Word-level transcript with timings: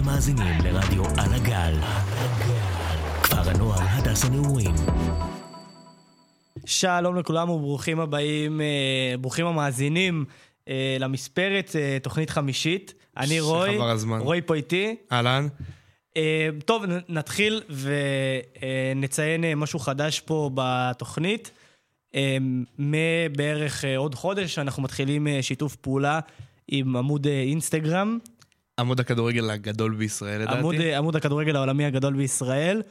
אתם 0.00 0.08
מאזינים 0.08 0.60
לרדיו 0.64 1.04
על 1.04 1.34
הגל. 1.34 1.74
כפר 3.22 3.50
הנוער 3.50 3.80
הדס 3.80 4.24
הנעורים. 4.24 4.74
שלום 6.64 7.16
לכולם 7.16 7.50
וברוכים 7.50 8.00
הבאים, 8.00 8.60
אה, 8.60 9.14
ברוכים 9.20 9.46
המאזינים 9.46 10.24
אה, 10.68 10.96
למספרת, 11.00 11.70
אה, 11.78 11.98
תוכנית 12.02 12.30
חמישית. 12.30 12.94
אני 13.16 13.40
רוי. 13.40 13.78
רוי 14.20 14.40
פה 14.42 14.54
איתי. 14.54 14.96
אהלן. 15.12 15.48
אה, 16.16 16.48
טוב, 16.64 16.84
נתחיל 17.08 17.62
ונציין 18.96 19.54
משהו 19.54 19.78
חדש 19.78 20.20
פה 20.20 20.50
בתוכנית. 20.54 21.50
אה, 22.14 22.36
מבערך 22.78 23.84
עוד 23.96 24.14
חודש 24.14 24.58
אנחנו 24.58 24.82
מתחילים 24.82 25.26
שיתוף 25.40 25.76
פעולה 25.76 26.20
עם 26.68 26.96
עמוד 26.96 27.26
אינסטגרם, 27.26 28.18
עמוד 28.78 29.00
הכדורגל 29.00 29.50
הגדול 29.50 29.94
בישראל 29.94 30.40
לדעתי. 30.42 30.58
עמוד, 30.58 30.74
אה, 30.74 30.98
עמוד 30.98 31.16
הכדורגל 31.16 31.56
העולמי 31.56 31.84
הגדול 31.84 32.16
בישראל, 32.16 32.82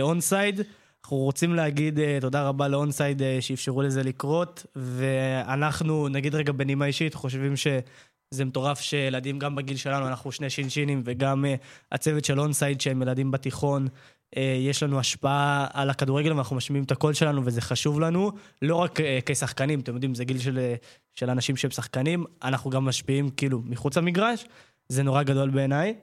אונסייד. 0.00 0.60
אנחנו 1.04 1.16
רוצים 1.16 1.54
להגיד 1.54 1.98
אה, 1.98 2.18
תודה 2.20 2.48
רבה 2.48 2.68
לאונסייד 2.68 3.22
אה, 3.22 3.38
שאפשרו 3.40 3.82
לזה 3.82 4.02
לקרות, 4.02 4.66
ואנחנו, 4.76 6.08
נגיד 6.08 6.34
רגע 6.34 6.52
בנימה 6.52 6.84
אישית, 6.84 7.14
חושבים 7.14 7.56
שזה 7.56 8.44
מטורף 8.44 8.80
שילדים 8.80 9.38
גם 9.38 9.54
בגיל 9.54 9.76
שלנו, 9.76 10.08
אנחנו 10.08 10.32
שני 10.32 10.50
שינשינים, 10.50 11.02
וגם 11.04 11.44
אה, 11.44 11.54
הצוות 11.92 12.24
של 12.24 12.40
אונסייד 12.40 12.80
שהם 12.80 13.02
ילדים 13.02 13.30
בתיכון, 13.30 13.88
אה, 14.36 14.56
יש 14.60 14.82
לנו 14.82 14.98
השפעה 14.98 15.66
על 15.72 15.90
הכדורגל 15.90 16.32
ואנחנו 16.32 16.56
משמיעים 16.56 16.84
את 16.84 16.90
הקול 16.90 17.14
שלנו 17.14 17.42
וזה 17.44 17.60
חשוב 17.60 18.00
לנו, 18.00 18.32
לא 18.62 18.76
רק 18.76 19.00
אה, 19.00 19.18
כשחקנים, 19.26 19.80
אתם 19.80 19.94
יודעים, 19.94 20.14
זה 20.14 20.24
גיל 20.24 20.38
של, 20.38 20.58
אה, 20.58 20.74
של 21.14 21.30
אנשים 21.30 21.56
שהם 21.56 21.70
שחקנים, 21.70 22.24
אנחנו 22.42 22.70
גם 22.70 22.84
משפיעים 22.84 23.30
כאילו 23.30 23.62
מחוץ 23.64 23.96
למגרש, 23.96 24.44
זה 24.90 25.02
נורא 25.02 25.22
גדול 25.22 25.50
בעיניי. 25.50 25.94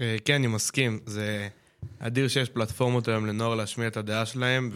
אה, 0.00 0.16
כן, 0.24 0.34
אני 0.34 0.46
מסכים. 0.46 0.98
זה 1.06 1.48
אדיר 1.98 2.28
שיש 2.28 2.48
פלטפורמות 2.48 3.08
היום 3.08 3.26
לנוער 3.26 3.54
להשמיע 3.54 3.88
את 3.88 3.96
הדעה 3.96 4.26
שלהם 4.26 4.70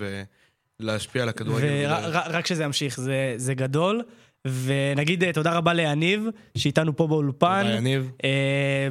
ולהשפיע 0.81 1.23
על 1.23 1.29
הכדורגל. 1.29 1.93
ורק 2.13 2.47
שזה 2.47 2.65
ימשיך, 2.65 3.01
זה, 3.01 3.35
זה 3.37 3.55
גדול. 3.55 4.03
ונגיד 4.45 5.25
אה, 5.25 5.33
תודה 5.33 5.53
רבה 5.53 5.73
ליניב, 5.73 6.29
שאיתנו 6.59 6.97
פה 6.97 7.07
באולפן. 7.07 7.63
תודה, 7.63 7.77
יניב. 7.77 8.11
אה, 8.25 8.89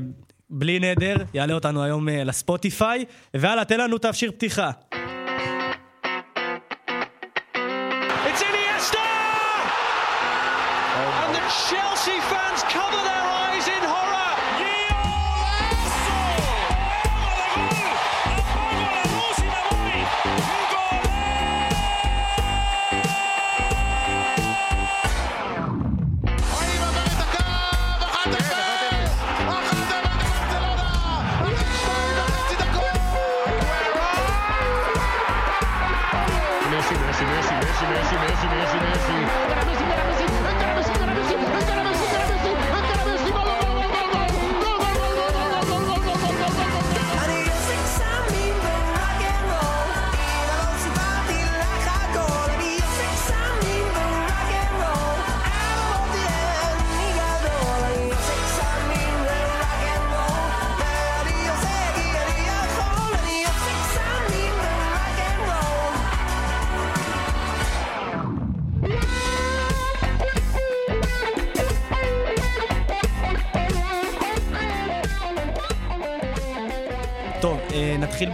בלי 0.49 0.79
נדר, 0.79 1.15
יעלה 1.33 1.53
אותנו 1.53 1.83
היום 1.83 2.09
אה, 2.09 2.23
לספוטיפיי. 2.23 3.05
והלאה, 3.33 3.65
תן 3.65 3.79
לנו 3.79 3.97
את 3.97 4.05
השיר 4.05 4.31
פתיחה. 4.31 4.71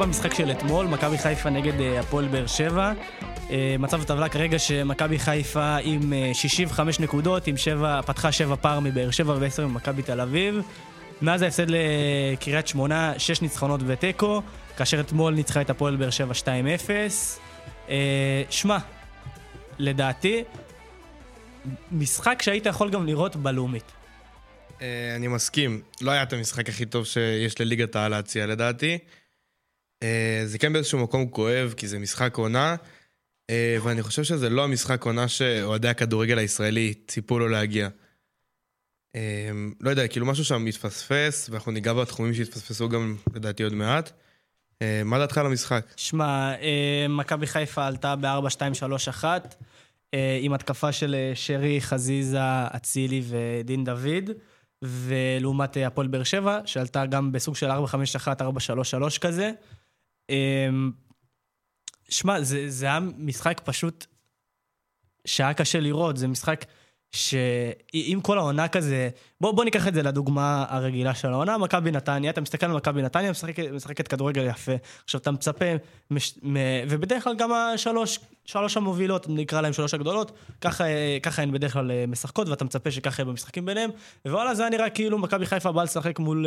אה, 0.09 0.13
במשחק 0.13 0.33
של 0.33 0.51
אתמול, 0.51 0.87
מכבי 0.87 1.17
חיפה 1.17 1.49
נגד 1.49 1.81
אה, 1.81 1.99
הפועל 1.99 2.27
באר 2.27 2.47
שבע. 2.47 2.93
אה, 3.49 3.75
מצב 3.79 4.01
הטבלה 4.01 4.29
כרגע 4.29 4.59
שמכבי 4.59 5.19
חיפה 5.19 5.77
עם 5.83 6.13
אה, 6.13 6.31
65 6.33 6.99
נקודות, 6.99 7.47
עם 7.47 7.57
שבע, 7.57 8.01
פתחה 8.05 8.31
שבע 8.31 8.55
פער 8.55 8.79
מבאר 8.79 9.11
שבע 9.11 9.35
ועשר 9.39 9.67
ממכבי 9.67 10.01
תל 10.01 10.21
אביב. 10.21 10.61
מאז 11.21 11.41
ההפסד 11.41 11.65
לקריית 11.67 12.67
שמונה, 12.67 13.13
שש 13.17 13.41
ניצחונות 13.41 13.81
ותיקו, 13.85 14.41
כאשר 14.77 14.99
אתמול 14.99 15.33
ניצחה 15.33 15.61
את 15.61 15.69
הפועל 15.69 15.95
באר 15.95 16.09
שבע 16.09 16.33
2-0. 16.33 16.89
אה, 17.89 18.43
שמע, 18.49 18.77
לדעתי, 19.79 20.43
משחק 21.91 22.41
שהיית 22.41 22.65
יכול 22.65 22.89
גם 22.89 23.05
לראות 23.05 23.35
בלאומית. 23.35 23.91
אה, 24.81 25.15
אני 25.15 25.27
מסכים. 25.27 25.81
לא 26.01 26.11
היה 26.11 26.23
את 26.23 26.33
המשחק 26.33 26.69
הכי 26.69 26.85
טוב 26.85 27.05
שיש 27.05 27.61
לליגת 27.61 27.95
העל 27.95 28.11
להציע 28.11 28.45
לדעתי. 28.47 28.97
אה, 30.03 30.41
זה 30.45 30.57
כן 30.57 30.73
באיזשהו 30.73 30.99
מקום 30.99 31.29
כואב, 31.29 31.73
כי 31.77 31.87
זה 31.87 31.99
משחק 31.99 32.37
עונה, 32.37 32.75
אה, 33.49 33.77
ואני 33.83 34.03
חושב 34.03 34.23
שזה 34.23 34.49
לא 34.49 34.63
המשחק 34.63 35.03
עונה 35.05 35.27
שאוהדי 35.27 35.87
הכדורגל 35.87 36.37
הישראלי 36.37 36.93
ציפו 37.07 37.39
לו 37.39 37.47
להגיע. 37.47 37.89
אה, 39.15 39.51
לא 39.81 39.89
יודע, 39.89 40.07
כאילו 40.07 40.25
משהו 40.25 40.45
שם 40.45 40.65
מתפספס, 40.65 41.49
ואנחנו 41.49 41.71
ניגע 41.71 41.93
בתחומים 41.93 42.33
שהתפספסו 42.33 42.89
גם 42.89 43.15
לדעתי 43.33 43.63
עוד 43.63 43.73
מעט. 43.73 44.11
מה 45.05 45.19
דעתך 45.19 45.37
על 45.37 45.45
המשחק? 45.45 45.85
שמע, 45.95 46.53
מכבי 47.09 47.47
חיפה 47.47 47.87
עלתה 47.87 48.15
ב-4-2-3-1, 48.15 49.23
אה, 50.13 50.39
עם 50.41 50.53
התקפה 50.53 50.91
של 50.91 51.15
שרי, 51.33 51.81
חזיזה, 51.81 52.39
אצילי 52.75 53.21
ודין 53.29 53.83
דוד, 53.83 54.29
ולעומת 54.81 55.77
הפועל 55.85 56.07
באר 56.07 56.23
שבע, 56.23 56.59
שעלתה 56.65 57.05
גם 57.05 57.31
בסוג 57.31 57.55
של 57.55 57.71
4-5-1, 57.71 57.73
4-3-3 58.41 59.17
כזה. 59.21 59.51
אה, 60.29 60.69
שמע, 62.09 62.41
זה, 62.41 62.69
זה 62.69 62.85
היה 62.85 62.99
משחק 63.17 63.61
פשוט 63.63 64.05
שהיה 65.25 65.53
קשה 65.53 65.79
לראות, 65.79 66.17
זה 66.17 66.27
משחק 66.27 66.65
שאם 67.11 68.19
כל 68.21 68.37
העונה 68.37 68.67
כזה, 68.67 69.09
בוא, 69.41 69.51
בוא 69.51 69.63
ניקח 69.63 69.87
את 69.87 69.93
זה 69.93 70.03
לדוגמה 70.03 70.65
הרגילה 70.69 71.15
של 71.15 71.27
העונה, 71.27 71.57
מכבי 71.57 71.91
נתניה, 71.91 72.31
אתה 72.31 72.41
מסתכל 72.41 72.65
על 72.65 72.71
מכבי 72.71 73.01
נתניה, 73.01 73.31
משחקת, 73.31 73.63
משחקת 73.71 74.07
כדורגל 74.07 74.47
יפה. 74.47 74.71
עכשיו 75.03 75.21
אתה 75.21 75.31
מצפה, 75.31 75.65
מש, 76.11 76.33
מ, 76.43 76.55
ובדרך 76.89 77.23
כלל 77.23 77.35
גם 77.35 77.53
השלוש, 77.53 78.19
שלוש 78.45 78.77
המובילות, 78.77 79.25
נקרא 79.29 79.61
להם 79.61 79.73
שלוש 79.73 79.93
הגדולות, 79.93 80.31
ככה, 80.61 80.83
ככה 81.23 81.41
הן 81.41 81.51
בדרך 81.51 81.73
כלל 81.73 81.91
אה, 81.91 82.05
משחקות, 82.07 82.49
ואתה 82.49 82.65
מצפה 82.65 82.91
שככה 82.91 83.21
יהיה 83.21 83.31
במשחקים 83.31 83.65
ביניהם, 83.65 83.89
ווואלה 84.25 84.55
זה 84.55 84.61
היה 84.63 84.69
נראה 84.69 84.89
כאילו 84.89 85.17
מכבי 85.17 85.45
חיפה 85.45 85.71
באה 85.71 85.83
לשחק 85.83 86.19
מול 86.19 86.45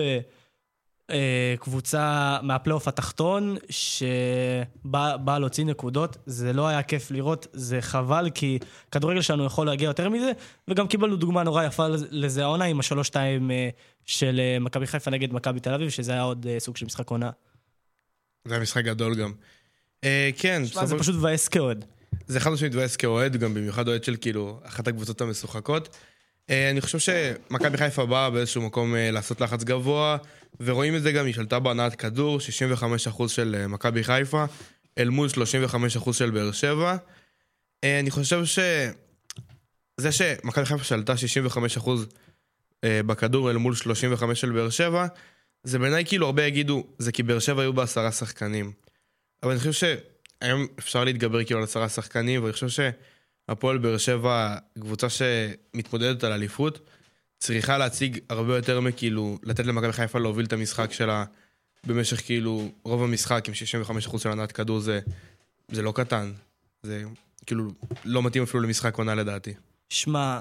אה, 1.12 1.54
קבוצה 1.60 2.38
מהפלייאוף 2.42 2.88
התחתון, 2.88 3.56
שבאה 3.70 5.38
להוציא 5.38 5.64
נקודות, 5.64 6.16
זה 6.26 6.52
לא 6.52 6.68
היה 6.68 6.82
כיף 6.82 7.10
לראות, 7.10 7.46
זה 7.52 7.80
חבל, 7.80 8.30
כי 8.34 8.58
כדורגל 8.90 9.20
שלנו 9.20 9.44
יכול 9.44 9.66
להגיע 9.66 9.86
יותר 9.86 10.08
מזה, 10.08 10.32
וגם 10.68 10.88
קיבלנו 10.88 11.16
דוגמה 11.16 11.42
נורא 11.42 11.64
יפה 11.64 11.86
לזה 12.10 12.42
העונה 12.42 12.64
עם 12.64 12.80
השלוש-שתיים 12.80 13.50
אה, 13.50 13.68
של 14.06 14.40
אה, 14.40 14.58
מכבי 14.58 14.86
חיפה 14.86 15.10
נגד 15.10 15.32
מכבי 15.32 15.60
תל 15.60 15.74
אביב, 15.74 15.90
שזה 15.90 16.12
היה 16.12 16.22
עוד 16.22 16.46
אה, 16.46 16.60
סוג 16.60 16.76
של 16.76 16.86
משחק 16.86 17.10
עונה. 17.10 17.30
זה 18.44 18.54
היה 18.54 18.62
משחק 18.62 18.84
גדול 18.84 19.14
גם. 19.14 19.32
אה, 20.04 20.30
כן, 20.38 20.62
שמע, 20.66 20.86
זה 20.86 20.98
פשוט 20.98 21.14
מבאס 21.14 21.48
כאוהד. 21.48 21.84
זה 22.26 22.40
חד 22.40 22.50
משמעית 22.50 22.74
מתבאס 22.74 22.96
כאוהד, 22.96 23.36
גם 23.36 23.54
במיוחד 23.54 23.88
אוהד 23.88 24.04
של 24.04 24.16
כאילו 24.20 24.60
אחת 24.62 24.88
הקבוצות 24.88 25.20
המשוחקות. 25.20 25.96
אני 26.48 26.80
חושב 26.80 26.98
שמכבי 26.98 27.78
חיפה 27.78 28.06
באה 28.06 28.30
באיזשהו 28.30 28.62
מקום 28.62 28.94
לעשות 28.96 29.40
לחץ 29.40 29.64
גבוה, 29.64 30.16
ורואים 30.60 30.96
את 30.96 31.02
זה 31.02 31.12
גם, 31.12 31.26
היא 31.26 31.34
שלטה 31.34 31.58
בהנעת 31.58 31.94
כדור, 31.94 32.38
65% 33.18 33.28
של 33.28 33.56
אה, 33.58 33.68
מכבי 33.68 34.04
חיפה, 34.04 34.44
אל 34.98 35.08
מול 35.08 35.28
35% 36.02 36.12
של 36.12 36.30
באר 36.30 36.52
שבע. 36.52 36.96
אה, 37.84 38.00
אני 38.00 38.10
חושב 38.10 38.44
ש... 38.44 38.58
זה 39.96 40.12
שמכבי 40.12 40.64
חיפה 40.64 40.84
שלטה 40.84 41.14
65% 41.84 41.88
אה, 42.84 43.00
בכדור 43.06 43.50
אל 43.50 43.56
מול 43.56 43.74
35 43.74 44.40
של 44.40 44.52
באר 44.52 44.70
שבע, 44.70 45.06
זה 45.64 45.78
בעיניי 45.78 46.04
כאילו 46.04 46.26
הרבה 46.26 46.46
יגידו, 46.46 46.86
זה 46.98 47.12
כי 47.12 47.22
באר 47.22 47.38
שבע 47.38 47.62
היו 47.62 47.72
בעשרה 47.72 48.12
שחקנים. 48.12 48.72
אבל 49.42 49.50
אני 49.50 49.60
חושב 49.60 49.72
שהיום 49.72 50.66
אפשר 50.78 51.04
להתגבר 51.04 51.44
כאילו 51.44 51.58
על 51.58 51.64
עשרה 51.64 51.88
שחקנים, 51.88 52.42
ואני 52.42 52.52
חושב 52.52 52.68
שהפועל 53.48 53.78
באר 53.78 53.98
שבע, 53.98 54.56
קבוצה 54.80 55.06
שמתמודדת 55.10 56.24
על 56.24 56.32
אליפות, 56.32 56.78
צריכה 57.42 57.78
להציג 57.78 58.18
הרבה 58.28 58.56
יותר 58.56 58.80
מכאילו, 58.80 59.38
לתת 59.42 59.66
למכבי 59.66 59.92
חיפה 59.92 60.18
להוביל 60.18 60.46
את 60.46 60.52
המשחק 60.52 60.92
שלה 60.92 61.24
במשך 61.86 62.26
כאילו 62.26 62.68
רוב 62.84 63.02
המשחק 63.02 63.48
עם 63.48 63.54
65% 64.14 64.18
של 64.18 64.30
הנעת 64.30 64.52
כדור 64.52 64.80
זה, 64.80 65.00
זה 65.68 65.82
לא 65.82 65.92
קטן. 65.92 66.32
זה 66.82 67.02
כאילו 67.46 67.64
לא 68.04 68.22
מתאים 68.22 68.42
אפילו 68.42 68.62
למשחק 68.62 68.98
עונה 68.98 69.14
לדעתי. 69.14 69.54
שמע, 69.90 70.40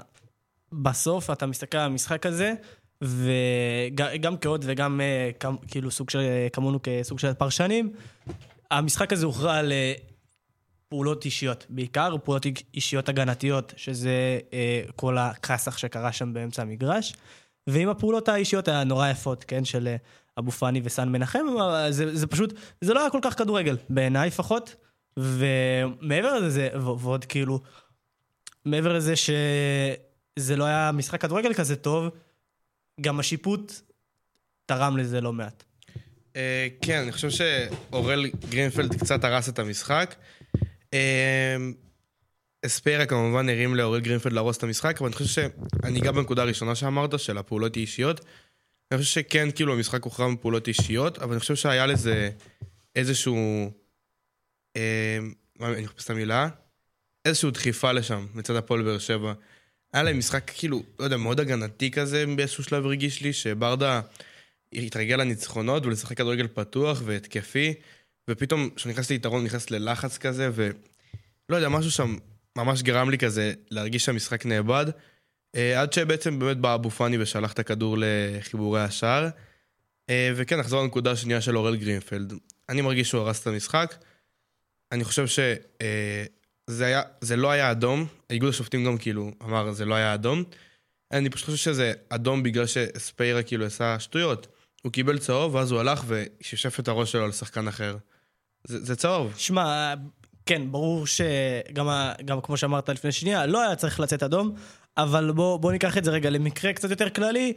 בסוף 0.71 1.29
אתה 1.29 1.45
מסתכל 1.45 1.77
על 1.77 1.85
המשחק 1.85 2.25
הזה, 2.25 2.53
וגם 3.01 4.37
כאוהד 4.37 4.61
וגם 4.67 5.01
אה, 5.01 5.29
כאילו 5.67 5.91
סוג 5.91 6.09
של, 6.09 6.19
כמונו 6.53 6.79
כסוג 6.83 7.19
של 7.19 7.33
פרשנים, 7.33 7.93
המשחק 8.71 9.13
הזה 9.13 9.25
הוכרע 9.25 9.55
על 9.57 9.71
אה, 9.71 9.93
פעולות 10.91 11.25
אישיות, 11.25 11.65
בעיקר 11.69 12.15
פעולות 12.23 12.45
אישיות 12.73 13.09
הגנתיות, 13.09 13.73
שזה 13.77 14.39
אה, 14.53 14.81
כל 14.95 15.17
הכסח 15.17 15.77
שקרה 15.77 16.11
שם 16.11 16.33
באמצע 16.33 16.61
המגרש, 16.61 17.13
ועם 17.67 17.89
הפעולות 17.89 18.29
האישיות 18.29 18.67
הנורא 18.67 19.09
יפות, 19.09 19.43
כן, 19.43 19.65
של 19.65 19.87
אה, 19.87 19.95
אבו 20.39 20.51
פאני 20.51 20.81
וסן 20.83 21.09
מנחם, 21.09 21.39
אבל 21.55 21.91
זה, 21.91 22.15
זה 22.15 22.27
פשוט, 22.27 22.53
זה 22.81 22.93
לא 22.93 22.99
היה 22.99 23.09
כל 23.09 23.19
כך 23.21 23.37
כדורגל, 23.37 23.77
בעיניי 23.89 24.27
לפחות, 24.27 24.75
ומעבר 25.17 26.39
לזה, 26.39 26.49
זה, 26.49 26.69
ו- 26.75 26.99
ועוד 26.99 27.25
כאילו, 27.25 27.59
מעבר 28.65 28.93
לזה 28.93 29.13
שזה 29.15 30.55
לא 30.55 30.63
היה 30.63 30.91
משחק 30.91 31.21
כדורגל 31.21 31.53
כזה 31.53 31.75
טוב, 31.75 32.09
גם 33.01 33.19
השיפוט 33.19 33.73
תרם 34.65 34.97
לזה 34.97 35.21
לא 35.21 35.33
מעט. 35.33 35.63
אה, 36.35 36.67
כן, 36.81 37.01
אני 37.01 37.11
חושב 37.11 37.29
שאורל 37.29 38.25
גרינפלד 38.49 38.95
קצת 38.95 39.23
הרס 39.23 39.49
את 39.49 39.59
המשחק. 39.59 40.15
אה, 40.93 41.55
אספיירה 42.65 43.05
כמובן 43.05 43.49
הרים 43.49 43.75
לאורל 43.75 43.99
גרינפלד 43.99 44.33
להרוס 44.33 44.57
את 44.57 44.63
המשחק, 44.63 44.97
אבל 44.99 45.07
אני 45.07 45.15
חושב 45.15 45.25
שאני 45.25 45.99
אגע 45.99 46.11
בנקודה 46.11 46.41
הראשונה 46.41 46.75
שאמרת, 46.75 47.19
של 47.19 47.37
הפעולות 47.37 47.77
האישיות. 47.77 48.25
אני 48.91 48.99
חושב 48.99 49.21
שכן, 49.21 49.51
כאילו, 49.55 49.73
המשחק 49.73 50.03
הוכרע 50.03 50.27
מפעולות 50.27 50.67
אישיות, 50.67 51.17
אבל 51.17 51.31
אני 51.31 51.39
חושב 51.39 51.55
שהיה 51.55 51.85
לזה 51.85 52.29
איזשהו... 52.95 53.71
אה, 54.75 55.17
אני 55.61 55.81
מחפש 55.81 56.05
את 56.05 56.09
המילה? 56.09 56.49
איזושהי 57.25 57.51
דחיפה 57.51 57.91
לשם, 57.91 58.27
מצד 58.33 58.55
הפועל 58.55 58.81
באר 58.81 58.97
שבע. 58.97 59.33
היה 59.93 60.03
להם 60.03 60.17
משחק 60.17 60.51
כאילו, 60.55 60.83
לא 60.99 61.03
יודע, 61.03 61.17
מאוד 61.17 61.39
הגנתי 61.39 61.91
כזה 61.91 62.25
באיזשהו 62.35 62.63
שלב 62.63 62.85
הרגיש 62.85 63.21
לי, 63.21 63.33
שברדה 63.33 64.01
התרגל 64.73 65.15
לניצחונות 65.15 65.85
ולשחק 65.85 66.17
כדורגל 66.17 66.47
פתוח 66.47 67.01
והתקפי, 67.05 67.73
ופתאום 68.31 68.69
כשהוא 68.75 68.91
נכנס 68.91 69.09
ליתרון, 69.09 69.43
נכנס 69.43 69.71
ללחץ 69.71 70.17
כזה, 70.17 70.49
ולא 70.53 71.55
יודע, 71.55 71.69
משהו 71.69 71.91
שם 71.91 72.15
ממש 72.57 72.81
גרם 72.81 73.09
לי 73.09 73.17
כזה 73.17 73.53
להרגיש 73.71 74.05
שהמשחק 74.05 74.45
נאבד, 74.45 74.85
אה, 75.55 75.81
עד 75.81 75.93
שבעצם 75.93 76.39
באמת 76.39 76.57
בא 76.57 76.75
אבו 76.75 76.89
פאני 76.89 77.17
ושלח 77.17 77.53
את 77.53 77.59
הכדור 77.59 77.97
לחיבורי 77.99 78.81
השער. 78.81 79.29
אה, 80.09 80.31
וכן, 80.35 80.59
נחזור 80.59 80.83
לנקודה 80.83 81.11
השנייה 81.11 81.41
של 81.41 81.57
אורל 81.57 81.75
גרינפלד. 81.75 82.33
אני 82.69 82.81
מרגיש 82.81 83.09
שהוא 83.09 83.21
הרס 83.21 83.41
את 83.41 83.47
המשחק. 83.47 83.95
אני 84.91 85.03
חושב 85.03 85.27
שזה 85.27 86.85
היה, 86.85 87.01
זה 87.21 87.35
לא 87.35 87.51
היה 87.51 87.71
אדום, 87.71 88.05
איגוד 88.29 88.49
השופטים 88.49 88.85
גם 88.85 88.97
כאילו 88.97 89.31
אמר 89.43 89.71
זה 89.71 89.85
לא 89.85 89.95
היה 89.95 90.13
אדום. 90.13 90.43
אני 91.11 91.29
פשוט 91.29 91.45
חושב 91.45 91.57
שזה 91.57 91.93
אדום 92.09 92.43
בגלל 92.43 92.65
שספיירה 92.65 93.43
כאילו 93.43 93.65
עשה 93.65 93.99
שטויות. 93.99 94.47
הוא 94.83 94.91
קיבל 94.91 95.17
צהוב, 95.17 95.55
ואז 95.55 95.71
הוא 95.71 95.79
הלך 95.79 96.03
ושפשף 96.07 96.79
את 96.79 96.87
הראש 96.87 97.11
שלו 97.11 97.23
על 97.23 97.31
שחקן 97.31 97.67
אחר. 97.67 97.97
זה, 98.63 98.85
זה 98.85 98.95
צהוב. 98.95 99.33
שמע, 99.37 99.93
כן, 100.45 100.71
ברור 100.71 101.07
שגם 101.07 101.89
גם 102.25 102.41
כמו 102.41 102.57
שאמרת 102.57 102.89
לפני 102.89 103.11
שנייה, 103.11 103.45
לא 103.45 103.61
היה 103.61 103.75
צריך 103.75 103.99
לצאת 103.99 104.23
אדום, 104.23 104.55
אבל 104.97 105.31
בוא, 105.31 105.57
בוא 105.57 105.71
ניקח 105.71 105.97
את 105.97 106.03
זה 106.03 106.11
רגע 106.11 106.29
למקרה 106.29 106.73
קצת 106.73 106.89
יותר 106.89 107.09
כללי. 107.09 107.53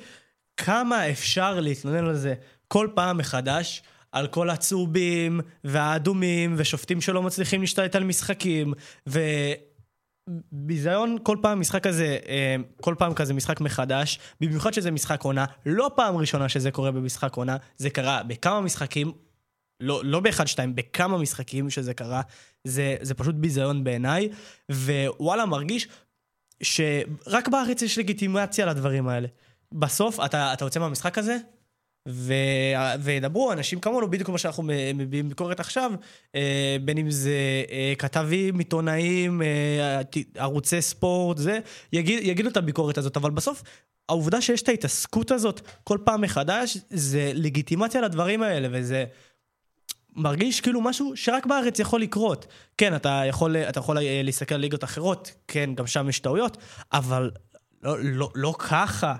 כמה 0.57 1.11
אפשר 1.11 1.61
להתלונן 1.61 2.07
על 2.07 2.17
זה 2.17 2.35
כל 2.69 2.89
פעם 2.95 3.19
מחדש, 3.19 3.83
על 4.13 4.27
כל 4.27 4.51
הצהובים 4.51 5.41
והאדומים 5.65 6.55
ושופטים 6.59 7.01
שלא 7.01 7.23
מצליחים 7.23 7.61
להשתלט 7.61 7.97
על 7.97 8.05
משחקים, 8.05 8.75
וביזיון 10.53 11.17
כל 11.23 11.37
פעם 11.43 11.61
משחק 11.61 11.83
כזה, 11.87 12.19
אה, 12.29 12.57
כל 12.81 12.95
פעם 12.99 13.15
כזה 13.15 13.35
משחק 13.35 13.61
מחדש, 13.61 14.19
במיוחד 14.41 14.75
שזה 14.75 14.91
משחק 14.91 15.23
עונה, 15.23 15.45
לא 15.67 15.91
פעם 15.97 16.17
ראשונה 16.17 16.49
שזה 16.49 16.71
קורה 16.71 16.91
במשחק 16.91 17.37
עונה, 17.37 17.57
זה 17.77 17.91
קרה 17.91 18.23
בכמה 18.23 18.61
משחקים, 18.61 19.13
לא, 19.81 20.01
לא 20.05 20.21
באחד, 20.21 20.47
שתיים, 20.47 20.75
בכמה 20.75 21.19
משחקים 21.19 21.71
שזה 21.71 21.95
קרה, 21.95 22.23
זה, 22.65 22.97
זה 23.01 23.15
פשוט 23.15 23.35
ביזיון 23.35 23.85
בעיניי, 23.85 24.29
ווואלה, 24.71 25.47
מרגיש 25.47 25.89
שרק 26.63 27.49
בארץ 27.49 27.83
יש 27.83 27.99
לגיטימציה 27.99 28.67
לדברים 28.67 29.09
האלה. 29.09 29.29
בסוף, 29.73 30.21
אתה, 30.21 30.53
אתה 30.53 30.65
יוצא 30.65 30.81
מהמשחק 30.81 31.19
הזה, 31.19 31.37
ו... 32.09 32.35
וידברו 33.01 33.53
אנשים 33.53 33.81
כמונו, 33.81 34.11
בדיוק 34.11 34.27
כמו 34.27 34.39
שאנחנו 34.39 34.63
מביעים 34.95 35.29
ביקורת 35.29 35.61
עכשיו, 35.61 35.93
אה, 36.35 36.77
בין 36.85 36.99
אם 36.99 37.11
זה 37.11 37.65
אה, 37.71 37.93
כתבים, 37.99 38.59
עיתונאים, 38.59 39.43
אה, 39.43 40.01
ערוצי 40.35 40.83
ספורט, 40.83 41.39
זה, 41.39 41.59
יגיד, 41.93 42.19
יגידו 42.23 42.49
את 42.49 42.57
הביקורת 42.57 42.99
הזאת, 42.99 43.17
אבל 43.17 43.31
בסוף, 43.31 43.63
העובדה 44.09 44.41
שיש 44.41 44.63
את 44.63 44.69
ההתעסקות 44.69 45.31
הזאת 45.31 45.61
כל 45.85 45.99
פעם 46.05 46.21
מחדש, 46.21 46.79
זה 46.91 47.31
לגיטימציה 47.35 48.01
לדברים 48.01 48.43
האלה, 48.43 48.69
וזה... 48.71 49.05
מרגיש 50.17 50.61
כאילו 50.61 50.81
משהו 50.81 51.13
שרק 51.17 51.47
בארץ 51.47 51.79
יכול 51.79 52.01
לקרות. 52.01 52.47
כן, 52.79 52.97
אתה 52.97 53.23
יכול, 53.29 53.57
אתה 53.57 53.81
יכול 53.81 53.99
אה, 53.99 54.21
להסתכל 54.25 54.55
על 54.55 54.61
ליגות 54.61 54.85
אחרות, 54.85 55.33
כן, 55.49 55.75
גם 55.75 55.87
שם 55.87 56.09
יש 56.09 56.19
טעויות, 56.19 56.57
אבל 56.93 57.31
לא, 57.83 57.97
לא, 58.03 58.31
לא 58.35 58.55
ככה. 58.59 59.15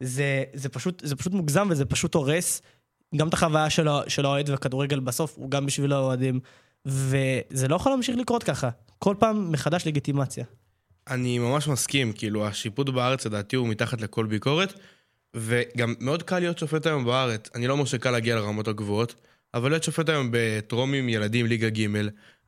זה, 0.00 0.44
זה, 0.54 0.68
פשוט, 0.68 1.02
זה 1.04 1.16
פשוט 1.16 1.32
מוגזם 1.32 1.68
וזה 1.70 1.84
פשוט 1.84 2.14
הורס 2.14 2.62
גם 3.16 3.28
את 3.28 3.34
החוויה 3.34 3.70
של, 3.70 3.88
האוהד 4.24 4.50
והכדורגל 4.50 5.00
בסוף 5.00 5.34
הוא 5.36 5.50
גם 5.50 5.66
בשביל 5.66 5.92
האוהדים. 5.92 6.40
וזה 6.86 7.68
לא 7.68 7.76
יכול 7.76 7.92
להמשיך 7.92 8.16
לקרות 8.16 8.42
ככה. 8.42 8.68
כל 8.98 9.14
פעם 9.18 9.52
מחדש 9.52 9.86
לגיטימציה. 9.86 10.44
אני 11.08 11.38
ממש 11.38 11.68
מסכים, 11.68 12.12
כאילו, 12.12 12.46
השיפוט 12.46 12.88
בארץ 12.88 13.26
לדעתי 13.26 13.56
הוא 13.56 13.68
מתחת 13.68 14.00
לכל 14.00 14.26
ביקורת, 14.26 14.74
וגם 15.36 15.94
מאוד 16.00 16.22
קל 16.22 16.38
להיות 16.38 16.58
שופט 16.58 16.86
היום 16.86 17.04
בארץ. 17.04 17.48
אני 17.54 17.66
לא 17.66 17.72
אומר 17.72 17.84
שקל 17.84 18.10
להגיע 18.10 18.36
לרמות 18.36 18.68
הגבוהות, 18.68 19.14
אבל 19.54 19.70
להיות 19.70 19.82
שופט 19.82 20.08
היום 20.08 20.28
בטרומים, 20.32 21.08
ילדים, 21.08 21.46
ליגה 21.46 21.68
ג', 21.68 21.86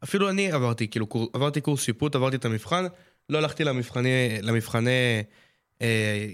אפילו 0.04 0.30
אני 0.30 0.52
עברתי, 0.52 0.88
כאילו, 0.88 1.06
קור, 1.06 1.30
עברתי 1.32 1.60
קורס 1.60 1.82
שיפוט, 1.82 2.14
עברתי 2.14 2.36
את 2.36 2.44
המבחן, 2.44 2.84
לא 3.28 3.38
הלכתי 3.38 3.64
למבחני, 3.64 4.38
למבחני, 4.42 5.22
אה, 5.82 6.26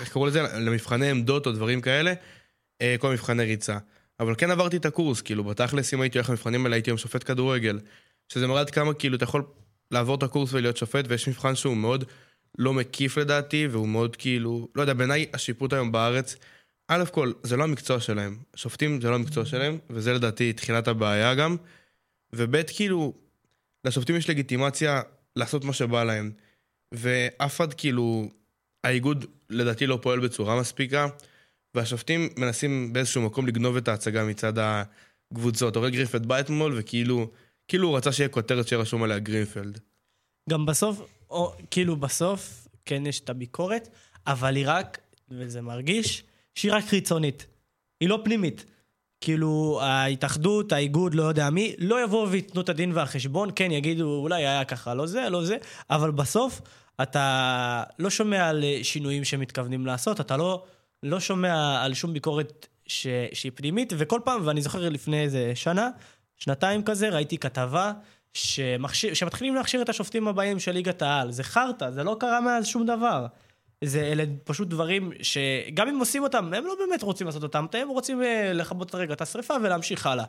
איך 0.00 0.12
קראו 0.12 0.26
לזה? 0.26 0.42
למבחני 0.42 1.10
עמדות 1.10 1.46
או 1.46 1.52
דברים 1.52 1.80
כאלה, 1.80 2.12
אה, 2.82 2.96
כל 2.98 3.12
מבחני 3.12 3.44
ריצה. 3.44 3.78
אבל 4.20 4.34
כן 4.38 4.50
עברתי 4.50 4.76
את 4.76 4.86
הקורס, 4.86 5.20
כאילו, 5.20 5.44
בתכלס, 5.44 5.94
אם 5.94 6.00
הייתי 6.00 6.18
הולך 6.18 6.30
למבחנים 6.30 6.64
האלה, 6.64 6.76
הייתי 6.76 6.90
היום 6.90 6.98
שופט 6.98 7.26
כדורגל. 7.26 7.78
שזה 8.28 8.46
מראה 8.46 8.60
עד 8.60 8.70
כמה, 8.70 8.94
כאילו, 8.94 9.16
אתה 9.16 9.24
יכול 9.24 9.42
לעבור 9.90 10.14
את 10.14 10.22
הקורס 10.22 10.52
ולהיות 10.52 10.76
שופט, 10.76 11.04
ויש 11.08 11.28
מבחן 11.28 11.54
שהוא 11.54 11.76
מאוד 11.76 12.04
לא 12.58 12.74
מקיף 12.74 13.18
לדעתי, 13.18 13.66
והוא 13.66 13.88
מאוד 13.88 14.16
כאילו, 14.16 14.68
לא 14.74 14.80
יודע, 14.80 14.94
בעיניי 14.94 15.26
השיפוט 15.34 15.72
היום 15.72 15.92
בארץ, 15.92 16.36
א' 16.92 17.04
כל, 17.12 17.32
זה 17.42 17.56
לא 17.56 17.64
המקצוע 17.64 18.00
שלהם. 18.00 18.38
שופטים 18.56 19.00
זה 19.00 19.10
לא 19.10 19.14
המקצוע 19.14 19.44
שלהם, 19.44 19.78
וזה 19.90 20.12
לדעתי 20.12 20.52
תחילת 20.52 20.88
הבעיה 20.88 21.34
גם. 21.34 21.56
וב' 22.32 22.62
כאילו, 22.62 23.14
לשופטים 23.84 24.16
יש 24.16 24.30
לגיטימציה 24.30 25.02
לעשות 25.36 25.64
מה 25.64 25.72
שבא 25.72 26.04
להם. 26.04 26.30
ואף 26.92 27.56
אחד 27.56 27.74
כאילו, 27.74 28.30
האיגוד 28.84 29.24
לדעתי 29.50 29.86
לא 29.86 29.98
פועל 30.02 30.20
בצורה 30.20 30.60
מספיקה, 30.60 31.06
והשופטים 31.74 32.28
מנסים 32.36 32.92
באיזשהו 32.92 33.22
מקום 33.22 33.46
לגנוב 33.46 33.76
את 33.76 33.88
ההצגה 33.88 34.24
מצד 34.24 34.52
הקבוצות. 34.58 35.76
אורל 35.76 35.90
גרינפלד 35.90 36.26
בא 36.26 36.40
אתמול, 36.40 36.74
וכאילו, 36.78 37.30
כאילו 37.68 37.88
הוא 37.88 37.96
רצה 37.96 38.12
שיהיה 38.12 38.28
כותרת 38.28 38.68
שיהיה 38.68 38.82
רשום 38.82 39.02
עליה 39.02 39.18
גרינפלד. 39.18 39.80
גם 40.50 40.66
בסוף, 40.66 41.00
או, 41.30 41.54
כאילו 41.70 41.96
בסוף, 41.96 42.68
כן 42.84 43.06
יש 43.06 43.20
את 43.20 43.30
הביקורת, 43.30 43.88
אבל 44.26 44.56
היא 44.56 44.64
רק, 44.68 44.98
וזה 45.30 45.60
מרגיש, 45.60 46.24
שהיא 46.54 46.72
רק 46.72 46.84
חיצונית. 46.84 47.46
היא 48.00 48.08
לא 48.08 48.20
פנימית. 48.24 48.64
כאילו, 49.20 49.80
ההתאחדות, 49.82 50.72
האיגוד, 50.72 51.14
לא 51.14 51.22
יודע 51.22 51.50
מי, 51.50 51.74
לא 51.78 52.04
יבואו 52.04 52.30
וייתנו 52.30 52.60
את 52.60 52.68
הדין 52.68 52.92
והחשבון, 52.94 53.50
כן, 53.56 53.70
יגידו, 53.72 54.18
אולי 54.22 54.46
היה 54.46 54.64
ככה, 54.64 54.94
לא 54.94 55.06
זה, 55.06 55.28
לא 55.28 55.44
זה, 55.44 55.56
אבל 55.90 56.10
בסוף, 56.10 56.60
אתה 57.02 57.82
לא 57.98 58.10
שומע 58.10 58.48
על 58.48 58.64
שינויים 58.82 59.24
שמתכוונים 59.24 59.86
לעשות, 59.86 60.20
אתה 60.20 60.36
לא, 60.36 60.64
לא 61.02 61.20
שומע 61.20 61.82
על 61.84 61.94
שום 61.94 62.12
ביקורת 62.12 62.66
ש, 62.86 63.06
שהיא 63.32 63.52
פנימית, 63.54 63.92
וכל 63.96 64.20
פעם, 64.24 64.46
ואני 64.46 64.62
זוכר 64.62 64.88
לפני 64.88 65.22
איזה 65.22 65.52
שנה, 65.54 65.88
שנתיים 66.36 66.82
כזה, 66.82 67.08
ראיתי 67.08 67.38
כתבה 67.38 67.92
שמכשיר, 68.34 69.14
שמתחילים 69.14 69.54
להכשיר 69.54 69.82
את 69.82 69.88
השופטים 69.88 70.28
הבאים 70.28 70.58
של 70.58 70.72
ליגת 70.72 71.02
העל. 71.02 71.32
זה 71.32 71.44
חרטא, 71.44 71.90
זה 71.90 72.04
לא 72.04 72.16
קרה 72.20 72.40
מאז 72.40 72.66
שום 72.66 72.86
דבר. 72.86 73.26
זה 73.84 74.00
אלה 74.00 74.24
פשוט 74.44 74.68
דברים 74.68 75.12
שגם 75.22 75.88
אם 75.88 75.98
עושים 75.98 76.22
אותם, 76.22 76.54
הם 76.54 76.66
לא 76.66 76.74
באמת 76.78 77.02
רוצים 77.02 77.26
לעשות 77.26 77.42
אותם, 77.42 77.66
הם 77.72 77.88
רוצים 77.88 78.22
אה, 78.22 78.52
לכבות 78.52 78.94
רגע 78.94 79.14
את 79.14 79.20
השריפה 79.20 79.54
ולהמשיך 79.62 80.06
הלאה. 80.06 80.24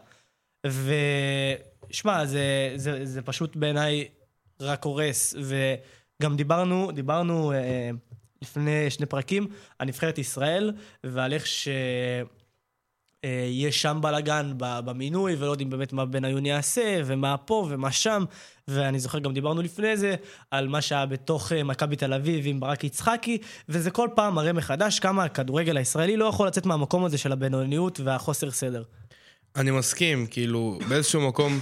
ושמע, 1.90 2.26
זה, 2.26 2.74
זה, 2.76 3.06
זה 3.06 3.22
פשוט 3.22 3.56
בעיניי 3.56 4.08
רק 4.62 4.86
הורס, 4.86 5.36
וגם 5.42 6.36
דיברנו, 6.36 6.92
דיברנו 6.92 7.52
אה, 7.52 7.90
לפני 8.42 8.90
שני 8.90 9.06
פרקים, 9.06 9.48
על 9.80 9.88
נבחרת 9.88 10.18
ישראל, 10.18 10.74
ועל 11.04 11.34
איך 11.34 11.48
ש... 11.48 11.68
אה, 13.26 13.48
יש 13.52 13.82
שם 13.82 13.98
בלאגן 14.02 14.54
במינוי, 14.58 15.36
ולא 15.36 15.52
יודעים 15.52 15.70
באמת 15.70 15.94
מה 15.94 16.06
בניון 16.06 16.46
יעשה, 16.46 17.02
ומה 17.06 17.38
פה 17.38 17.68
ומה 17.70 17.92
שם. 17.92 18.24
ואני 18.68 19.00
זוכר, 19.00 19.20
גם 19.20 19.34
דיברנו 19.34 19.62
לפני 19.62 19.98
זה, 19.98 20.16
על 20.52 20.68
מה 20.68 20.82
שהיה 20.82 21.06
בתוך 21.06 21.52
אה, 21.52 21.64
מכבי 21.64 21.96
תל 21.96 22.14
אביב 22.14 22.44
עם 22.48 22.60
ברק 22.60 22.84
יצחקי, 22.84 23.38
וזה 23.70 23.92
כל 23.92 24.10
פעם 24.16 24.36
מראה 24.36 24.54
מחדש 24.54 25.00
כמה 25.00 25.24
הכדורגל 25.24 25.78
הישראלי 25.78 26.18
לא 26.18 26.26
יכול 26.26 26.48
לצאת 26.48 26.66
מהמקום 26.66 27.06
הזה 27.06 27.18
של 27.18 27.32
הבינוניות 27.32 28.00
והחוסר 28.00 28.52
סדר. 28.52 28.84
אני 29.56 29.72
מסכים, 29.72 30.28
כאילו, 30.28 30.80
באיזשהו 30.90 31.28
מקום, 31.28 31.60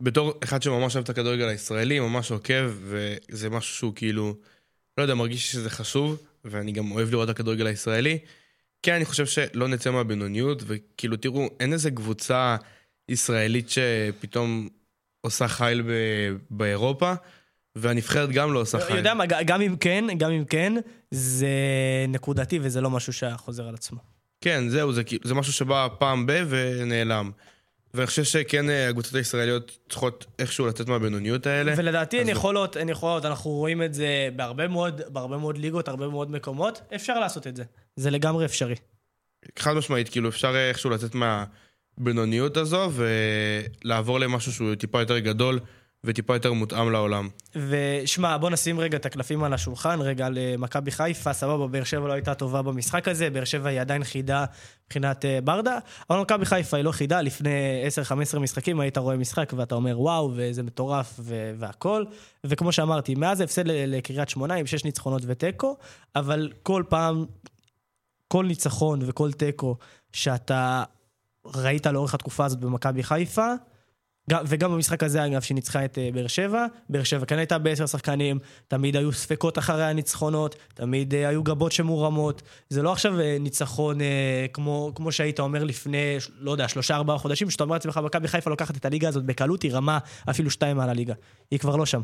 בתור 0.00 0.32
אחד 0.44 0.62
שממש 0.62 0.94
אוהב 0.94 1.04
את 1.04 1.10
הכדורגל 1.10 1.48
הישראלי, 1.48 2.00
ממש 2.00 2.30
עוקב, 2.30 2.70
וזה 2.82 3.50
משהו 3.50 3.74
שהוא 3.74 3.92
כאילו, 3.94 4.34
לא 4.98 5.02
יודע, 5.02 5.14
מרגיש 5.14 5.52
שזה 5.52 5.70
חשוב, 5.70 6.16
ואני 6.44 6.72
גם 6.72 6.90
אוהב 6.92 7.10
לראות 7.10 7.30
את 7.30 7.34
הכדורגל 7.34 7.66
הישראלי. 7.66 8.18
כן, 8.82 8.94
אני 8.94 9.04
חושב 9.04 9.26
שלא 9.26 9.68
נצא 9.68 9.90
מהבינוניות, 9.90 10.62
וכאילו, 10.66 11.16
תראו, 11.16 11.48
אין 11.60 11.72
איזה 11.72 11.90
קבוצה 11.90 12.56
ישראלית 13.08 13.70
שפתאום 13.70 14.68
עושה 15.20 15.48
חייל 15.48 15.82
ב- 15.82 16.36
באירופה, 16.50 17.12
והנבחרת 17.76 18.30
גם 18.30 18.52
לא 18.52 18.60
עושה 18.60 18.80
חייל. 18.80 18.96
יודע 18.96 19.14
מה, 19.14 19.26
גם 19.26 19.62
אם 19.62 19.76
כן, 19.76 20.04
גם 20.18 20.30
אם 20.30 20.44
כן, 20.44 20.72
זה 21.10 21.48
נקודתי 22.08 22.58
וזה 22.62 22.80
לא 22.80 22.90
משהו 22.90 23.12
שחוזר 23.12 23.68
על 23.68 23.74
עצמו. 23.74 23.98
כן, 24.40 24.68
זהו, 24.68 24.92
זה, 24.92 25.02
זה 25.24 25.34
משהו 25.34 25.52
שבא 25.52 25.88
פעם 25.98 26.26
ב- 26.26 26.44
ונעלם. 26.48 27.30
ואני 27.94 28.06
חושב 28.06 28.24
שכן, 28.24 28.70
אה, 28.70 28.88
הקבוצות 28.88 29.14
הישראליות 29.14 29.78
צריכות 29.88 30.26
איכשהו 30.38 30.66
לצאת 30.66 30.88
מהבינוניות 30.88 31.46
האלה. 31.46 31.72
ולדעתי 31.76 32.20
הן 32.20 32.28
יכולות, 32.28 32.76
הן 32.76 32.88
יכולות, 32.88 33.24
אנחנו 33.24 33.50
רואים 33.50 33.82
את 33.82 33.94
זה 33.94 34.28
בהרבה 34.36 34.68
מאוד, 34.68 35.00
בהרבה 35.08 35.36
מאוד 35.36 35.58
ליגות, 35.58 35.88
הרבה 35.88 36.08
מאוד 36.08 36.30
מקומות, 36.30 36.80
אפשר 36.94 37.20
לעשות 37.20 37.46
את 37.46 37.56
זה. 37.56 37.64
זה 37.96 38.10
לגמרי 38.10 38.44
אפשרי. 38.44 38.74
חד 39.58 39.72
משמעית, 39.72 40.08
כאילו 40.08 40.28
אפשר 40.28 40.56
איכשהו 40.56 40.90
לצאת 40.90 41.14
מהבינוניות 41.14 42.56
הזו 42.56 42.90
ולעבור 42.92 44.20
למשהו 44.20 44.52
שהוא 44.52 44.74
טיפה 44.74 45.00
יותר 45.00 45.18
גדול 45.18 45.60
וטיפה 46.04 46.34
יותר 46.34 46.52
מותאם 46.52 46.92
לעולם. 46.92 47.28
ושמע, 47.56 48.36
בוא 48.36 48.50
נשים 48.50 48.80
רגע 48.80 48.96
את 48.96 49.06
הקלפים 49.06 49.44
על 49.44 49.54
השולחן, 49.54 50.00
רגע 50.00 50.28
למכבי 50.30 50.90
חיפה, 50.90 51.32
סבבה, 51.32 51.66
באר 51.66 51.84
שבע 51.84 52.08
לא 52.08 52.12
הייתה 52.12 52.34
טובה 52.34 52.62
במשחק 52.62 53.08
הזה, 53.08 53.30
באר 53.30 53.44
שבע 53.44 53.68
היא 53.68 53.80
עדיין 53.80 54.04
חידה 54.04 54.44
מבחינת 54.86 55.24
אה, 55.24 55.40
ברדה, 55.40 55.78
אבל 56.10 56.20
מכבי 56.20 56.44
חיפה 56.44 56.76
היא 56.76 56.84
לא 56.84 56.92
חידה, 56.92 57.20
לפני 57.20 57.84
10-15 58.34 58.38
משחקים 58.38 58.80
היית 58.80 58.98
רואה 58.98 59.16
משחק 59.16 59.52
ואתה 59.56 59.74
אומר 59.74 60.00
וואו, 60.00 60.32
וזה 60.34 60.62
מטורף 60.62 61.20
ו- 61.20 61.52
והכל, 61.58 62.04
וכמו 62.44 62.72
שאמרתי, 62.72 63.14
מאז 63.14 63.40
ההפסד 63.40 63.66
לקריית 63.66 64.28
שמונה 64.28 64.54
עם 64.54 64.66
6 64.66 64.84
ניצחונות 64.84 65.22
ותיקו, 65.26 65.76
אבל 66.16 66.52
כל 66.62 66.82
פעם, 66.88 67.26
כל 68.32 68.46
ניצחון 68.46 69.00
וכל 69.06 69.32
תיקו 69.32 69.76
שאתה 70.12 70.82
ראית 71.46 71.86
לאורך 71.86 72.14
התקופה 72.14 72.44
הזאת 72.44 72.60
במכבי 72.60 73.02
חיפה, 73.02 73.52
גם- 74.30 74.44
וגם 74.48 74.72
במשחק 74.72 75.02
הזה, 75.02 75.26
אגב, 75.26 75.40
שהיא 75.40 75.54
ניצחה 75.54 75.84
את 75.84 75.98
אה, 75.98 76.08
באר 76.14 76.26
שבע, 76.26 76.66
באר 76.88 77.02
שבע 77.02 77.26
כן 77.26 77.38
הייתה 77.38 77.58
בעשר 77.58 77.86
שחקנים, 77.86 78.38
תמיד 78.68 78.96
היו 78.96 79.12
ספקות 79.12 79.58
אחרי 79.58 79.84
הניצחונות, 79.84 80.56
תמיד 80.74 81.14
אה, 81.14 81.28
היו 81.28 81.42
גבות 81.42 81.72
שמורמות. 81.72 82.42
זה 82.68 82.82
לא 82.82 82.92
עכשיו 82.92 83.20
אה, 83.20 83.36
ניצחון 83.40 83.98
כמו, 84.52 84.92
כמו 84.94 85.12
שהיית 85.12 85.40
אומר 85.40 85.64
לפני, 85.64 86.16
לא 86.38 86.50
יודע, 86.50 86.68
שלושה 86.68 86.96
ארבעה 86.96 87.18
חודשים, 87.18 87.50
שאתה 87.50 87.64
אומר 87.64 87.74
לעצמך, 87.74 88.00
מכבי 88.04 88.28
חיפה 88.28 88.50
לוקחת 88.50 88.76
את 88.76 88.84
הליגה 88.84 89.08
הזאת 89.08 89.24
בקלות, 89.24 89.62
היא 89.62 89.72
רמה 89.72 89.98
אפילו 90.30 90.50
שתיים 90.50 90.76
מעל 90.76 90.88
הליגה. 90.90 91.14
היא 91.50 91.58
כבר 91.58 91.76
לא 91.76 91.86
שם. 91.86 92.00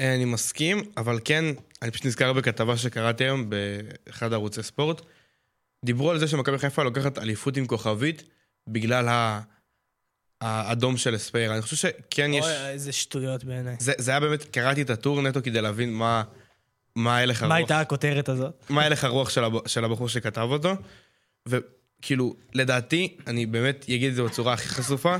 אני 0.00 0.24
מסכים, 0.24 0.78
אבל 0.96 1.18
כן, 1.24 1.44
אני 1.82 1.90
פשוט 1.90 2.06
נזכר 2.06 2.32
בכתבה 2.32 2.76
שקראתי 2.76 3.24
היום 3.24 3.50
באחד 3.50 4.32
ערוצי 4.32 4.62
ספורט. 4.62 5.02
דיברו 5.84 6.10
על 6.10 6.18
זה 6.18 6.28
שמכבי 6.28 6.58
חיפה 6.58 6.82
לוקחת 6.82 7.18
אליפות 7.18 7.56
עם 7.56 7.66
כוכבית 7.66 8.22
בגלל 8.68 9.08
ה- 9.08 9.40
האדום 10.40 10.96
של 10.96 11.16
אספייר. 11.16 11.52
אני 11.54 11.62
חושב 11.62 11.76
שכן 11.76 12.30
יש... 12.34 12.44
אוי, 12.44 12.52
איזה 12.68 12.92
שטויות 12.92 13.44
בעיניי. 13.44 13.76
זה, 13.78 13.92
זה 13.98 14.10
היה 14.10 14.20
באמת, 14.20 14.44
קראתי 14.44 14.82
את 14.82 14.90
הטור 14.90 15.22
נטו 15.22 15.40
כדי 15.42 15.60
להבין 15.60 15.92
מה, 15.94 16.22
מה 16.96 17.18
הלך 17.18 17.42
הרוח. 17.42 17.48
מה 17.48 17.54
הייתה 17.54 17.80
הכותרת 17.80 18.28
הזאת? 18.28 18.64
מה 18.68 18.82
הלך 18.84 19.04
הרוח 19.04 19.30
של, 19.30 19.44
הב... 19.44 19.68
של 19.68 19.84
הבחור 19.84 20.08
שכתב 20.08 20.48
אותו. 20.50 20.72
וכאילו, 21.48 22.36
לדעתי, 22.54 23.16
אני 23.26 23.46
באמת 23.46 23.84
אגיד 23.88 24.10
את 24.10 24.14
זה 24.16 24.22
בצורה 24.22 24.52
הכי 24.52 24.68
חשופה, 24.68 25.16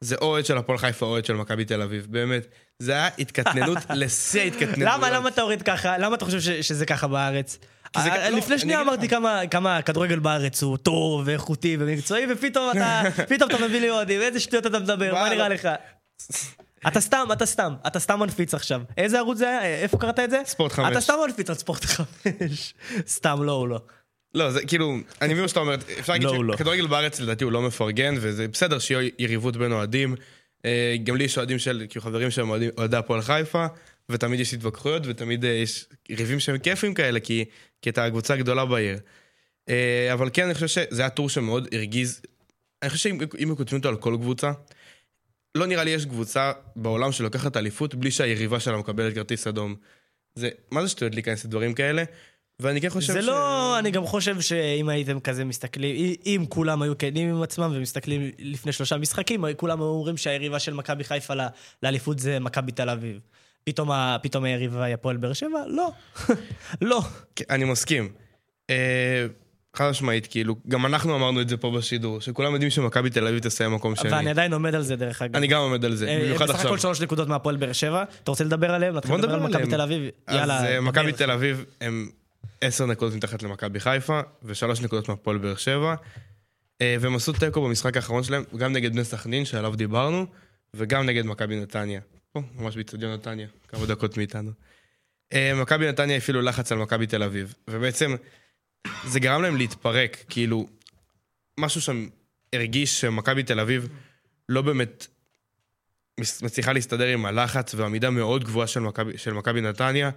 זה 0.00 0.16
או 0.16 0.26
אוהד 0.26 0.46
של 0.46 0.58
הפועל 0.58 0.78
חיפה 0.78 1.06
או 1.06 1.10
אוהד 1.10 1.24
של 1.24 1.34
מכבי 1.34 1.64
תל 1.64 1.82
אביב. 1.82 2.06
באמת, 2.10 2.46
זה 2.78 2.92
היה 2.92 3.08
התקטננות 3.18 3.78
לשיא 3.94 4.40
ההתקטננות. 4.40 4.78
למה, 4.94 5.10
למה 5.10 5.28
אתה 5.28 5.40
יורד 5.40 5.62
ככה? 5.62 5.98
למה 5.98 6.16
אתה 6.16 6.24
חושב 6.24 6.40
ש- 6.40 6.48
שזה 6.68 6.86
ככה 6.86 7.06
בארץ? 7.08 7.58
אה, 7.96 8.30
לא, 8.30 8.38
לפני 8.38 8.58
שנייה. 8.58 8.80
אמרתי 8.80 9.08
כמה- 9.50 9.76
הכדורגל 9.76 10.18
בארץ 10.18 10.62
הוא 10.62 10.76
טוב 10.76 11.22
ואיכותי 11.24 11.76
ומקצועי, 11.80 12.26
ופתאום 12.32 12.70
אתה 13.50 13.58
מביא 13.66 13.80
לי 13.80 13.90
אוהדים, 13.90 14.20
איזה 14.20 14.40
שטויות 14.40 14.66
אתה 14.66 14.78
מדבר, 14.78 15.14
מה 15.14 15.28
נראה. 15.28 15.48
לך? 15.48 15.68
אתה 16.86 17.00
סתם, 17.00 17.26
אתה 17.32 17.46
סתם, 17.46 17.74
אתה 17.86 17.98
סתם 17.98 18.20
מנפיץ 18.20 18.54
עכשיו. 18.54 18.80
איזה 18.96 19.18
ערוץ 19.18 19.38
זה 19.38 19.48
היה? 19.48 19.64
איפה 19.82 19.98
קראת 19.98 20.18
את 20.18 20.30
זה? 20.30 20.40
ספורט 20.46 20.72
חמש. 20.72 20.92
אתה 20.92 21.00
סתם 21.00 21.14
מנפיץ 21.26 21.48
על 21.50 21.56
ספורט 21.56 21.84
חמש. 21.84 22.74
סתם, 23.16 23.42
לא, 23.42 23.52
הוא 23.52 23.68
לא. 23.68 23.80
לא, 24.34 24.50
זה 24.50 24.66
כאילו, 24.66 24.94
אני 25.22 25.32
מבין 25.32 25.42
מה 25.42 25.48
שאתה 25.48 25.60
אומר, 25.60 25.74
אפשר 26.00 26.12
להגיד 26.12 26.28
לא, 26.28 26.34
הוא 26.34 26.44
לא. 26.44 26.54
שכדורגל 26.54 26.86
בארץ 26.86 27.20
לדעתי 27.20 27.44
הוא 27.44 27.52
לא 27.52 27.62
מפרגן, 27.62 28.14
וזה 28.20 28.48
בסדר 28.48 28.78
שיהיה 28.78 29.10
יריבות 29.18 29.56
בין 29.56 29.72
אוהדים. 29.72 30.14
אה, 30.64 30.96
גם 31.04 31.16
לי 31.16 31.24
יש 31.24 31.38
אוהדים 31.38 31.58
של, 31.58 31.84
כאילו 31.88 32.02
חברים 32.04 32.30
שהם 32.30 32.50
אוהדי 32.78 32.96
הפועל 32.96 33.22
חיפה, 33.22 33.66
ותמיד 34.08 34.40
יש 34.40 34.54
התווכחויות, 34.54 35.02
ותמיד 35.06 35.44
אה, 35.44 35.50
יש 35.50 35.86
ריבים 36.10 36.40
שהם 36.40 36.58
כיפים 36.58 36.94
כאלה, 36.94 37.20
כי 37.20 37.44
כי 37.82 37.90
אתה 37.90 38.04
הקבוצה 38.04 38.34
הגדולה 38.34 38.64
בעיר. 38.64 38.98
אה, 39.68 40.10
אבל 40.12 40.30
כן, 40.32 40.44
אני 40.44 40.54
חושב 40.54 40.66
שזה 40.66 41.02
היה 41.02 41.10
טור 41.10 41.28
שמאוד 41.28 41.68
הרגיז. 41.72 42.20
אני 42.82 42.90
חושב 42.90 43.02
שאם 43.10 43.54
כותבים 43.56 43.78
אותו 43.78 43.88
על 43.88 43.96
כל 43.96 44.16
קבוצה, 44.20 44.52
לא 45.54 45.66
נראה 45.66 45.84
לי 45.84 45.90
יש 45.90 46.04
קבוצה 46.06 46.52
בעולם 46.76 47.12
שלוקחת 47.12 47.56
אליפות 47.56 47.94
בלי 47.94 48.10
שהיריבה 48.10 48.60
שלה 48.60 48.76
מקבלת 48.76 49.14
כרטיס 49.14 49.46
אדום. 49.46 49.74
זה, 50.34 50.48
מה 50.70 50.82
זה 50.82 50.88
שטויות 50.88 51.14
להיכנס 51.14 51.44
לדברים 51.44 51.74
כאלה? 51.74 52.04
ואני 52.60 52.80
כן 52.80 52.88
חושב 52.90 53.12
זה 53.12 53.20
לא, 53.20 53.78
אני 53.78 53.90
גם 53.90 54.06
חושב 54.06 54.40
שאם 54.40 54.88
הייתם 54.88 55.20
כזה 55.20 55.44
מסתכלים, 55.44 56.14
אם- 56.26 56.44
כולם 56.48 56.82
היו 56.82 56.98
כנים 56.98 57.28
עם 57.28 57.42
עצמם 57.42 57.72
ומסתכלים 57.74 58.30
לפני 58.38 58.72
שלושה 58.72 58.96
משחקים, 58.96 59.44
כולם 59.56 59.80
היו 59.80 59.88
אומרים 59.88 60.16
שהיריבה 60.16 60.58
של 60.58 60.74
מכבי 60.74 61.04
חיפה 61.04 61.34
לאליפות 61.82 62.18
זה 62.18 62.38
מכבי 62.40 62.72
תל 62.72 62.90
אביב. 62.90 63.20
פתאום 63.68 63.90
ה- 63.90 64.16
פתאום 64.22 64.44
היריבה 64.44 64.84
היא 64.84 64.94
הפועל 64.94 65.16
באר 65.16 65.32
שבע? 65.32 65.62
לא. 65.66 65.90
לא. 66.80 67.02
אני 67.50 67.64
מסכים. 67.64 68.08
אה, 68.70 69.26
חד 69.76 69.90
משמעית, 69.90 70.26
כאילו, 70.26 70.56
גם 70.68 70.86
אנחנו 70.86 71.16
אמרנו 71.16 71.40
את 71.40 71.48
זה 71.48 71.56
פה 71.56 71.70
בשידור, 71.70 72.20
שכולם 72.20 72.52
יודעים 72.52 72.70
שמכבי 72.70 73.10
תל 73.10 73.26
אביב 73.26 73.38
תסיים 73.38 73.74
מקום 73.74 73.96
שני. 73.96 74.12
ואני 74.12 74.30
עדיין 74.30 74.52
עומד 74.52 74.74
על 74.74 74.82
זה, 74.82 74.96
דרך 74.96 75.22
אגב. 75.22 75.36
אני 75.36 75.46
גם 75.46 75.60
עומד 75.60 75.84
על 75.84 75.94
זה, 75.94 76.08
אה, 76.08 76.20
במיוחד 76.22 76.44
בסך 76.44 76.54
עכשיו. 76.54 76.66
הכל 76.70 76.78
שלוש 76.78 77.00
נקודות 77.00 77.28
מהפועל 77.28 77.56
באר 77.56 77.72
שבע. 77.72 78.04
אתה 78.22 78.30
רוצה 78.30 78.44
לדבר 78.44 78.70
עליהם? 78.70 78.94
בוא 79.08 79.18
נדבר 79.18 79.34
על 79.34 79.40
מכבי. 79.40 79.66
תל 79.70 79.80
אביב? 79.80 80.02
אז 80.26 80.50
אה. 80.50 80.80
מכבי 80.80 81.12
תל 81.12 81.30
אביב 81.30 81.64
הם 81.80 82.08
עשר 82.60 82.86
נקודות 82.86 83.14
מתחת 83.14 83.42
למכבי 83.42 83.80
חיפה, 83.80 84.20
ושלוש 84.42 84.80
נקודות 84.80 85.08
מהפועל 85.08 85.38
באר 85.38 85.56
שבע. 85.56 85.94
והם 86.82 87.14
עשו 87.16 87.32
תיקו 87.32 87.62
במשחק 87.62 87.96
האחרון 87.96 88.22
שלהם, 88.22 88.44
גם 88.56 88.72
נגד 88.72 88.92
בני 88.92 89.04
סכנין, 89.04 89.44
שעליו 89.44 89.76
דיברנו, 89.76 90.26
וגם 90.74 91.06
נגד 91.06 91.26
מכבי 91.26 91.60
נתניה. 91.60 92.00
פה, 92.36 92.62
ממש 92.62 92.74
באיצטדיון 92.74 93.12
נתניה, 93.12 93.46
כמה 93.68 93.86
דקות 93.86 94.16
מאיתנו. 94.16 94.50
אה, 95.32 95.52
מכבי 95.62 95.88
נתניה 95.88 96.16
הפעילו 96.16 96.42
לחץ 96.42 96.72
על 96.72 96.78
מכבי 96.78 97.06
תל 97.06 97.22
אביב, 97.22 97.54
ובעצם 97.70 98.14
זה 99.06 99.20
גרם 99.20 99.42
להם 99.42 99.56
להתפרק, 99.56 100.24
כאילו, 100.28 100.68
משהו 101.60 101.80
שם 101.80 102.08
הרגיש 102.52 103.00
שמכבי 103.00 103.42
תל 103.42 103.60
אביב 103.60 103.88
לא 104.48 104.62
באמת 104.62 105.06
מצליחה 106.20 106.72
להסתדר 106.72 107.06
עם 107.06 107.26
הלחץ 107.26 107.74
והעמידה 107.74 108.10
מאוד 108.10 108.44
גבוהה 108.44 108.66
של 108.66 108.80
מכבי- 108.80 109.18
של 109.18 109.32
מכבי 109.32 109.60
נתניה. 109.60 110.10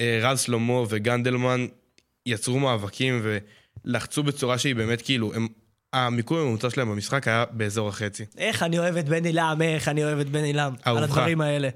אה, 0.00 0.18
רז 0.22 0.40
שלמה 0.40 0.82
וגנדלמן 0.88 1.66
יצרו 2.26 2.58
מאבקים 2.58 3.22
ולחצו 3.84 4.22
בצורה 4.22 4.58
שהיא 4.58 4.74
באמת 4.74 5.02
כאילו, 5.02 5.34
הם, 5.34 5.48
המיקום 5.94 6.38
הממוצע 6.38 6.70
שלהם 6.70 6.90
במשחק 6.90 7.28
היה 7.28 7.44
באזור 7.50 7.88
החצי. 7.88 8.24
איך 8.38 8.62
אני 8.62 8.78
אוהב 8.78 8.96
את 8.96 9.08
בני 9.08 9.32
לם, 9.32 9.62
איך 9.62 9.88
אני 9.88 10.04
אוהב 10.04 10.18
את 10.18 10.28
בני 10.28 10.52
לם. 10.52 10.72
על. 10.82 11.04
הדברים 11.04 11.40
האלה. 11.40 11.68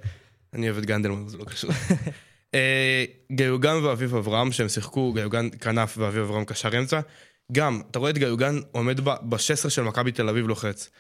אני 0.55 0.67
אוהב 0.67 0.79
את 0.79 0.87
גנדלמן, 0.87 1.29
זה 1.29 1.39
לא 1.39 1.45
קשור. 1.45 1.71
אה, 2.55 3.05
גיוגן 3.33 3.75
ואביב 3.85 4.15
אברהם, 4.15 4.53
שהם 4.53 4.69
שיחקו, 4.69 5.13
גיוגן 5.13 5.49
כנף 5.61 5.99
ואביב 5.99 6.23
אברהם 6.23 6.45
קשר 6.45 6.79
אמצע, 6.79 7.01
גם, 7.53 7.83
אתה 7.91 7.99
רואה 7.99 8.11
את 8.11 8.19
גיוגן 8.19 8.59
עומד 8.73 9.01
ב-16 9.01 9.71
של 9.71 9.83
מכבי 9.83 10.13
תל 10.13 10.29
אביב 10.29 10.47
לוחץ. 10.49 10.91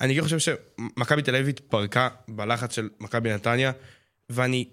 אני 0.00 0.14
גם 0.14 0.24
חושב 0.24 0.38
שמכבי 0.38 1.22
תל 1.22 1.34
אביב 1.36 1.48
התפרקה 1.48 2.08
בלחץ 2.28 2.74
של 2.74 2.88
מכבי 3.00 3.32
נתניה, 3.34 3.72
ואני 4.30 4.64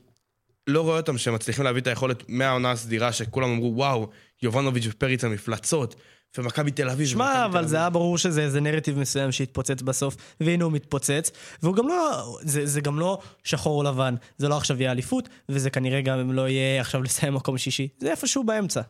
לא 0.68 0.82
רואה 0.82 0.98
אותם 0.98 1.18
שהם 1.18 1.34
מצליחים 1.34 1.64
להביא 1.64 1.82
את 1.82 1.88
היכולת 1.88 2.24
מהעונה 2.28 2.72
הסדירה, 2.72 3.14
שכולם 3.14 3.50
אמרו, 3.50 3.74
וואו, 3.76 4.10
יובנוביץ' 4.42 4.88
ופריץ 4.88 5.24
המפלצות, 5.24 5.96
ומכבי 6.38 6.72
תל 6.72 6.90
אביב. 6.90 7.08
שמע, 7.08 7.46
אבל. 7.46 7.68
זה 7.68 7.78
היה 7.78 7.90
ברור 7.90 8.18
שזה 8.18 8.42
איזה 8.42 8.62
נרטיב 8.62 9.00
מסוים 9.00 9.32
שהתפוצץ 9.32 9.82
בסוף, 9.82 10.16
והנה 10.40 10.64
הוא 10.64 10.72
מתפוצץ, 10.72 11.32
והוא 11.64 11.76
גם 11.76 11.88
לא, 11.88 12.38
זה, 12.42 12.66
זה 12.66 12.82
גם 12.82 13.00
לא 13.00 13.22
שחור 13.44 13.78
או 13.78 13.84
לבן, 13.84 14.16
זה 14.38 14.48
לא 14.48 14.58
עכשיו 14.58 14.82
יהיה 14.82 14.92
אליפות, 14.92 15.30
וזה 15.50 15.70
כנראה 15.70 16.02
גם 16.02 16.32
לא 16.32 16.50
יהיה 16.50 16.82
עכשיו 16.82 17.04
לסיים 17.04 17.34
מקום 17.34 17.58
שישי, 17.58 17.88
זה 18.00 18.12
איפשהו 18.12 18.44
באמצע. 18.44 18.82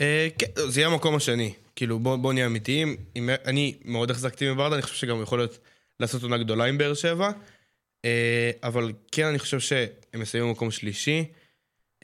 אה, 0.00 0.28
כן, 0.38 0.46
זה 0.68 0.80
יהיה 0.80 0.88
המקום 0.88 1.14
השני. 1.14 1.52
כאילו, 1.76 1.98
בוא, 1.98 2.16
בוא 2.16 2.32
נהיה 2.32 2.46
אמיתיים. 2.46 2.96
אם, 3.16 3.30
אני 3.44 3.74
מאוד 3.84 4.10
החזקתי 4.10 4.50
מברדה, 4.50 4.74
אני 4.74 4.82
חושב 4.82 4.94
שגם 4.94 5.22
יכול 5.22 5.38
להיות 5.38 5.58
לעשות 6.00 6.22
עונה 6.22 6.38
גדולה 6.38 6.64
עם 6.64 6.78
באר 6.78 6.94
שבע. 6.94 7.30
אה, 8.04 8.50
אבל 8.62 8.92
כן, 9.12 9.26
אני 9.26 9.38
חושב 9.38 9.60
שהם 9.60 9.86
מסיימים 10.14 10.48
במקום 10.48 10.70
שלישי. 10.70 11.24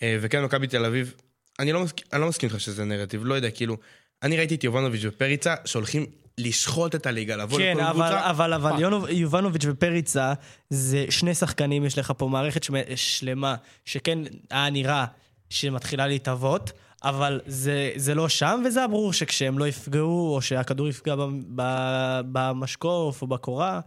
אה, 0.02 0.18
וכן, 0.20 0.44
מכבי 0.44 0.66
תל 0.66 0.84
אביב, 0.84 1.14
אני 1.58 1.72
לא, 1.72 1.80
מסכים, 1.80 2.06
לא 2.12 2.28
מסכים 2.28 2.48
איתך 2.48 2.60
שזה 2.60 2.84
נרטיב, 2.84 3.24
לא 3.24 3.34
יודע, 3.34 3.50
כאילו, 3.50 3.76
אני 4.22 4.36
ראיתי 4.36 4.54
את 4.54 4.64
יובנוביץ' 4.64 5.00
ופריצה 5.04 5.54
שהולכים 5.64 6.06
לשחוט 6.38 6.94
את 6.94 7.06
הליגה, 7.06 7.36
לבוא 7.36 7.58
כן, 7.58 7.74
לכל 7.76 7.86
אבל, 7.86 7.92
קבוצה. 8.10 8.30
אבל, 8.30 8.52
אבל. 8.52 8.80
יונו- 8.80 9.08
יובנוביץ' 9.08 9.62
ופריצה 9.66 10.32
זה 10.70 11.04
שני 11.10 11.34
שחקנים, 11.34 11.84
יש 11.84 11.98
לך 11.98 12.12
פה 12.16 12.28
מערכת 12.28 12.64
שלמה, 12.96 13.54
שכן 13.84 14.18
היה 14.50 14.70
נראה 14.70 15.04
שמתחילה 15.50 16.06
להתהוות, 16.06 16.72
אבל 17.04 17.40
זה, 17.46 17.90
זה 17.96 18.14
לא 18.14 18.28
שם, 18.28 18.62
וזה 18.66 18.80
היה 18.80 18.88
ברור 18.88 19.12
שכשהם 19.12 19.58
לא 19.58 19.68
יפגעו, 19.68 20.34
או 20.34 20.42
שהכדור 20.42 20.88
יפגע 20.88 21.14
ב- 21.16 21.20
ב- 21.54 22.20
במשקוף 22.32 23.22
או 23.22 23.26
בקורה, 23.26 23.80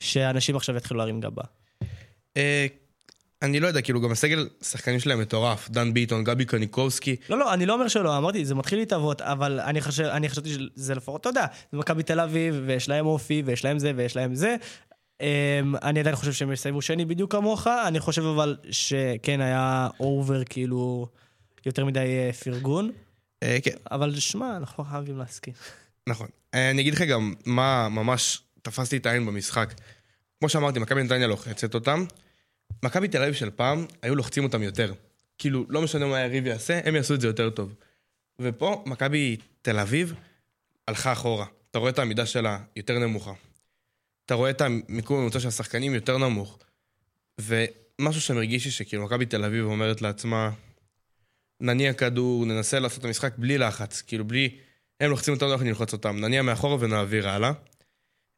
שאנשים 0.00 0.56
עכשיו 0.56 0.76
יתחילו 0.76 0.98
להרים 0.98 1.20
גבה. 1.20 1.42
אני 3.42 3.60
לא 3.60 3.66
יודע, 3.66 3.80
כאילו, 3.80 4.00
גם 4.00 4.12
הסגל, 4.12 4.48
השחקנים 4.60 5.00
שלהם 5.00 5.20
מטורף. 5.20 5.70
דן 5.70 5.94
ביטון, 5.94 6.24
גבי 6.24 6.44
קניקובסקי. 6.44 7.16
לא, 7.28 7.38
לא, 7.38 7.54
אני 7.54 7.66
לא 7.66 7.74
אומר 7.74 7.88
שלא, 7.88 8.18
אמרתי, 8.18 8.44
זה 8.44 8.54
מתחיל 8.54 8.78
להתהוות, 8.78 9.20
אבל 9.20 9.60
אני, 9.60 9.80
חושב, 9.80 10.04
אני 10.04 10.28
חשבתי 10.28 10.48
שזה 10.50 10.94
לפחות, 10.94 11.20
אתה 11.20 11.28
יודע, 11.28 11.46
זה 11.72 11.78
מכבי 11.78 12.02
תל 12.02 12.20
אביב, 12.20 12.62
ויש 12.66 12.88
להם 12.88 13.06
אופי, 13.06 13.42
ויש 13.46 13.64
להם 13.64 13.78
זה, 13.78 13.92
ויש 13.96 14.16
להם 14.16 14.34
זה. 14.34 14.56
אממ, 15.18 15.24
אני 15.82 16.00
עדיין 16.00 16.16
חושב 16.16 16.32
שהם 16.32 16.52
יסיימו 16.52 16.82
שני 16.82 17.04
בדיוק 17.04 17.32
כמוך, 17.32 17.66
אני 17.66 18.00
חושב 18.00 18.22
אבל 18.22 18.56
שכן 18.70 19.40
היה 19.40 19.88
over, 20.00 20.44
כאילו, 20.44 21.06
יותר 21.66 21.84
מדי 21.84 21.98
אה, 21.98 22.32
פרגון, 22.32 22.90
אה, 23.42 23.58
כן, 23.62 23.76
אבל 23.90 24.20
שמע, 24.20 24.56
אנחנו 24.56 24.84
חייבים 24.84 25.18
להסכים. 25.18 25.54
נכון. 26.06 26.26
אה, 26.54 26.70
אני 26.70 26.82
אגיד 26.82 26.94
לך 26.94 27.02
גם 27.02 27.34
מה 27.46 27.88
ממש 27.88 28.42
תפסתי 28.62 28.96
את 28.96 29.06
העין 29.06 29.26
במשחק. 29.26 29.74
כמו 30.38 30.48
שאמרתי, 30.48 30.78
מכבי 30.78 31.02
נתניה 31.02 31.26
לוחצת 31.26 31.74
אותם. 31.74 32.04
מכבי 32.82 33.08
תל 33.08 33.22
אביב 33.22 33.34
של 33.34 33.50
פעם, 33.50 33.86
היו 34.02 34.14
לוחצים 34.14 34.44
אותם 34.44 34.62
יותר. 34.62 34.92
כאילו, 35.38 35.66
לא 35.68 35.82
משנה 35.82 36.06
מה 36.06 36.16
היריב 36.16 36.46
יעשה, 36.46 36.80
הם 36.84 36.96
יעשו 36.96 37.14
את 37.14 37.20
זה 37.20 37.26
יותר 37.26 37.50
טוב. 37.50 37.74
ופה, 38.38 38.84
מכבי 38.86 39.36
תל 39.62 39.78
אביב 39.78 40.14
הלכה 40.88 41.12
אחורה. 41.12 41.46
אתה 41.70 41.78
רואה 41.78 41.90
את 41.90 41.98
העמידה 41.98 42.26
שלה 42.26 42.58
יותר 42.76 42.98
נמוכה. 42.98 43.32
אתה 44.26 44.34
רואה 44.34 44.50
את 44.50 44.60
המיקום 44.60 45.18
הממוצע 45.18 45.40
של 45.40 45.48
השחקנים 45.48 45.94
יותר 45.94 46.18
נמוך. 46.18 46.58
ומשהו 47.40 48.20
שמרגיש 48.20 48.64
לי 48.64 48.70
שכאילו 48.70 49.04
מכבי 49.04 49.26
תל 49.26 49.44
אביב 49.44 49.64
אומרת 49.64 50.02
לעצמה, 50.02 50.50
נניע 51.60 51.92
כדור, 51.92 52.46
ננסה 52.46 52.78
לעשות 52.78 52.98
את 52.98 53.04
המשחק 53.04 53.32
בלי 53.38 53.58
לחץ, 53.58 54.02
כאילו 54.02 54.24
בלי... 54.24 54.56
הם 55.00 55.10
לוחצים 55.10 55.34
אותנו, 55.34 55.52
אנחנו 55.52 55.66
נלחץ 55.66 55.92
אותם. 55.92 56.16
נניע 56.20 56.42
מאחורה 56.42 56.76
ונעביר 56.80 57.28
הלאה. 57.28 57.52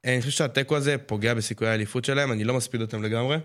אני 0.05 0.21
חושב 0.21 0.33
שהתיקו 0.33 0.77
הזה 0.77 0.99
פוגע 0.99 1.35
בסיכויי 1.35 1.71
האליפות 1.71 2.05
שלהם, 2.05 2.33
אני 2.33 2.45
לא 2.45 2.55
מספיד 2.55 2.81
אותם 2.81 3.03
לגמרי. 3.03 3.37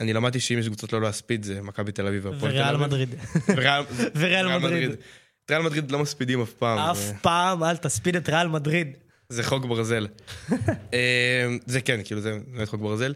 אני 0.00 0.12
למדתי 0.12 0.40
שאם 0.40 0.58
יש 0.58 0.66
קבוצות 0.66 0.92
לא 0.92 1.00
להספיד, 1.02 1.42
זה 1.42 1.62
מכבי 1.62 1.92
תל 1.92 2.06
אביב 2.06 2.26
והפועל 2.26 2.52
תל 2.52 2.58
וריאל 2.58 2.74
אביב. 2.74 2.86
מדריד. 2.86 3.14
וריאל- 3.48 3.82
וריאל 4.16 4.58
מדריד. 4.58 4.90
את 4.90 5.50
ריאל 5.50 5.62
מדריד 5.62 5.90
לא 5.90 5.98
מספידים 5.98 6.42
אף 6.42 6.52
פעם. 6.52 6.78
אף 6.78 6.98
פעם 7.22 7.64
אל 7.64 7.76
תספיד 7.76 8.16
את 8.16 8.28
ריאל 8.28 8.48
מדריד. 8.48 8.96
זה 9.28 9.42
חוק 9.44 9.64
ברזל. 9.64 10.06
אה, 10.94 11.46
זה 11.66 11.80
כן, 11.80 12.00
כאילו 12.04 12.20
זה 12.20 12.38
באמת 12.52 12.68
חוק 12.68 12.80
ברזל. 12.80 13.14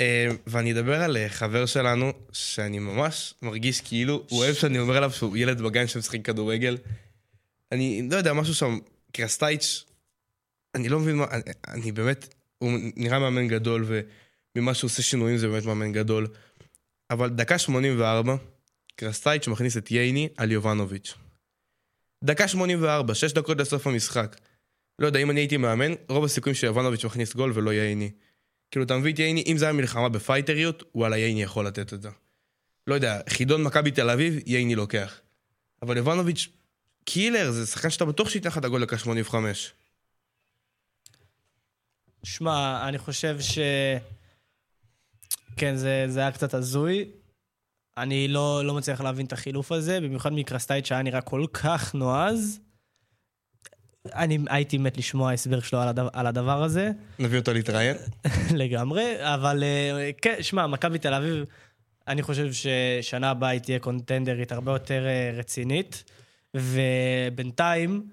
אה, 0.00 0.28
ואני 0.46 0.72
אדבר 0.72 1.02
על 1.02 1.16
אה, 1.16 1.28
חבר 1.28 1.66
שלנו, 1.66 2.12
שאני 2.32 2.78
ממש 2.78 3.34
מרגיש 3.42 3.80
כאילו, 3.80 4.24
הוא 4.28 4.38
אוהב 4.38 4.54
שאני 4.54 4.78
אומר 4.78 4.96
עליו 4.96 5.10
שהוא 5.10 5.36
ילד 5.36 5.60
בגן 5.60 5.86
שמשחק 5.86 6.22
כדורגל. 6.24 6.76
אני 7.72 8.08
לא 8.10 8.16
יודע, 8.16 8.32
משהו 8.32 8.54
שם, 8.54 8.78
קרסטייץ', 9.12 9.84
אני 10.74 10.88
לא 10.88 10.98
מבין 11.00 11.16
מה, 11.16 11.24
אני, 11.30 11.42
אני 11.68 11.92
באמת, 11.92 12.34
הוא 12.58 12.70
נראה 12.96 13.18
מאמן 13.18 13.48
גדול, 13.48 13.84
וממה 13.86 14.02
שהוא 14.74 14.88
עושה 14.88 15.02
שינויים 15.02 15.38
זה 15.38 15.48
באמת 15.48 15.64
מאמן 15.64 15.92
גדול. 15.92 16.26
אבל 17.10 17.28
דקה 17.28 17.58
84, 17.58 18.36
קרסטייץ' 18.96 19.48
מכניס 19.48 19.76
את 19.76 19.90
ייני 19.90 20.28
על 20.36 20.52
יובנוביץ'. 20.52 21.14
דקה 22.24 22.48
84, 22.48 23.14
6 23.14 23.32
דקות 23.32 23.58
לסוף 23.58 23.86
המשחק. 23.86 24.36
לא 24.98 25.06
יודע, 25.06 25.20
אם 25.20 25.30
אני 25.30 25.40
הייתי 25.40 25.56
מאמן, 25.56 25.92
רוב 26.08 26.24
הסיכויים 26.24 26.54
שיובנוביץ' 26.54 27.04
מכניס 27.04 27.34
גול 27.34 27.52
ולא 27.54 27.72
ייני. 27.72 28.10
כאילו, 28.70 28.84
אתה 28.84 28.96
מביא 28.96 29.12
את 29.12 29.18
ייני, 29.18 29.44
אם 29.46 29.56
זה 29.58 29.64
היה 29.64 29.72
מלחמה 29.72 30.08
בפייטריות, 30.08 30.82
וואלה, 30.94 31.16
ייני 31.16 31.42
יכול 31.42 31.66
לתת 31.66 31.92
את 31.92 32.02
זה. 32.02 32.08
לא 32.86 32.94
יודע, 32.94 33.20
חידון 33.28 33.62
מכבי 33.62 33.90
תל 33.90 34.10
אביב, 34.10 34.38
ייני 34.46 34.74
לוקח. 34.74 35.20
אבל 35.82 35.96
יובנוביץ', 35.96 36.48
קילר, 37.04 37.50
זה 37.50 37.66
שחקן 37.66 37.90
שאתה 37.90 38.04
בטוח 38.04 38.28
שייתן 38.28 38.48
לך 38.48 38.58
את 38.58 38.64
הגול 38.64 38.84
דקה 38.84 38.98
85. 38.98 39.72
שמע, 42.24 42.88
אני 42.88 42.98
חושב 42.98 43.40
ש... 43.40 43.58
כן, 45.58 45.76
זה, 45.76 46.04
זה 46.08 46.20
היה 46.20 46.32
קצת 46.32 46.54
הזוי. 46.54 47.04
אני 47.98 48.28
לא, 48.28 48.64
לא 48.64 48.74
מצליח 48.74 49.00
להבין 49.00 49.26
את 49.26 49.32
החילוף 49.32 49.72
הזה, 49.72 50.00
במיוחד 50.00 50.32
מקרסטייט 50.32 50.86
שהיה 50.86 51.02
נראה 51.02 51.20
כל 51.20 51.44
כך 51.52 51.94
נועז. 51.94 52.60
אני 54.14 54.38
הייתי 54.48 54.78
מת 54.78 54.98
לשמוע 54.98 55.32
הסבר 55.32 55.60
שלו 55.60 55.80
על, 55.80 55.88
הדבר, 55.88 56.08
על 56.12 56.26
הדבר 56.26 56.62
הזה, 56.62 56.90
נביא 57.18 57.38
אותו 57.38 57.52
להתראיין. 57.52 57.96
לגמרי, 58.62 59.34
אבל 59.34 59.62
אה, 59.62 60.10
כן, 60.22 60.42
שמע, 60.42 60.66
מכבי 60.66 60.98
תל 60.98 61.14
אביב, 61.14 61.44
אני 62.08 62.22
חושב 62.22 62.48
ששנה 62.52 63.30
הבאה 63.30 63.50
היא 63.50 63.60
תהיה 63.60 63.78
קונטנדרית 63.78 64.52
הרבה 64.52 64.72
יותר 64.72 65.06
אה, 65.06 65.30
רצינית, 65.34 66.04
ובינתיים, 66.54 68.06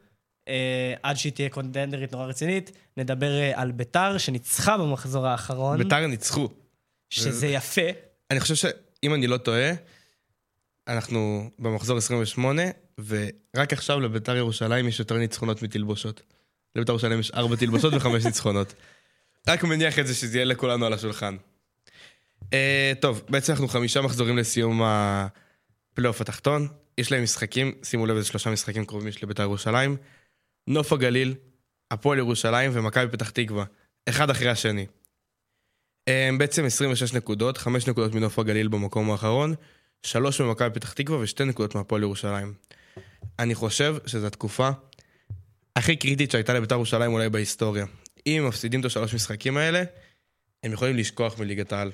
אה, 0.48 0.94
עד 1.04 1.16
שהיא 1.16 1.34
תהיה 1.34 1.50
קונטנדרית 1.50 2.12
נורא 2.12 2.26
רצינית, 2.26 2.72
נדבר 2.98 3.32
על 3.54 3.72
ביתר 3.72 4.18
שניצחה 4.18 4.78
במחזור 4.78 5.28
האחרון, 5.28 5.78
ביתר 5.78 6.08
ניצחו. 6.08 6.50
שזה 7.16 7.48
יפה. 7.48 7.82
אני 8.32 8.40
חושב 8.40 8.56
שאם 8.56 9.14
אני 9.14 9.28
לא 9.28 9.38
טועה, 9.38 9.72
אנחנו 10.88 11.50
במחזור 11.60 11.98
28, 11.98 12.64
ורק 13.08 13.74
עכשיו 13.74 14.00
לביתר 14.00 14.36
ירושלים 14.36 14.88
יש 14.88 15.00
יותר 15.00 15.18
ניצחונות 15.18 15.62
מתלבושות. 15.62 16.22
לביתר 16.76 16.92
ירושלים 16.92 17.20
יש 17.20 17.32
ארבע 17.32 17.56
תלבושות 17.56 17.94
וחמש 17.98 18.26
ניצחונות. 18.26 18.74
רק 19.48 19.64
מניח 19.64 20.00
את 20.00 20.08
זה 20.08 20.16
שזה 20.16 20.38
יהיה 20.38 20.46
לכולנו 20.46 20.86
על 20.86 20.94
השולחן. 20.94 21.38
Uh, 22.44 22.48
טוב, 23.00 23.22
בעצם 23.30 23.54
אנחנו 23.54 23.68
חמישה 23.68 24.02
מחזורים 24.02 24.38
לסיום 24.38 24.82
הפלייאוף 24.84 26.22
התחתון. 26.22 26.68
יש 26.98 27.12
להם 27.12 27.24
משחקים, 27.24 27.72
שימו 27.84 28.06
לב 28.06 28.16
איזה 28.16 28.28
שלושה 28.28 28.50
משחקים 28.50 28.86
קרובים 28.86 29.08
יש 29.08 29.24
לביתר 29.24 29.44
ירושלים. 29.44 29.98
נוף 30.68 30.94
הגליל, 30.94 31.36
הפועל 31.92 32.18
ירושלים 32.18 32.72
ומכבי 32.74 33.12
פתח 33.12 33.30
תקווה. 33.30 33.66
אחד 34.10 34.30
אחרי 34.30 34.50
השני. 34.50 34.86
הם 36.08 36.38
בעצם 36.38 36.66
26 36.66 37.14
נקודות, 37.14 37.58
5 37.58 37.88
נקודות 37.88 38.14
מנוף 38.14 38.40
הגליל 38.40 38.68
במקום 38.68 39.12
האחרון, 39.12 39.56
3 40.04 40.42
ממכבי 40.42 40.70
פתח 40.70 40.94
תקווה 40.94 41.24
ו2 41.24 41.44
נקודות 41.44 41.76
מהפועל 41.76 42.02
ירושלים. 42.02 42.54
אני 43.40 43.56
חושב 43.56 43.96
שזו 44.06 44.28
התקופה 44.28 44.70
הכי 45.76 45.96
קריטית 45.96 46.32
שהייתה 46.32 46.54
לבית"ר 46.54 46.76
ירושלים 46.76 47.14
אולי 47.14 47.30
בהיסטוריה. 47.30 47.86
אם 48.28 48.42
הם 48.42 48.48
מפסידים 48.48 48.80
את 48.80 48.86
השלוש 48.86 49.14
משחקים 49.14 49.58
האלה, 49.58 49.84
הם 50.64 50.74
יכולים 50.74 50.98
לשכוח 50.98 51.40
מליגת 51.40 51.74
העל. 51.74 51.92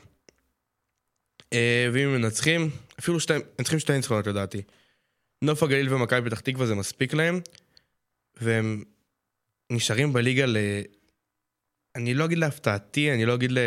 אה, 1.53 1.89
ואם 1.93 2.07
הם 2.07 2.21
מנצחים, 2.21 2.69
אפילו 2.99 3.19
שתי, 3.19 3.33
הם 3.33 3.63
צריכים 3.63 3.79
שתי 3.79 3.93
ניצחונות 3.93 4.27
לדעתי. 4.27 4.61
נוף 5.41 5.63
הגליל 5.63 5.93
ומכבי 5.93 6.29
פתח 6.29 6.39
תקווה 6.39 6.65
זה 6.65 6.75
מספיק 6.75 7.13
להם, 7.13 7.39
והם 8.41 8.83
נשארים 9.71 10.13
בליגה 10.13 10.45
ל... 10.45 10.57
אני 11.95 12.13
לא 12.13 12.25
אגיד 12.25 12.37
להפתעתי, 12.37 13.13
אני 13.13 13.25
לא 13.25 13.35
אגיד 13.35 13.51
ל... 13.51 13.57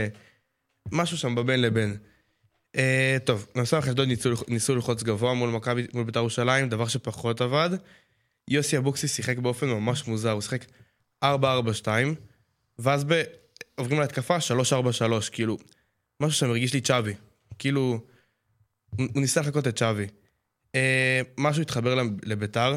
משהו 0.92 1.18
שם 1.18 1.34
בבין 1.34 1.62
לבין. 1.62 1.96
Uh, 2.76 2.78
טוב, 3.24 3.46
במסמך 3.54 3.88
אשדוד 3.88 4.08
ניסו, 4.08 4.30
ניסו 4.48 4.74
ללחוץ 4.74 5.02
גבוה 5.02 5.34
מול 5.34 5.50
מכבי, 5.50 5.86
מול 5.94 6.04
בית"ר 6.04 6.18
ירושלים, 6.18 6.68
דבר 6.68 6.88
שפחות 6.88 7.40
עבד. 7.40 7.70
יוסי 8.48 8.78
אבוקסיס 8.78 9.14
שיחק 9.14 9.38
באופן 9.38 9.66
ממש 9.66 10.06
מוזר, 10.06 10.30
הוא 10.30 10.40
שיחק 10.40 10.64
4-4-2, 11.24 11.28
ואז 12.78 13.04
ב... 13.04 13.22
עוברים 13.74 14.00
להתקפה 14.00 14.36
3-4-3, 14.38 15.30
כאילו, 15.32 15.58
משהו 16.20 16.38
שמרגיש 16.38 16.74
לי 16.74 16.80
צ'אבי. 16.80 17.14
כאילו, 17.58 18.00
הוא 18.98 19.08
ניסה 19.14 19.40
לחקות 19.40 19.66
את 19.66 19.78
צ'אבי. 19.78 20.06
Uh, 20.72 20.76
משהו 21.38 21.62
התחבר 21.62 22.02
לבית"ר 22.22 22.76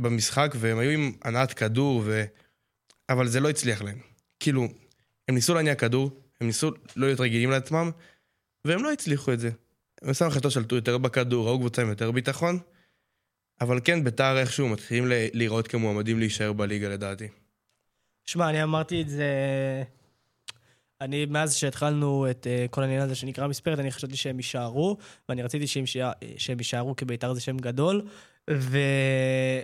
במשחק, 0.00 0.54
והם 0.56 0.78
היו 0.78 0.90
עם 0.90 1.12
הנעת 1.22 1.52
כדור, 1.52 2.02
ו... 2.04 2.24
אבל 3.08 3.28
זה 3.28 3.40
לא 3.40 3.50
הצליח 3.50 3.82
להם. 3.82 3.98
כאילו, 4.40 4.68
הם 5.28 5.34
ניסו 5.34 5.54
להניע 5.54 5.74
כדור, 5.74 6.20
הם 6.40 6.46
ניסו 6.46 6.70
לא 6.96 7.06
להיות 7.06 7.20
רגילים 7.20 7.50
לעצמם, 7.50 7.90
והם 8.64 8.82
לא 8.82 8.92
הצליחו 8.92 9.32
את 9.32 9.40
זה. 9.40 9.50
הם 10.02 10.14
שמו 10.14 10.30
חטא 10.30 10.50
שלטו 10.50 10.76
יותר 10.76 10.98
בכדור, 10.98 11.46
ראו 11.48 11.58
קבוצה 11.58 11.82
עם 11.82 11.88
יותר 11.88 12.10
ביטחון, 12.10 12.58
אבל 13.60 13.80
כן, 13.84 14.04
ביתר 14.04 14.38
איכשהו 14.38 14.68
מתחילים 14.68 15.04
להיראות 15.08 15.68
כמועמדים 15.68 16.18
להישאר 16.18 16.52
בליגה 16.52 16.88
לדעתי. 16.88 17.28
שמע, 18.24 18.50
אני 18.50 18.62
אמרתי 18.62 19.02
את 19.02 19.08
זה... 19.08 19.32
אני, 21.00 21.26
מאז 21.26 21.54
שהתחלנו 21.54 22.30
את 22.30 22.46
uh, 22.46 22.68
כל 22.70 22.82
העניין 22.82 23.00
הזה 23.00 23.14
שנקרא 23.14 23.46
מספרת, 23.46 23.78
אני 23.78 23.90
חשבתי 23.90 24.16
שהם 24.16 24.36
יישארו, 24.36 24.96
ואני 25.28 25.42
רציתי 25.42 25.66
שהם, 25.66 25.80
יישאר, 25.80 26.10
שהם 26.36 26.58
יישארו 26.58 26.96
כי 26.96 27.04
בית"ר 27.04 27.34
זה 27.34 27.40
שם 27.40 27.56
גדול, 27.56 28.02
וזה 28.48 29.62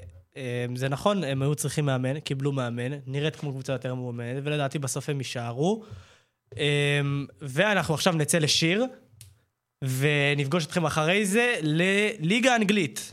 נכון, 0.90 1.24
הם 1.24 1.42
היו 1.42 1.54
צריכים 1.54 1.84
מאמן, 1.84 2.20
קיבלו 2.20 2.52
מאמן, 2.52 2.98
נראית 3.06 3.36
כמו 3.36 3.52
קבוצה 3.52 3.72
יותר 3.72 3.94
מאומנת, 3.94 4.42
ולדעתי 4.44 4.78
בסוף 4.78 5.08
הם 5.08 5.18
יישארו. 5.18 5.84
Um, 5.84 6.13
ואנחנו 7.40 7.94
עכשיו 7.94 8.12
נצא 8.12 8.38
לשיר, 8.38 8.84
ונפגוש 9.84 10.66
אתכם 10.66 10.86
אחרי 10.86 11.26
זה 11.26 11.54
לליגה 11.62 12.52
האנגלית. 12.52 13.10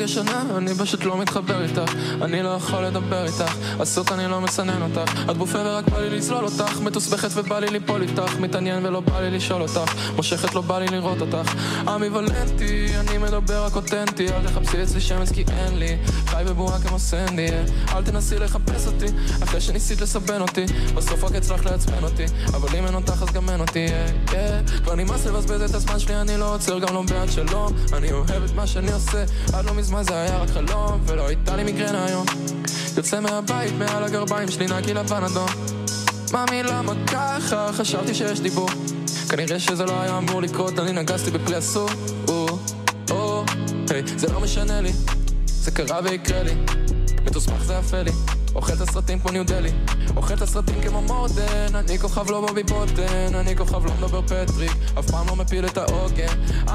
אנרגיה 0.00 0.14
שונה, 0.14 0.42
אני 0.56 0.74
פשוט 0.74 1.04
לא 1.04 1.18
מתחבר 1.18 1.62
איתך. 1.62 1.92
אני 2.22 2.42
לא 2.42 2.48
יכול 2.48 2.84
לדבר 2.84 3.24
איתך, 3.24 3.54
עסוק 3.78 4.12
אני 4.12 4.26
לא 4.26 4.40
מסנן 4.40 4.82
אותך. 4.82 5.12
את 5.30 5.36
בופה 5.36 5.58
ורק 5.58 5.88
בא 5.88 6.00
לי 6.00 6.18
לסלול 6.18 6.44
אותך. 6.44 6.80
מתוסבכת 6.80 7.28
ובא 7.34 7.58
לי 7.58 7.66
ליפול 7.66 8.02
איתך. 8.02 8.36
מתעניין 8.38 8.86
ולא 8.86 9.00
בא 9.00 9.20
לי 9.20 9.30
לשאול 9.30 9.62
אותך. 9.62 9.94
מושכת 10.16 10.54
לא 10.54 10.60
בא 10.60 10.78
לי 10.78 10.86
לראות 10.86 11.20
אותך. 11.20 11.54
אמביוולנטי, 11.88 12.86
אני 12.98 13.18
מדבר 13.18 13.64
רק 13.64 13.76
אותנטי. 13.76 14.28
אל 14.28 14.46
תחפשי 14.46 14.82
אצלי 14.82 15.00
שמץ 15.00 15.32
כי 15.32 15.44
אין 15.48 15.78
לי. 15.78 15.96
חי 16.26 16.42
בבועה 16.46 16.78
כמו 16.80 16.98
סנדי 16.98 17.48
yeah. 17.48 17.96
אל 17.96 18.04
תנסי 18.04 18.38
לחפש 18.38 18.86
אותי. 18.86 19.06
אחרי 19.42 19.60
שניסית 19.60 20.00
לסבן 20.00 20.40
אותי 20.40 20.64
בסוף 20.94 21.24
רק 21.24 21.34
הצלחת 21.34 21.64
לעצבן 21.64 22.04
אותי. 22.04 22.24
אבל 22.46 22.76
אם 22.78 22.86
אין 22.86 22.94
אותך 22.94 23.22
אז 23.22 23.32
גם 23.32 23.50
אין 23.50 23.60
אותי 23.60 23.86
yeah, 23.86 24.30
yeah. 24.30 24.82
כבר 24.82 24.94
נמאס 24.94 25.26
לבזבז 25.26 25.70
את 25.70 25.74
הזמן 25.74 25.98
שלי 25.98 26.20
אני 26.20 26.36
לא 26.36 26.54
עוצר 26.54 26.78
גם 26.78 26.94
לא 26.94 27.02
בעד 27.02 27.30
שלום. 27.30 27.72
אני 27.92 28.12
אוהב 28.12 28.44
את 28.44 28.54
מה 28.54 28.66
שאני 28.66 28.92
עושה. 28.92 29.24
עד 29.52 29.64
לא 29.64 29.74
מזמן 29.74 29.89
זה 30.02 30.22
היה 30.22 30.38
רק 30.38 30.48
חלום 30.50 31.00
ולא 31.06 31.26
הייתה 31.26 31.56
לי 31.56 31.64
מיגרנה 31.64 32.04
היום? 32.04 32.26
יוצא 32.96 33.20
מהבית 33.20 33.72
מעל 33.78 34.04
הגרביים 34.04 34.50
שלי 34.50 34.66
נקי 34.66 34.94
לבן 34.94 35.24
אדום. 35.24 35.48
מאמי 36.32 36.62
למה 36.62 36.92
ככה? 37.06 37.70
חשבתי 37.72 38.14
שיש 38.14 38.40
דיבור. 38.40 38.68
כנראה 39.28 39.58
שזה 39.58 39.84
לא 39.84 40.00
היה 40.00 40.18
אמור 40.18 40.42
לקרות 40.42 40.78
אני 40.78 40.92
נגסתי 40.92 41.30
בפרי 41.30 41.58
אסור. 41.58 41.88
או, 42.28 42.46
או, 43.10 43.44
היי, 43.90 44.02
זה 44.16 44.32
לא 44.32 44.40
משנה 44.40 44.80
לי. 44.80 44.92
זה 45.46 45.70
קרה 45.70 46.00
ויקרה 46.04 46.42
לי. 46.42 46.54
מתוסמך 47.24 47.62
זה 47.64 47.74
יפה 47.74 48.02
לי 48.02 48.39
אוכל 48.54 48.72
את 48.72 48.80
הסרטים 48.80 49.18
כמו 49.18 49.30
ניו 49.30 49.46
דלי 49.46 49.70
אוכל 50.16 50.34
את 50.34 50.42
הסרטים 50.42 50.74
כמו 50.82 51.02
מורדן 51.02 51.74
אני 51.74 51.98
כוכב 51.98 52.30
לא 52.30 52.40
בובי 52.40 52.62
בוטן 52.62 53.34
אני 53.34 53.56
כוכב 53.56 53.86
לא 53.86 53.92
מדבר 53.98 54.22
פטריק. 54.22 54.72
אף 54.98 55.10
פעם 55.10 55.26
לא 55.28 55.36
מפיל 55.36 55.66
את 55.66 55.78
העוגן. 55.78 56.26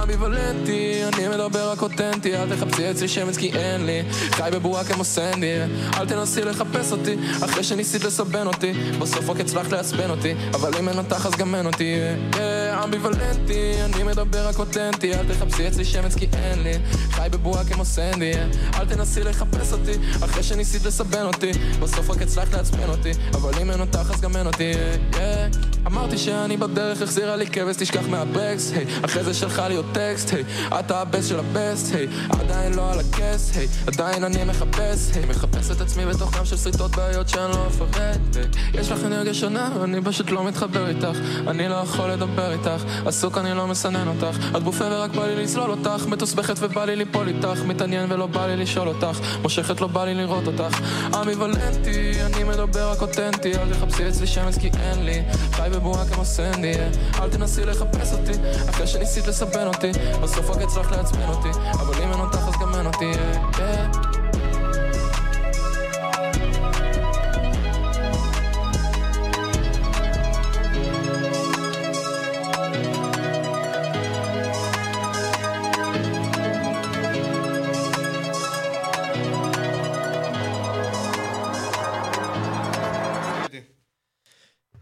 אמביוולנטי 0.02 1.02
אני 1.04 1.28
מדבר 1.28 1.72
רק 1.72 1.82
אותנטי. 1.82 2.36
אל 2.36 2.56
תחפשי 2.56 2.92
אצלי 2.92 3.08
שמץ 3.08 3.38
כי 3.38 3.52
אין 3.54 3.86
לי. 3.86 4.04
חי 4.32 4.50
בבועה 4.54 4.84
כמו 4.84 5.04
סנדי. 5.04 5.54
אל 5.98 6.06
תנסי 6.06 6.42
לחפש 6.42 6.92
אותי 6.92 7.16
אחרי 7.46 7.64
שניסית 7.64 8.04
לסבן 8.04 8.48
אותי. 8.48 8.74
בסוף 9.02 9.30
רק 9.30 9.40
הצלחת 9.40 9.72
לעצבן 9.72 10.10
אותי 10.10 10.34
אבל 10.54 10.78
אם 10.80 10.90
אין 10.90 10.98
אותך 10.98 11.26
אז 11.26 11.34
גם 11.36 11.56
אין 11.56 11.66
אותי. 11.66 11.96
yeah, 12.32 12.38
אמביוולנטי 12.84 13.74
אני 13.84 14.04
מדבר 14.04 14.48
רק 14.48 14.60
אותנטי 14.60 15.14
אל 15.14 15.34
תחפשי 15.34 15.68
אצלי 15.68 15.86
שמץ 15.86 16.16
כי 16.16 16.28
אין 16.34 16.64
לי. 16.64 16.74
חי 17.12 17.28
בבועה 17.32 17.66
כמו 17.66 17.86
סנדי 17.86 18.34
אל 18.74 18.86
תנסי 18.86 19.24
לחפש 19.24 19.74
אותי 19.74 19.94
אחרי 20.26 20.44
שניסית 20.44 20.86
לסבן 20.86 21.26
אותי. 21.26 21.52
בסוף 21.80 22.10
רק 22.10 22.22
הצלחת 22.22 22.54
לעצבן 22.54 22.90
אותי 22.90 23.12
אבל 23.34 23.52
אם 23.62 23.72
אין 23.72 23.80
אותך 23.80 24.12
אז 24.14 24.22
גם 24.22 24.36
אין 24.36 24.48
אותי 24.48 24.72
yeah. 25.12 25.75
אמרתי 25.88 26.18
שאני 26.18 26.58
בדרך 26.58 27.02
החזירה 27.02 27.36
לי 27.36 27.48
כבש 27.48 27.76
תשכח 27.76 28.08
מהברקס 28.10 28.72
hey. 28.72 29.06
אחרי 29.06 29.24
זה 29.24 29.34
שלחה 29.34 29.68
לי 29.68 29.76
עוד 29.76 29.86
טקסט 29.94 30.30
hey. 30.30 30.76
אתה 30.80 31.02
הבסט 31.02 31.30
של 31.30 31.40
הבסט 31.40 31.94
hey. 31.94 32.36
עדיין 32.40 32.74
לא 32.74 32.92
על 32.92 33.00
הכס 33.00 33.52
hey. 33.54 33.88
עדיין 33.88 34.24
אני 34.24 34.44
מחפש 34.44 35.12
hey. 35.12 35.30
מחפש 35.30 35.72
את 35.72 35.82
עצמי 35.82 36.06
בתוך 36.06 36.36
ים 36.38 36.46
של 36.46 36.58
שריטות 36.58 36.96
בעיות 36.96 37.30
שאני 37.30 37.52
לא 37.52 37.68
אפרט 37.68 38.20
hey. 38.34 38.78
יש 38.80 38.92
לך 38.92 39.00
אנרגיה 39.06 39.34
שונה 39.34 39.70
אני 39.84 40.02
פשוט 40.04 40.32
לא 40.32 40.44
מתחבר 40.44 40.88
איתך 40.88 41.18
אני 41.48 41.70
לא 41.70 41.76
יכול 41.76 42.12
לדבר 42.12 42.52
איתך 42.52 42.84
עסוק 43.06 43.38
אני 43.38 43.54
לא 43.54 43.68
מסנן 43.68 44.08
אותך 44.08 44.38
את 44.58 44.64
בופה 44.64 44.86
ורק 44.86 45.12
בא 45.12 45.26
לי 45.28 45.44
לסלול 45.44 45.72
אותך 45.72 46.06
מתוסבכת 46.08 46.56
ובא 46.60 46.86
לי 46.86 46.96
ליפול 46.96 47.28
איתך 47.28 47.60
מתעניין 47.68 48.12
ולא 48.12 48.26
בא 48.28 48.48
לי 48.48 48.58
לשאול 48.58 48.88
אותך 48.88 49.20
מושכת 49.42 49.82
לא 49.82 49.88
בא 49.88 50.06
לי 50.06 50.14
לראות 50.14 50.48
אותך 50.48 50.80
אמביוולנטי 51.22 52.24
אני 52.24 52.44
מדבר 52.44 52.92
רק 52.92 53.02
אותנטי 53.02 53.58
אל 53.58 53.74
תחפשי 53.74 54.10
אצלי 54.10 54.28
שמץ 54.28 54.58
כי 54.58 54.70
אין 54.84 55.06
לי 55.06 55.22
חי 55.52 55.70
בבועה 55.76 56.06
כמו 56.06 56.26
סנדי 56.26 56.74
אל 57.22 57.30
תנסי 57.30 57.66
לחפש 57.66 58.12
אותי 58.12 58.32
אחרי 58.70 58.88
שניסית 58.88 59.28
לסבן 59.28 59.68
אותי 59.68 59.92
בסוף 60.24 60.50
רק 60.50 60.62
הצלחת 60.62 60.92
לעצבן 60.92 61.30
אותי 61.30 61.50
אבל 61.72 62.04
אם 62.04 62.12
אין 62.12 62.20
אותך 62.20 62.48
אז 62.48 62.54
גם 62.62 62.76
אין 62.76 62.86
אותי 62.86 63.12
yeah. 63.14 64.05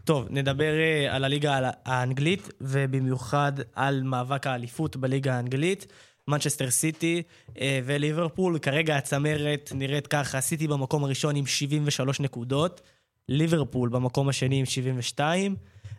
טוב, 0.04 0.26
נדבר 0.30 0.74
אה, 0.80 1.16
על 1.16 1.24
הליגה 1.24 1.56
הל- 1.56 1.70
האנגלית, 1.84 2.48
ובמיוחד 2.60 3.52
על 3.74 4.02
מאבק 4.02 4.46
האליפות 4.46 4.96
בליגה 4.96 5.34
האנגלית. 5.36 5.86
מנצ'סטר 6.28 6.70
סיטי 6.70 7.22
אה, 7.60 7.80
וליברפול, 7.84 8.58
כרגע 8.58 8.96
הצמרת 8.96 9.72
נראית 9.74 10.06
ככה, 10.06 10.40
סיטי 10.40 10.68
במקום 10.68 11.04
הראשון 11.04 11.36
עם 11.36 11.46
73 11.46 12.20
נקודות, 12.20 12.80
ליברפול 13.28 13.88
במקום 13.88 14.28
השני 14.28 14.60
עם 14.60 14.64
72, 14.66 15.56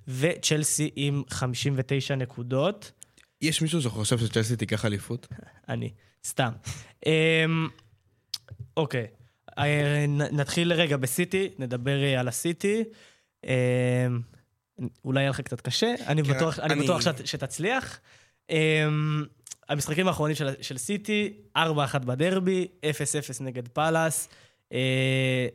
וצ'לסי 0.08 0.90
עם 0.96 1.24
59 1.30 2.16
נקודות. 2.16 2.92
יש 3.42 3.62
מישהו 3.62 3.82
שחושב 3.82 4.18
שצ'לסי 4.20 4.56
תיקח 4.56 4.86
אליפות? 4.86 5.28
אני, 5.70 5.92
סתם. 6.26 6.52
אמ, 7.06 7.68
אוקיי, 8.78 9.08
אה, 9.58 10.06
נתחיל 10.08 10.74
רגע 10.74 10.98
בסיטי, 10.98 11.50
נדבר 11.60 12.20
על 12.20 12.28
הסיטי. 12.28 12.84
אמ, 13.46 13.52
אולי 15.06 15.20
יהיה 15.22 15.30
לך 15.30 15.42
קצת 15.42 15.62
קשה, 15.62 15.96
אני 16.08 16.24
כן, 16.24 16.34
בטוח, 16.34 16.60
אני 16.60 16.74
אני- 16.74 16.84
בטוח 16.84 17.02
שת- 17.02 17.28
שתצליח. 17.28 18.00
אמ, 18.50 19.24
המשחקים 19.70 20.08
האחרונים 20.08 20.36
של, 20.36 20.48
של 20.62 20.78
סיטי, 20.78 21.34
4-1 21.58 21.60
בדרבי, 22.06 22.68
0-0 22.86 23.42
נגד 23.42 23.68
פאלאס, 23.68 24.30
אה, 24.74 25.48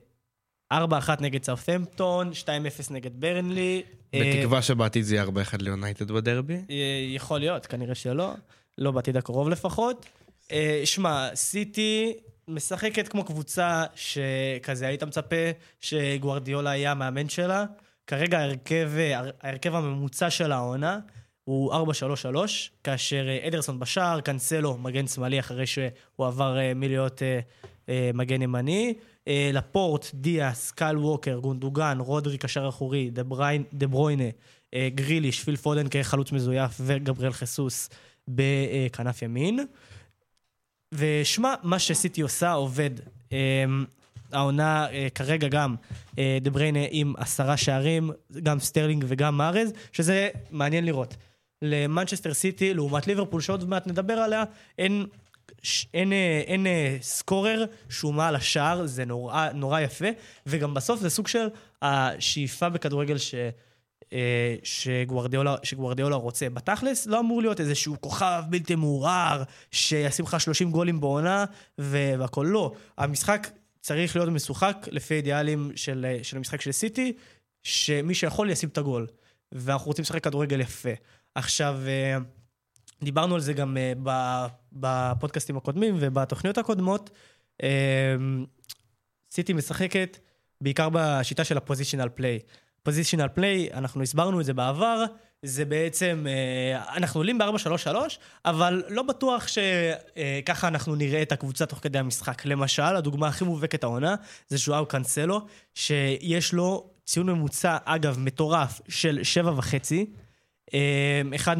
4-1 0.72 0.76
נגד 1.20 1.44
סאות'מפטון, 1.44 2.30
2-0 2.34 2.46
נגד 2.90 3.20
ברנלי. 3.20 3.82
אה, 4.14 4.20
בתקווה 4.36 4.62
שבעתיד 4.62 5.02
זה 5.04 5.14
יהיה 5.14 5.24
4-1 5.24 5.28
ליונייטד 5.62 6.10
בדרבי. 6.10 6.54
אה, 6.70 6.74
יכול 7.14 7.40
להיות, 7.40 7.66
כנראה 7.66 7.94
שלא. 7.94 8.32
לא 8.78 8.90
בעתיד 8.90 9.16
הקרוב 9.16 9.48
לפחות. 9.48 10.06
אה, 10.52 10.82
שמע, 10.84 11.28
סיטי 11.34 12.12
משחקת 12.50 13.08
כמו 13.08 13.24
קבוצה 13.24 13.84
שכזה 13.94 14.86
היית 14.86 15.02
מצפה 15.02 15.50
שגוארדיולה 15.80 16.70
היה 16.70 16.90
המאמן 16.90 17.28
שלה. 17.28 17.64
כרגע 18.06 18.38
ההרכב, 18.38 18.90
ההרכב 19.42 19.74
הממוצע 19.74 20.30
של 20.30 20.52
העונה 20.52 20.98
הוא 21.44 21.72
4-3-3, 21.72 21.76
כאשר 22.84 23.28
אה, 23.28 23.48
אדרסון 23.48 23.78
בשער, 23.78 24.20
קאנסלו 24.20 24.78
מגן 24.78 25.06
שמאלי 25.06 25.40
אחרי 25.40 25.66
שהוא 25.66 26.26
עבר 26.26 26.58
אה, 26.58 26.74
מלהיות 26.74 27.22
אה, 27.88 28.10
מגן 28.14 28.42
ימני. 28.42 28.94
לפורט, 29.52 30.06
דיאס, 30.14 30.70
קל 30.70 30.98
ווקר, 30.98 31.38
גונדוגן, 31.38 31.98
רודרי 32.00 32.38
קשר 32.38 32.68
אחורי, 32.68 33.10
דה 33.72 33.86
ברוינה, 33.86 34.24
גריליש, 34.74 35.44
פיל 35.44 35.56
פודן 35.56 35.88
כחלוץ 35.88 36.32
מזויף 36.32 36.80
וגבריאל 36.80 37.32
חיסוס 37.32 37.90
בכנף 38.28 39.22
ימין. 39.22 39.66
ושמע, 40.94 41.54
מה 41.62 41.78
שסיטי 41.78 42.20
עושה 42.20 42.52
עובד. 42.52 42.90
אה, 43.32 43.64
העונה 44.32 44.86
אה, 44.90 45.08
כרגע 45.14 45.48
גם 45.48 45.74
אה, 46.18 46.38
דה 46.40 46.50
בריינה 46.50 46.80
עם 46.90 47.14
עשרה 47.16 47.56
שערים, 47.56 48.10
גם 48.42 48.60
סטרלינג 48.60 49.04
וגם 49.08 49.36
מארז, 49.36 49.72
שזה 49.92 50.28
מעניין 50.50 50.84
לראות. 50.84 51.16
למנצ'סטר 51.62 52.34
סיטי, 52.34 52.74
לעומת 52.74 53.06
ליברפול, 53.06 53.40
שעוד 53.40 53.68
מעט 53.68 53.86
נדבר 53.86 54.14
עליה, 54.14 54.44
אין, 54.78 55.06
אין, 55.94 56.12
אה, 56.12 56.42
אין 56.46 56.66
אה, 56.66 56.96
scorer 57.02 57.64
שהוא 57.88 58.14
מעל 58.14 58.36
השאר, 58.36 58.86
זה 58.86 59.04
נורא, 59.04 59.48
נורא 59.54 59.80
יפה, 59.80 60.08
וגם 60.46 60.74
בסוף 60.74 61.00
זה 61.00 61.10
סוג 61.10 61.28
של 61.28 61.46
השאיפה 61.82 62.68
בכדורגל 62.68 63.18
ש... 63.18 63.34
אה, 64.12 64.54
שגוארדיולה, 64.62 65.56
שגוארדיולה 65.62 66.16
רוצה. 66.16 66.50
בתכלס 66.50 67.06
לא 67.06 67.20
אמור 67.20 67.40
להיות 67.40 67.60
איזשהו 67.60 68.00
כוכב 68.00 68.42
בלתי 68.48 68.74
מעורער, 68.74 69.42
שישים 69.70 70.24
לך 70.24 70.40
30 70.40 70.70
גולים 70.70 71.00
בעונה 71.00 71.44
ו- 71.80 72.14
והכל 72.18 72.46
לא. 72.50 72.72
המשחק 72.98 73.48
צריך 73.80 74.16
להיות 74.16 74.28
משוחק 74.28 74.86
לפי 74.90 75.14
אידיאלים 75.14 75.72
של, 75.76 76.06
אה, 76.08 76.24
של 76.24 76.36
המשחק 76.36 76.60
של 76.60 76.72
סיטי, 76.72 77.12
שמי 77.62 78.14
שיכול 78.14 78.50
ישים 78.50 78.68
את 78.68 78.78
הגול. 78.78 79.06
ואנחנו 79.52 79.86
רוצים 79.86 80.02
לשחק 80.02 80.24
כדורגל 80.24 80.60
יפה. 80.60 80.90
עכשיו, 81.34 81.78
אה, 81.86 82.18
דיברנו 83.02 83.34
על 83.34 83.40
זה 83.40 83.52
גם 83.52 83.76
בפודקאסטים 84.72 85.56
הקודמים 85.56 85.96
ובתוכניות 86.00 86.58
הקודמות. 86.58 87.10
סיטי 89.30 89.52
משחקת 89.52 90.18
בעיקר 90.60 90.88
בשיטה 90.92 91.44
של 91.44 91.56
הפוזיציונל 91.56 92.08
פליי. 92.08 92.38
פוזיציונל 92.82 93.28
פליי, 93.28 93.68
אנחנו 93.74 94.02
הסברנו 94.02 94.40
את 94.40 94.44
זה 94.44 94.54
בעבר, 94.54 95.04
זה 95.42 95.64
בעצם, 95.64 96.26
אה, 96.28 96.96
אנחנו 96.96 97.20
עולים 97.20 97.38
ב-4-3-3, 97.38 97.88
אבל 98.44 98.82
לא 98.88 99.02
בטוח 99.02 99.46
שככה 99.46 100.68
אנחנו 100.68 100.94
נראה 100.94 101.22
את 101.22 101.32
הקבוצה 101.32 101.66
תוך 101.66 101.78
כדי 101.82 101.98
המשחק. 101.98 102.46
למשל, 102.46 102.82
הדוגמה 102.82 103.28
הכי 103.28 103.44
מובהקת 103.44 103.84
העונה, 103.84 104.14
זה 104.48 104.56
ז'ואאו 104.56 104.86
קאנסלו, 104.86 105.46
שיש 105.74 106.52
לו 106.52 106.90
ציון 107.04 107.30
ממוצע, 107.30 107.76
אגב, 107.84 108.18
מטורף, 108.18 108.80
של 108.88 109.20
שבע 109.22 109.52
וחצי. 109.56 110.06
אה, 110.74 111.22
אחד 111.34 111.56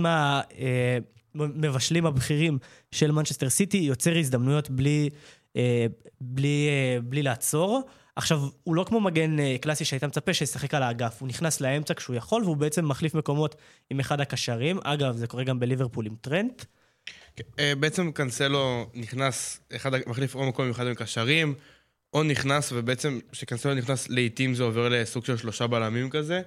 מהמבשלים 1.35 2.07
הבכירים 2.07 2.59
של 2.91 3.11
מנצ'סטר 3.11 3.51
סיטי, 3.51 3.77
יוצר 3.77 4.19
הזדמנויות 4.19 4.71
בלי, 4.71 5.11
אה, 5.57 5.87
בלי, 6.21 6.69
אה, 6.69 7.01
בלי 7.03 7.23
לעצור. 7.23 7.83
עכשיו, 8.21 8.41
הוא 8.65 8.75
לא 8.75 8.85
כמו 8.85 9.01
מגן 9.01 9.41
אה, 9.41 9.57
קלאסי 9.61 9.85
שהיית 9.85 10.05
מצפה 10.05 10.35
שישחק 10.35 10.75
על 10.75 10.83
האגף, 10.83 11.17
הוא 11.21 11.29
נכנס 11.29 11.61
לאמצע 11.61 11.95
כשהוא 11.95 12.17
יכול, 12.17 12.45
והוא 12.45 12.57
בעצם 12.57 12.89
מחליף 12.89 13.15
מקומות 13.15 13.55
עם 13.91 14.01
אחד 14.01 14.21
הקשרים. 14.21 14.79
אגב, 14.85 15.17
זה 15.17 15.27
קורה 15.27 15.45
גם 15.45 15.61
בליברפול 15.61 16.07
עם 16.07 16.15
טרנט. 16.21 16.65
אה, 17.59 17.73
בעצם 17.75 18.13
קנסלו 18.13 18.91
נכנס, 18.95 19.61
אחד, 19.77 19.91
מחליף 20.07 20.35
או 20.35 20.49
מקום 20.49 20.65
עם 20.65 20.71
אחד 20.71 20.87
מקשרים, 20.87 21.55
או 22.13 22.23
נכנס, 22.23 22.73
ובעצם 22.73 23.19
כשקנסלו 23.33 23.75
נכנס 23.75 24.09
לעיתים 24.09 24.55
זה 24.55 24.63
עובר 24.63 24.89
לסוג 24.89 25.25
של 25.25 25.37
שלושה 25.37 25.67
בלמים 25.67 26.11
כזה. 26.11 26.43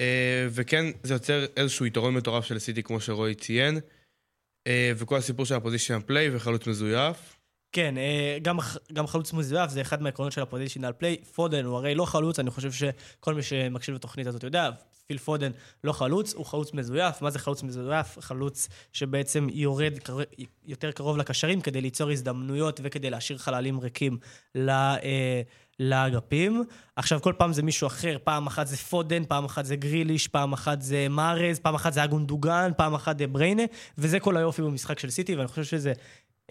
אה, 0.00 0.46
וכן, 0.50 0.84
זה 1.02 1.14
יוצר 1.14 1.44
איזשהו 1.56 1.86
יתרון 1.86 2.14
מטורף 2.14 2.44
של 2.44 2.58
סיטי, 2.58 2.82
כמו 2.82 3.00
שרועי 3.00 3.34
ציין. 3.34 3.80
וכל 4.96 5.16
הסיפור 5.16 5.46
של 5.46 5.54
ה 5.54 5.59
position 5.59 6.02
play 6.06 6.36
וחלוץ 6.36 6.66
מזויף. 6.66 7.35
כן, 7.72 7.98
אה, 7.98 8.38
גם, 8.42 8.58
גם 8.92 9.06
חלוץ 9.06 9.32
מזויף 9.32 9.70
זה 9.70 9.80
אחד 9.80 10.02
מהעקרונות 10.02 10.32
של 10.32 10.42
ה 10.42 10.46
positional 10.46 10.92
play. 10.98 11.16
פודן 11.16 11.64
הוא 11.64 11.76
הרי 11.76 11.94
לא 11.94 12.04
חלוץ, 12.04 12.38
אני 12.38 12.50
חושב 12.50 12.72
שכל 12.72 13.34
מי 13.34 13.42
שמקשיב 13.42 13.94
לתוכנית 13.94 14.26
הזאת 14.26 14.42
יודע, 14.42 14.70
פיל 15.06 15.18
פודן 15.18 15.50
לא 15.84 15.92
חלוץ, 15.92 16.34
הוא 16.34 16.46
חלוץ 16.46 16.74
מזויף. 16.74 17.22
מה 17.22 17.30
זה 17.30 17.38
חלוץ 17.38 17.62
מזויף? 17.62 18.18
חלוץ 18.20 18.68
שבעצם 18.92 19.46
יורד 19.52 19.98
קר... 19.98 20.18
יותר 20.66 20.92
קרוב 20.92 21.16
לקשרים 21.16 21.60
כדי 21.60 21.80
ליצור 21.80 22.10
הזדמנויות 22.10 22.80
וכדי 22.82 23.10
להשאיר 23.10 23.38
חללים 23.38 23.80
ריקים 23.80 24.18
ל... 24.54 24.70
אה, 24.70 25.42
לאגפים. 25.80 26.64
עכשיו, 26.96 27.22
כל 27.22 27.32
פעם 27.38 27.52
זה 27.52 27.62
מישהו 27.62 27.86
אחר, 27.86 28.16
פעם 28.24 28.46
אחת 28.46 28.66
זה 28.66 28.76
פודן, 28.76 29.24
פעם 29.24 29.44
אחת 29.44 29.64
זה 29.64 29.76
גריליש, 29.76 30.28
פעם 30.28 30.52
אחת 30.52 30.82
זה 30.82 31.06
מארז, 31.10 31.58
פעם 31.58 31.74
אחת 31.74 31.92
זה 31.92 32.04
גונדואן, 32.04 32.70
פעם 32.76 32.94
אחת 32.94 33.18
דה 33.18 33.26
בריינה, 33.26 33.62
וזה 33.98 34.20
כל 34.20 34.36
היופי 34.36 34.62
במשחק 34.62 34.98
של 34.98 35.10
סיטי, 35.10 35.36
ואני 35.36 35.48
חושב 35.48 35.64
שזה 35.64 35.92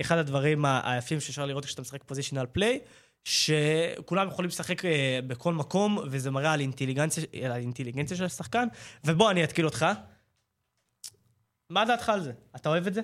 אחד 0.01 0.17
הדברים 0.17 0.65
היפים 0.65 1.19
שאפשר 1.19 1.45
לראות 1.45 1.65
כשאתה 1.65 1.81
משחק 1.81 2.03
פוזיציונל 2.03 2.45
פליי, 2.51 2.79
שכולם 3.23 4.27
יכולים 4.27 4.49
לשחק 4.49 4.85
אה, 4.85 5.19
בכל 5.27 5.53
מקום, 5.53 5.97
וזה 6.11 6.31
מראה 6.31 6.53
על 6.53 6.59
אינטליגנציה, 6.59 7.23
על 7.45 7.51
האינטליגנציה 7.51 8.17
של 8.17 8.25
השחקן. 8.25 8.67
ובוא, 9.05 9.31
אני 9.31 9.43
אתקיל 9.43 9.65
אותך. 9.65 9.85
מה 11.69 11.85
דעתך 11.85 12.09
על 12.09 12.23
זה? 12.23 12.31
אתה 12.55 12.69
אוהב 12.69 12.87
את 12.87 12.93
זה? 12.93 13.01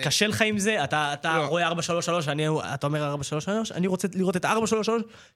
קשה 0.00 0.26
לך 0.26 0.42
עם 0.42 0.58
זה? 0.58 0.84
אתה, 0.84 1.12
אתה 1.12 1.38
לא. 1.38 1.46
רואה 1.46 1.72
4-3-3, 1.72 1.74
אני, 2.28 2.46
אתה 2.74 2.86
אומר 2.86 3.14
4-3-3, 3.14 3.74
אני 3.74 3.86
רוצה 3.86 4.08
לראות 4.14 4.36
את 4.36 4.44
4-3-3 4.44 4.48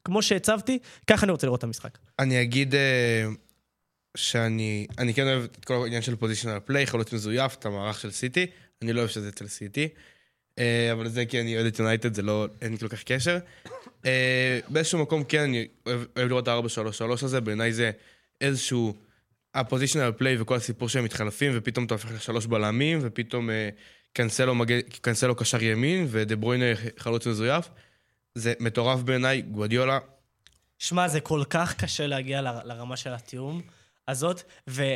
כמו 0.05 0.23
שהצבתי, 0.23 0.79
ככה 1.07 1.25
אני 1.25 1.33
רוצה 1.33 1.47
לראות 1.47 1.59
את 1.59 1.65
המשחק. 1.65 1.99
אני 2.19 2.43
אגיד 2.43 2.75
אה, 2.75 3.25
שאני 4.17 4.87
אני 4.99 5.15
כן 5.15 5.27
אוהב 5.27 5.43
את 5.43 5.65
כל 5.65 5.75
העניין 5.83 6.03
של 6.03 6.17
פוזיציונל 6.17 6.61
פליי, 6.65 6.87
חלוץ 6.87 7.13
מזויף, 7.13 7.55
את 7.55 7.67
המערך 7.67 8.01
של 8.01 8.11
סיטי. 8.11 8.47
אני 8.83 8.93
לא 8.93 9.01
אוהב 9.01 9.11
שזה 9.11 9.29
אצל 9.29 9.47
סיטי. 9.47 9.89
אה, 10.59 10.93
אבל 10.93 11.09
זה 11.09 11.27
כי 11.27 11.41
אני 11.41 11.57
אוהד 11.57 11.67
את 11.67 11.79
יונייטד, 11.79 12.15
זה 12.15 12.23
לא, 12.23 12.47
אין 12.63 12.73
לי 12.73 12.79
כל 12.79 12.89
כך 12.89 13.03
קשר. 13.03 13.39
אה, 14.07 14.59
באיזשהו 14.69 14.99
מקום 14.99 15.25
כן, 15.25 15.41
אני 15.41 15.67
אוהב, 15.87 16.01
לראות 16.17 16.43
את 16.43 16.49
ה-4-3-3 16.49 17.25
הזה, 17.25 17.41
בעיניי 17.41 17.73
זה 17.73 17.91
איזשהו... 18.41 18.95
הפוזיציונל 19.55 20.13
פליי 20.13 20.41
וכל 20.41 20.55
הסיפור 20.57 20.89
שהם 20.89 21.05
מתחלפים, 21.05 21.53
ופתאום 21.55 21.85
אתה 21.85 21.95
הופך 21.95 22.13
לשלוש 22.13 22.47
בלמים, 22.47 22.99
ופתאום 23.03 23.51
אה, 23.51 23.69
קנסלו, 24.13 24.55
מגן, 24.55 24.81
קנסלו 24.81 25.35
קשר 25.35 25.63
ימין, 25.63 26.07
ודה 26.11 26.37
ברוינה 26.37 26.65
חלוץ 26.99 27.27
מזויף. 27.27 27.69
זה 28.35 28.53
מטורף 28.61 29.01
בעיניי, 29.01 29.43
גואדיולה, 29.43 29.99
שמע, 30.79 31.09
זה 31.09 31.21
כל 31.21 31.43
כך 31.51 31.75
קשה 31.75 32.07
להגיע 32.07 32.43
ל- 32.43 32.61
לרמה 32.65 32.97
של 32.97 33.13
התיאום 33.13 33.63
הזאת, 34.09 34.43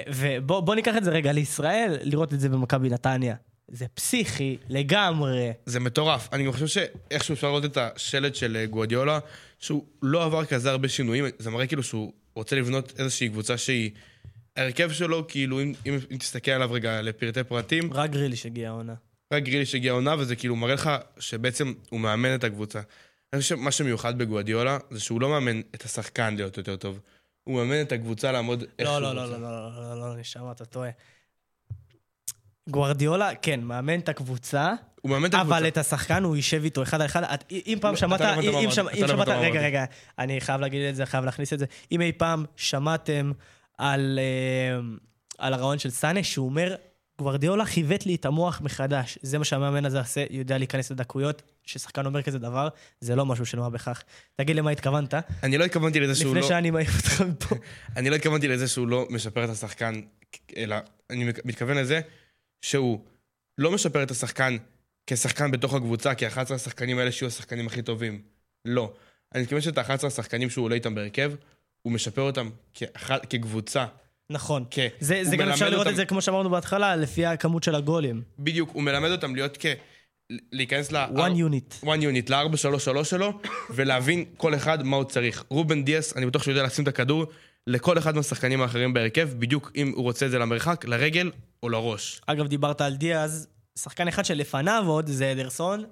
ובוא 0.09 0.61
בוא 0.61 0.75
ניקח 0.75 0.96
את 0.96 1.05
זה 1.05 1.11
רגע 1.11 1.33
לישראל, 1.33 1.98
לראות 2.03 2.33
את 2.33 2.40
זה 2.40 2.48
במכבי 2.48 2.88
נתניה. 2.88 3.35
זה 3.73 3.89
פסיכי 3.89 4.57
לגמרי. 4.69 5.53
זה 5.67 5.81
מטורף. 5.81 6.29
אני 6.33 6.53
חושב 6.53 6.67
שאיכשהו 6.67 7.33
אפשר 7.33 7.47
לראות 7.47 7.65
את 7.65 7.77
השלט 7.77 8.35
של 8.35 8.57
אה, 8.57 8.67
גואדיולה, 8.67 9.19
שהוא 9.59 9.85
לא 10.03 10.25
עבר 10.25 10.45
כזה 10.45 10.71
הרבה 10.71 10.89
שינויים, 10.89 11.25
זה 11.39 11.51
מראה 11.51 11.67
כאילו 11.67 11.83
שהוא 11.83 12.13
רוצה 12.35 12.57
לבנות 12.57 12.93
איזושהי 12.99 13.29
קבוצה 13.29 13.59
שהיא... 13.59 13.91
ההרכב 14.57 14.93
שלו, 14.93 15.25
כאילו, 15.29 15.63
אם, 15.63 15.73
אם, 15.87 15.99
אם 16.11 16.17
תסתכל 16.17 16.51
עליו 16.51 16.73
רגע 16.73 17.03
לפרטי 17.03 17.45
פרטים, 17.45 17.93
רק 17.93 18.11
גריליש 18.11 18.47
הגיע 18.47 18.69
העונה. 18.69 18.95
רק 19.33 19.43
גריליש 19.43 19.75
הגיע 19.75 19.93
עונה, 19.93 20.15
וזה 20.19 20.37
כאילו 20.37 20.57
מראה 20.57 20.75
לך 20.75 20.91
שבעצם 21.19 21.73
הוא 21.91 22.01
מאמן 22.01 22.35
את 22.35 22.45
הקבוצה. 22.45 22.81
אני 23.33 23.41
חושב 23.41 23.57
שמה 23.57 23.71
שמיוחד 23.71 24.19
בגואדיולה, 24.19 24.79
זה 24.91 25.01
שהוא 25.01 25.21
לא 25.21 25.29
מאמן 25.29 25.61
את 25.61 25.83
השחקן 25.85 26.37
להיות 26.37 26.57
יותר 26.57 26.77
טוב. 26.77 27.01
הוא 27.45 27.57
מאמן 27.57 27.81
את 27.81 27.93
הקבוצה 27.93 28.33
לעמוד 28.33 28.65
לא, 28.79 29.03
לא, 29.03 29.15
לא. 29.15 29.15
לא, 29.15 29.31
לא, 29.31 29.41
לא, 29.41 29.71
לא, 29.75 30.01
לא, 30.01 30.17
נשמה, 30.17 30.53
אתה 30.53 30.65
טועה. 30.65 30.91
גוארדיולה, 32.70 33.31
כן, 33.42 33.61
מאמן 33.61 33.98
את 33.98 34.09
הקבוצה, 34.09 34.72
הוא 35.01 35.11
מאמן 35.11 35.29
את 35.29 35.35
הקבוצה. 35.35 35.57
אבל 35.59 35.68
את 35.68 35.77
השחקן 35.79 36.22
הוא 36.25 36.37
יישב 36.37 36.64
איתו 36.64 36.83
אחד 36.83 37.01
על 37.01 37.07
אחד. 37.07 37.22
אם 37.53 37.79
פעם 37.81 37.96
שמעת, 37.96 38.20
לא 38.20 38.27
אם- 38.40 38.64
לא 38.64 39.09
שמעת, 39.09 39.29
רגע. 39.29 39.61
רגע, 39.61 39.85
אני 40.18 40.40
חייב 40.40 40.61
להגיד 40.61 40.83
את 40.83 40.96
זה, 40.96 41.07
חייב 41.07 41.25
להכניס 41.25 41.53
את 41.53 41.59
זה. 41.59 41.66
אם 41.92 42.01
אי 42.01 42.12
פעם 42.12 42.44
שמעתם 42.57 43.33
על 43.79 44.18
על 45.38 45.55
הרעיון 45.55 45.79
של 45.79 45.90
סאנה, 45.90 46.22
שהוא 46.25 46.46
אומר, 46.46 46.75
גוורדיאולה 47.18 47.64
חיווט 47.64 48.07
לי 48.07 48.14
את 48.14 48.27
המוח 48.27 48.61
מחדש. 48.61 49.18
זה 49.22 49.38
מה 49.38 49.44
שהמאמן 49.44 49.85
הזה 49.85 49.98
עושה, 49.98 50.25
יודע 50.31 50.59
להיכנס 50.59 50.90
לדקויות. 50.90 51.42
כששחקן 51.64 52.07
אומר 52.07 52.22
כזה 52.22 52.38
דבר, 52.38 52.68
זה 53.01 53.16
לא 53.16 53.27
משהו 53.27 53.61
מה 53.61 53.70
בכך. 53.70 54.03
תגיד 54.37 54.57
למה 54.57 54.70
התכוונת, 54.70 55.14
אני 55.42 55.59
לא 55.59 55.64
התכוונתי 55.64 56.01
לזה 56.01 56.14
שהוא 56.14 56.31
לפני 56.31 56.40
לא... 56.40 56.48
שאני 56.48 56.70
מעיף 56.70 56.96
אותך 56.96 57.20
מפה. 57.20 57.57
אני 57.96 58.11
לא 58.11 58.16
התכוונתי 58.16 58.48
לזה 58.48 58.68
שהוא 58.68 58.88
לא 58.88 59.07
משפר 59.11 59.44
את 59.44 59.48
השחקן, 59.51 59.94
אלא 60.57 60.77
אני 61.11 61.25
מתכוון 61.44 61.77
לזה 61.77 62.01
שהוא 62.62 63.01
לא 63.59 63.70
משפר 63.70 64.03
את 64.03 64.11
השחקן 64.11 64.57
כשחקן 65.07 65.51
בתוך 65.51 65.75
הקבוצה, 65.75 66.14
כי 66.14 66.27
11 66.27 66.57
השחקנים 66.57 66.98
האלה 66.98 67.12
שיהיו 67.12 67.29
השחקנים 67.29 67.66
הכי 67.66 67.83
טובים. 67.83 68.22
לא. 68.64 68.92
אני 69.35 69.42
מתכוון 69.42 69.61
שאת 69.61 69.79
ה-11 69.79 70.07
השחקנים 70.07 70.51
שהוא 70.51 70.64
עולה 70.64 70.75
איתם 70.75 70.94
בהרכב, 70.94 71.33
הוא 71.83 71.92
משפר 71.92 72.22
אותם 72.22 72.51
כאח- 72.75 73.11
כקבוצה. 73.31 73.87
נכון. 74.31 74.64
כ... 74.70 74.79
זה, 75.01 75.20
זה 75.25 75.37
גם 75.37 75.48
אפשר 75.48 75.68
לראות 75.68 75.81
אותם- 75.81 75.90
את 75.90 75.96
זה, 75.96 76.05
כמו 76.05 76.22
שאמרנו 76.22 76.51
בהתחלה, 76.51 76.96
לפי 76.96 77.27
הכמות 77.27 77.62
של 77.62 77.75
הגולים. 77.75 78.22
בדיוק, 78.38 78.70
הוא 78.72 78.83
מלמד 78.83 79.11
אותם 79.11 79.35
להיות 79.35 79.57
כ... 79.61 79.66
להיכנס 80.53 80.92
ל... 80.92 81.05
one 81.05 81.37
unit. 81.37 81.85
one 81.85 82.01
unit, 82.03 82.31
ל-4-3-3 82.31 83.05
שלו, 83.05 83.40
ולהבין 83.70 84.25
כל 84.37 84.55
אחד 84.55 84.83
מה 84.83 84.96
הוא 84.96 85.05
צריך. 85.05 85.44
רובן 85.48 85.85
דיאס, 85.85 86.16
אני 86.16 86.27
בטוח 86.27 86.42
שהוא 86.42 86.53
יודע 86.53 86.62
לשים 86.62 86.83
את 86.83 86.88
הכדור 86.88 87.27
לכל 87.66 87.98
אחד 87.98 88.16
מהשחקנים 88.16 88.62
האחרים 88.62 88.92
בהרכב, 88.94 89.29
בדיוק 89.38 89.72
אם 89.77 89.92
הוא 89.96 90.03
רוצה 90.03 90.27
את 90.27 90.31
זה 90.31 90.38
למרחק, 90.38 90.85
לרגל 90.85 91.31
או 91.62 91.68
לראש. 91.68 92.20
אגב, 92.27 92.46
דיברת 92.46 92.81
על 92.81 92.96
דיאז, 92.96 93.48
שחקן 93.79 94.09
אחד 94.09 94.25
שלפניו 94.25 94.85
עוד 94.87 95.07
זה 95.07 95.33
אדרסון, 95.33 95.85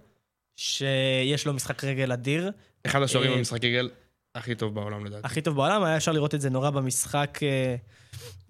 שיש 0.57 1.47
לו 1.47 1.53
משחק 1.53 1.85
רגל 1.85 2.13
אדיר. 2.13 2.51
אחד 2.87 3.03
השוערים 3.03 3.33
אה, 3.33 3.37
במשחק 3.37 3.65
רגל 3.65 3.91
הכי 4.35 4.55
טוב 4.55 4.75
בעולם 4.75 5.07
לדעתי. 5.07 5.27
הכי 5.27 5.41
טוב 5.43 5.57
בעולם, 5.57 5.85
היה 5.85 5.97
אפשר 5.97 6.13
לראות 6.13 6.35
את 6.35 6.41
זה 6.41 6.51
נורא 6.51 6.71
במשחק, 6.71 7.39
אה, 7.43 7.77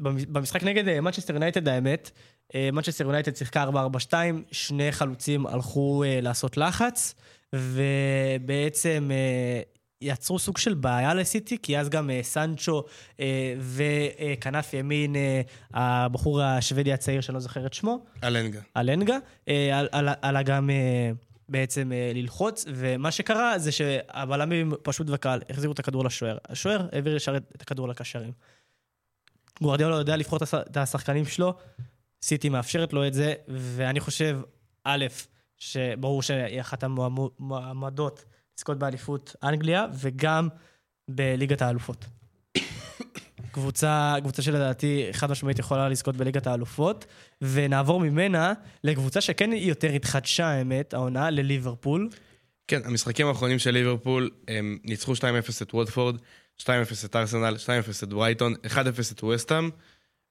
במ- 0.00 0.33
במשחק 0.33 0.62
נגד 0.62 1.00
מנצ'סטר 1.00 1.35
יונייטד 1.35 1.68
האמת. 1.68 2.11
מנצ'סטר 2.72 3.04
יונייטד 3.04 3.37
שיחקה 3.37 3.64
4-4-2, 3.64 4.12
שני 4.52 4.92
חלוצים 4.92 5.46
הלכו 5.46 6.04
אה, 6.06 6.20
לעשות 6.20 6.56
לחץ, 6.56 7.14
ובעצם 7.54 9.11
אה, 9.12 9.62
יצרו 10.01 10.39
סוג 10.39 10.59
של 10.59 10.75
בעיה 10.75 11.15
לסיטי, 11.15 11.59
כי 11.63 11.79
אז 11.79 11.89
גם 11.89 12.11
אה, 12.11 12.21
סנצ'ו 12.23 12.85
אה, 13.21 13.55
וכנף 13.61 14.75
ימין, 14.75 15.17
אה, 15.17 15.41
הבחור 15.75 16.43
השוודי 16.43 16.93
הצעיר 16.93 17.21
שאני 17.21 17.35
לא 17.35 17.41
זוכר 17.41 17.67
את 17.67 17.75
שמו, 17.75 18.05
אלנגה. 18.25 18.61
אלנגה, 18.77 19.17
על- 19.47 19.89
על- 19.93 20.09
עלה 20.23 20.43
גם 20.43 20.71
בעצם 21.49 21.93
ללחוץ, 22.15 22.65
ומה 22.75 23.11
שקרה 23.11 23.59
זה 23.59 23.73
שהבלמים 23.73 24.73
פשוט 24.83 25.07
וקל 25.11 25.39
החזירו 25.51 25.73
את 25.73 25.79
הכדור 25.79 26.05
לשוער. 26.05 26.39
השוער 26.49 26.87
העביר 26.93 27.17
ישר 27.17 27.37
את 27.37 27.63
הכדור 27.63 27.89
לקשרים. 27.89 28.33
גוארדיאלה 29.63 29.97
יודע 29.97 30.17
לבחור 30.17 30.37
את 30.37 30.43
הש- 30.43 30.55
את 30.55 30.77
השחקנים 30.77 31.25
שלו, 31.27 31.55
סיטי 32.23 32.49
מאפשרת 32.49 32.93
לו 32.93 33.07
את 33.07 33.15
זה, 33.15 33.35
ואני 33.49 34.01
חושב, 34.01 34.41
א', 34.85 35.07
שברור 35.59 36.23
שהיא 36.23 36.61
אחת 36.61 36.83
המועמדות 36.85 38.25
לזכות 38.61 38.79
באליפות 38.79 39.37
אנגליה, 39.42 39.87
וגם 39.94 40.49
בליגת 41.09 41.62
האלופות. 41.62 42.05
קבוצה, 43.53 44.14
קבוצה 44.20 44.42
שלדעתי 44.42 45.09
חד 45.12 45.31
משמעית 45.31 45.59
יכולה 45.59 45.88
לזכות 45.88 46.16
בליגת 46.16 46.46
האלופות, 46.46 47.07
ונעבור 47.42 48.01
ממנה 48.01 48.53
לקבוצה 48.85 49.20
שכן 49.20 49.53
היא 49.53 49.68
יותר 49.68 49.90
התחדשה, 49.90 50.46
האמת, 50.46 50.94
העונה, 50.94 51.31
לליברפול. 51.31 52.09
כן, 52.68 52.81
המשחקים 52.85 53.27
האחרונים 53.27 53.59
של 53.59 53.70
ליברפול, 53.70 54.31
הם 54.49 54.79
ניצחו 54.85 55.12
2-0 55.12 55.23
את 55.62 55.75
וודפורד, 55.75 56.16
2-0 56.61 56.66
את 57.05 57.16
ארסנל, 57.16 57.57
2-0 57.57 57.68
את 58.05 58.09
ברייטון, 58.09 58.55
1-0 58.66 58.77
את 59.12 59.23
ווסטהאם, 59.23 59.70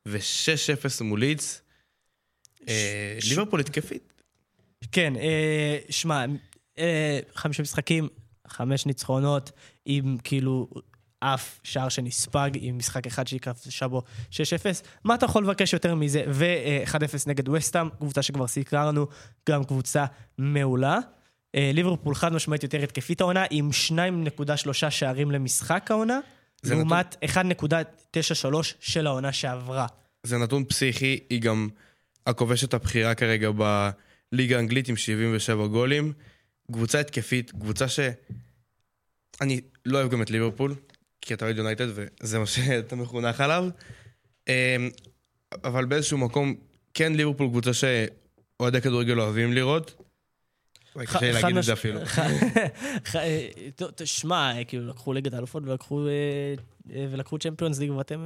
ו-6-0 0.07 1.03
מול 1.03 1.19
לידס. 1.19 1.61
אה, 2.67 3.17
ליברפול 3.29 3.59
התקפית. 3.59 4.13
כן, 4.91 5.15
אה, 5.15 5.77
שמע, 5.89 6.25
חמישה 7.35 7.63
משחקים, 7.63 8.07
חמש 8.47 8.85
ניצחונות, 8.85 9.51
עם 9.85 10.17
כאילו 10.23 10.67
אף 11.19 11.59
שער 11.63 11.89
שנספג, 11.89 12.49
עם 12.53 12.77
משחק 12.77 13.07
אחד 13.07 13.27
שהתקפשה 13.27 13.87
בו 13.87 14.03
6-0. 14.31 14.35
מה 15.03 15.15
אתה 15.15 15.25
יכול 15.25 15.43
לבקש 15.43 15.73
יותר 15.73 15.95
מזה? 15.95 16.23
ו-1-0 16.27 16.97
נגד 17.27 17.49
וסטאם, 17.49 17.89
קבוצה 17.89 18.21
שכבר 18.21 18.47
סיקרנו, 18.47 19.07
גם 19.49 19.63
קבוצה 19.63 20.05
מעולה. 20.37 20.99
אה, 21.55 21.71
ליברפול 21.73 22.15
חד 22.15 22.33
משמעית 22.33 22.63
יותר 22.63 22.83
התקפית 22.83 23.21
העונה, 23.21 23.45
עם 23.49 23.69
2.3 23.87 24.89
שערים 24.89 25.31
למשחק 25.31 25.91
העונה, 25.91 26.19
לעומת 26.63 27.15
1.93 27.23 28.47
של 28.79 29.07
העונה 29.07 29.31
שעברה. 29.31 29.87
זה 30.23 30.37
נתון 30.37 30.65
פסיכי, 30.65 31.19
היא 31.29 31.41
גם 31.41 31.69
הכובשת 32.27 32.73
הבכירה 32.73 33.15
כרגע 33.15 33.49
בליגה 33.51 34.55
האנגלית 34.55 34.87
עם 34.87 34.95
77 34.95 35.67
גולים. 35.67 36.13
קבוצה 36.71 36.99
התקפית, 36.99 37.51
קבוצה 37.51 37.87
ש... 37.87 37.99
אני 39.41 39.61
לא 39.85 39.97
אוהב 39.97 40.11
גם 40.11 40.21
את 40.21 40.29
ליברפול, 40.29 40.75
כי 41.21 41.33
אתה 41.33 41.45
אוהד 41.45 41.57
יונייטד 41.57 41.87
וזה 41.89 42.39
מה 42.39 42.45
שאתה 42.45 42.95
מחונך 42.95 43.41
עליו. 43.41 43.69
אמ, 44.47 44.89
אבל 45.63 45.85
באיזשהו 45.85 46.17
מקום, 46.17 46.55
כן 46.93 47.13
ליברפול 47.13 47.47
קבוצה 47.47 47.71
שאוהדי 47.73 48.81
כדורגל 48.81 49.19
אוהבים 49.19 49.53
לראות. 49.53 50.08
וואי, 50.99 51.07
קשה 51.07 51.19
לי 51.19 51.31
להגיד 51.31 51.57
את 51.57 51.63
זה 51.63 51.73
אפילו. 51.73 51.99
אה, 53.15 53.47
תשמע, 53.95 54.57
אה, 54.57 54.63
כאילו, 54.63 54.87
לקחו 54.87 55.13
ליגת 55.13 55.33
האלופות 55.33 55.63
ולקחו 55.65 57.35
אה, 57.35 57.39
צ'מפיונס 57.39 57.79
ליג, 57.79 57.91
ואתם, 57.91 58.25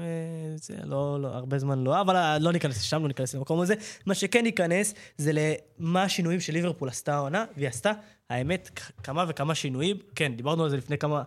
זה 0.56 0.76
לא, 0.84 1.22
לא, 1.22 1.28
הרבה 1.28 1.60
זמן 1.60 1.84
לא, 1.84 2.02
אבל 2.02 2.38
לא 2.42 2.52
ניכנס 2.52 2.78
לשם, 2.78 3.02
לא 3.02 3.08
ניכנס 3.08 3.36
למקום 3.36 3.60
הזה. 3.60 3.74
מה 4.06 4.16
שכן 4.16 4.44
ניכנס, 4.44 4.94
זה 5.18 5.32
למה 5.34 6.04
השינויים 6.04 6.40
שליברפול 6.40 6.90
עשתה 6.90 7.16
העונה, 7.16 7.46
והיא 7.58 7.68
עשתה, 7.68 7.92
האמת, 8.30 8.80
כמה 9.04 9.26
וכמה 9.28 9.56
שינויים. 9.56 9.98
כן, 10.16 10.36
דיברנו 10.36 10.64
על 10.64 10.70
זה 10.70 10.78
לפני 10.78 10.98
כמה 10.98 11.24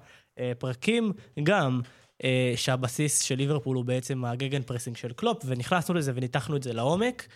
פרקים, 0.58 1.12
גם. 1.42 1.80
שהבסיס 2.56 3.22
של 3.22 3.34
ליברפול 3.34 3.76
הוא 3.76 3.84
בעצם 3.84 4.24
הגגנפרסינג 4.24 4.96
של 4.96 5.12
קלופ, 5.12 5.42
ונכנסנו 5.46 5.94
לזה 5.94 6.12
וניתחנו 6.14 6.56
את 6.56 6.62
זה 6.62 6.72
לעומק, 6.72 7.26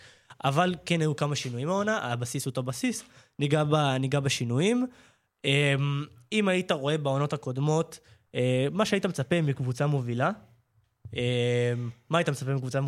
אבל 0.43 0.75
כן 0.85 1.01
היו 1.01 1.15
כמה 1.15 1.35
שינויים 1.35 1.69
העונה, 1.69 1.97
הבסיס 1.97 2.45
אותו 2.45 2.63
בסיס, 2.63 3.03
ניגע, 3.41 3.63
ב, 3.63 3.75
ניגע 3.99 4.19
בשינויים. 4.19 4.85
אה, 5.45 5.75
אם 6.31 6.47
היית 6.47 6.71
רואה 6.71 6.97
בעונות 6.97 7.33
הקודמות, 7.33 7.99
אה, 8.35 8.67
מה 8.71 8.85
שהיית 8.85 9.05
מצפה 9.05 9.41
מקבוצה 9.41 9.87
מובילה, 9.87 10.31
אה, 11.17 11.73
מה 12.09 12.17
היית 12.17 12.29
מצפה 12.29 12.53
מקבוצה 12.53 12.79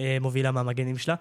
אה, 0.00 0.16
מובילה 0.20 0.50
מהמגנים 0.50 0.98
שלה? 0.98 1.14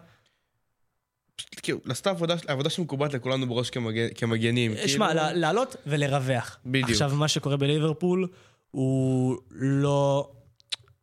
כאילו, 1.62 1.80
לעשות 1.86 2.08
עבודה, 2.08 2.36
עבודה 2.47 2.69
שמקובעת 2.69 3.13
לכולנו 3.13 3.47
בראש 3.47 3.69
כמגן- 3.69 4.08
כמגנים. 4.15 4.71
שמע, 4.88 5.08
כאילו- 5.08 5.21
לה- 5.21 5.34
לעלות 5.34 5.75
ולרווח. 5.88 6.58
בדיוק. 6.65 6.89
עכשיו, 6.89 7.12
מה 7.15 7.28
שקורה 7.28 7.58
בליברפול 7.58 8.28
הוא 8.71 9.38
לא... 9.52 10.30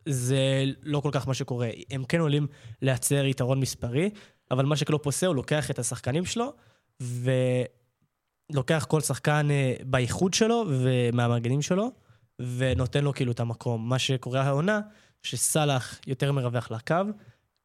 זה 0.08 0.38
לא 0.82 1.00
כל 1.00 1.10
כך 1.12 1.28
מה 1.28 1.34
שקורה. 1.34 1.68
הם 1.90 2.04
כן 2.04 2.20
עולים 2.20 2.46
לייצר 2.82 3.24
יתרון 3.24 3.60
מספרי, 3.60 4.10
אבל 4.50 4.64
מה 4.64 4.76
שקלופ 4.76 5.06
עושה, 5.06 5.26
הוא 5.26 5.34
לוקח 5.34 5.70
את 5.70 5.78
השחקנים 5.78 6.24
שלו, 6.24 6.52
ולוקח 7.02 8.86
כל 8.88 9.00
שחקן 9.00 9.48
אה, 9.50 9.74
באיכות 9.84 10.34
שלו 10.34 10.64
ומהמארגנים 10.68 11.62
שלו, 11.62 11.90
ונותן 12.38 13.04
לו 13.04 13.12
כאילו 13.12 13.32
את 13.32 13.40
המקום. 13.40 13.88
מה 13.88 13.98
שקורה 13.98 14.42
העונה, 14.42 14.80
שסאלח 15.22 16.00
יותר 16.06 16.32
מרווח 16.32 16.70
לקו, 16.70 16.94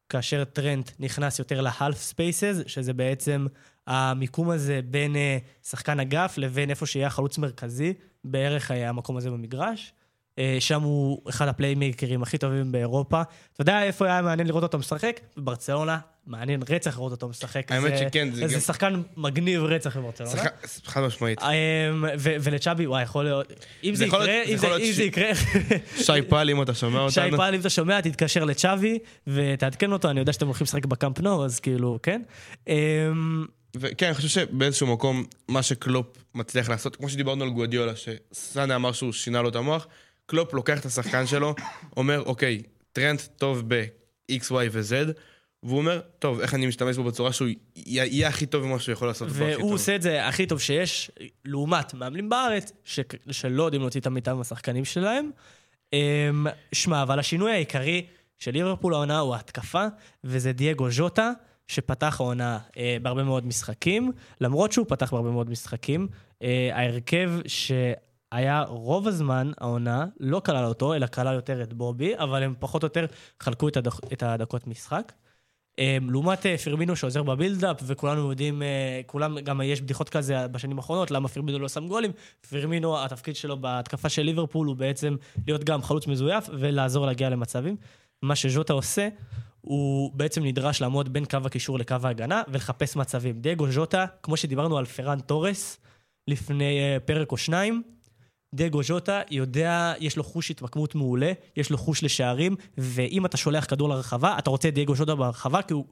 כאשר 0.08 0.44
טרנט 0.44 0.90
נכנס 0.98 1.38
יותר 1.38 1.60
לה 1.60 1.74
half 1.74 2.02
spaces, 2.02 2.60
שזה 2.66 2.92
בעצם 2.92 3.46
המיקום 3.86 4.50
הזה 4.50 4.80
בין 4.84 5.16
אה, 5.16 5.38
שחקן 5.62 6.00
אגף 6.00 6.38
לבין 6.38 6.70
איפה 6.70 6.86
שיהיה 6.86 7.06
החלוץ 7.06 7.38
מרכזי, 7.38 7.94
בערך 8.24 8.70
היה 8.70 8.88
המקום 8.88 9.16
הזה 9.16 9.30
במגרש. 9.30 9.92
אה, 10.38 10.56
שם 10.60 10.82
הוא 10.82 11.22
אחד 11.28 11.48
הפליימייקרים 11.48 12.22
הכי 12.22 12.38
טובים 12.38 12.72
באירופה. 12.72 13.22
אתה 13.52 13.62
יודע 13.62 13.82
איפה 13.82 14.04
היה 14.06 14.22
מעניין 14.22 14.46
לראות 14.48 14.62
אותו 14.62 14.78
משחק? 14.78 15.20
בברצלונה. 15.36 15.98
מעניין 16.26 16.62
רצח 16.70 16.96
לראות 16.96 17.12
אותו 17.12 17.28
משחק. 17.28 17.72
האמת 17.72 17.90
זה- 17.98 18.04
שכן, 18.08 18.28
זה 18.32 18.42
איזה 18.42 18.54
גם- 18.54 18.60
שחקן 18.60 19.02
מגניב 19.16 19.62
רצח 19.62 19.96
בברצלונה. 19.96 20.32
שחק- 20.32 20.66
חד 20.84 21.00
משמעית. 21.00 21.38
אמ, 21.42 22.04
ולצ'אבי, 22.18 22.86
וואי, 22.86 23.02
יכול 23.02 23.24
להיות... 23.24 23.52
אם 23.84 23.94
זה 23.94 24.04
יקרה, 24.06 24.42
אם 24.44 24.56
זה 24.56 24.76
אם 24.76 24.92
ש- 24.92 24.98
יקרה... 24.98 25.28
שי 25.96 26.22
פעל, 26.28 26.50
אם 26.50 26.62
אתה 26.62 26.74
שומע 26.74 27.10
שי 27.10 27.20
אותנו. 27.20 27.36
פעל, 27.36 27.54
אם 27.54 27.60
אתה 27.60 27.70
שומע, 27.70 28.00
תתקשר 28.00 28.44
לצ'אבי 28.44 28.98
ותעדכן 29.26 29.92
אותו, 29.92 30.10
אני 30.10 30.20
יודע 30.20 30.32
שאתם 30.32 30.46
הולכים 30.46 30.64
לשחק 30.64 30.86
בקאמפ 30.86 31.20
נו, 31.20 31.44
אז 31.44 31.60
כאילו, 31.60 31.98
כן. 32.02 32.22
אמ, 32.68 33.46
וכן, 33.76 34.06
אני 34.06 34.14
חושב 34.14 34.28
שבאיזשהו 34.28 34.86
מקום, 34.86 35.24
מה 35.48 35.62
שקלופ 35.62 36.06
מצליח 36.34 36.68
לעשות, 36.68 36.96
כמו 36.96 37.08
שדיברנו 37.08 37.44
על 37.44 37.50
גואדיולה, 37.50 37.92
שסאנה 37.96 38.74
אמר 38.76 38.92
שהוא 38.92 39.12
שינה 39.12 39.42
לו 39.42 39.48
את 39.48 39.56
המוח, 39.56 39.86
קלופ 40.26 40.54
לוקח 40.54 40.80
את 40.80 40.86
השחקן 40.86 41.26
שלו, 41.26 41.54
אומר, 41.96 42.22
אוקיי, 42.26 42.62
טרנט 42.92 43.20
טוב 43.36 43.62
ב-X, 43.68 44.50
Y 44.50 44.54
ו-Z, 44.70 45.12
והוא 45.62 45.78
אומר, 45.78 46.00
טוב, 46.18 46.40
איך 46.40 46.54
אני 46.54 46.66
משתמש 46.66 46.96
בו 46.96 47.04
בצורה 47.04 47.32
שהוא 47.32 47.48
יהיה 47.76 48.28
הכי 48.28 48.46
טוב 48.46 48.64
ממה 48.66 48.78
שהוא 48.78 48.92
יכול 48.92 49.08
לעשות 49.08 49.28
בו 49.28 49.34
הכי 49.34 49.44
והוא 49.44 49.62
טוב. 49.62 49.72
עושה 49.72 49.96
את 49.96 50.02
זה 50.02 50.26
הכי 50.26 50.46
טוב 50.46 50.60
שיש, 50.60 51.10
לעומת 51.44 51.94
מאמנים 51.94 52.28
בארץ, 52.28 52.72
ש- 52.84 53.00
שלא 53.30 53.62
יודעים 53.62 53.82
להוציא 53.82 54.00
את 54.00 54.06
המיטב 54.06 54.32
מהשחקנים 54.32 54.84
שלהם. 54.84 55.30
אמ, 55.92 56.46
שמע, 56.72 57.02
אבל 57.02 57.18
השינוי 57.18 57.52
העיקרי 57.52 58.06
של 58.38 58.50
ליברפול 58.50 58.94
העונה 58.94 59.18
הוא 59.18 59.34
ההתקפה, 59.34 59.86
וזה 60.24 60.52
דייגו 60.52 60.90
ז'וטה, 60.90 61.30
שפתח 61.66 62.16
העונה 62.20 62.58
אה, 62.76 62.96
בהרבה 63.02 63.24
מאוד 63.24 63.46
משחקים, 63.46 64.12
למרות 64.40 64.72
שהוא 64.72 64.86
פתח 64.88 65.12
בהרבה 65.12 65.30
מאוד 65.30 65.50
משחקים. 65.50 66.08
אה, 66.42 66.70
ההרכב 66.72 67.30
שהיה 68.32 68.62
רוב 68.68 69.08
הזמן, 69.08 69.50
העונה, 69.60 70.06
לא 70.20 70.40
כלל 70.44 70.64
אותו, 70.64 70.94
אלא 70.94 71.06
כלל 71.06 71.34
יותר 71.34 71.62
את 71.62 71.72
בובי, 71.72 72.18
אבל 72.18 72.42
הם 72.42 72.54
פחות 72.58 72.82
או 72.82 72.86
יותר 72.86 73.06
חלקו 73.40 73.68
את, 73.68 73.76
הדק, 73.76 73.92
את 74.12 74.22
הדקות 74.22 74.66
משחק. 74.66 75.12
Um, 75.72 76.10
לעומת 76.10 76.46
uh, 76.46 76.64
פרמינו 76.64 76.96
שעוזר 76.96 77.22
בבילדאפ, 77.22 77.82
וכולנו 77.86 78.30
יודעים, 78.30 78.62
uh, 78.62 78.64
כולם, 79.06 79.40
גם 79.40 79.60
יש 79.60 79.80
בדיחות 79.80 80.08
כזה 80.08 80.48
בשנים 80.48 80.78
האחרונות, 80.78 81.10
למה 81.10 81.28
פרמינו 81.28 81.58
לא 81.58 81.68
שם 81.68 81.88
גולים. 81.88 82.12
פרמינו, 82.50 83.04
התפקיד 83.04 83.36
שלו 83.36 83.56
בהתקפה 83.56 84.08
של 84.08 84.22
ליברפול 84.22 84.66
הוא 84.66 84.76
בעצם 84.76 85.16
להיות 85.46 85.64
גם 85.64 85.82
חלוץ 85.82 86.06
מזויף 86.06 86.48
ולעזור 86.52 87.06
להגיע 87.06 87.30
למצבים. 87.30 87.76
מה 88.22 88.36
שז'וטה 88.36 88.72
עושה, 88.72 89.08
הוא 89.60 90.10
בעצם 90.14 90.44
נדרש 90.44 90.80
לעמוד 90.80 91.12
בין 91.12 91.24
קו 91.24 91.38
הקישור 91.44 91.78
לקו 91.78 91.96
ההגנה 92.02 92.42
ולחפש 92.48 92.96
מצבים. 92.96 93.40
דייגו 93.40 93.70
ז'וטה, 93.70 94.06
כמו 94.22 94.36
שדיברנו 94.36 94.78
על 94.78 94.84
פרן 94.84 95.20
תורס 95.20 95.78
לפני 96.28 96.78
uh, 96.96 97.00
פרק 97.00 97.32
או 97.32 97.36
שניים, 97.36 97.82
דייגו 98.54 98.82
ז'וטה 98.82 99.20
יודע, 99.30 99.92
יש 100.00 100.16
לו 100.16 100.24
חוש 100.24 100.50
התמקמות 100.50 100.94
מעולה, 100.94 101.32
יש 101.56 101.70
לו 101.70 101.78
חוש 101.78 102.02
לשערים, 102.02 102.56
ואם 102.78 103.26
אתה 103.26 103.36
שולח 103.36 103.64
כדור 103.64 103.88
לרחבה, 103.88 104.38
אתה 104.38 104.50
רוצה 104.50 104.68
את 104.68 104.74
דייגו 104.74 104.94
ז'וטה 104.94 105.14
ברחבה, 105.14 105.62
כי 105.62 105.74
הוא... 105.74 105.84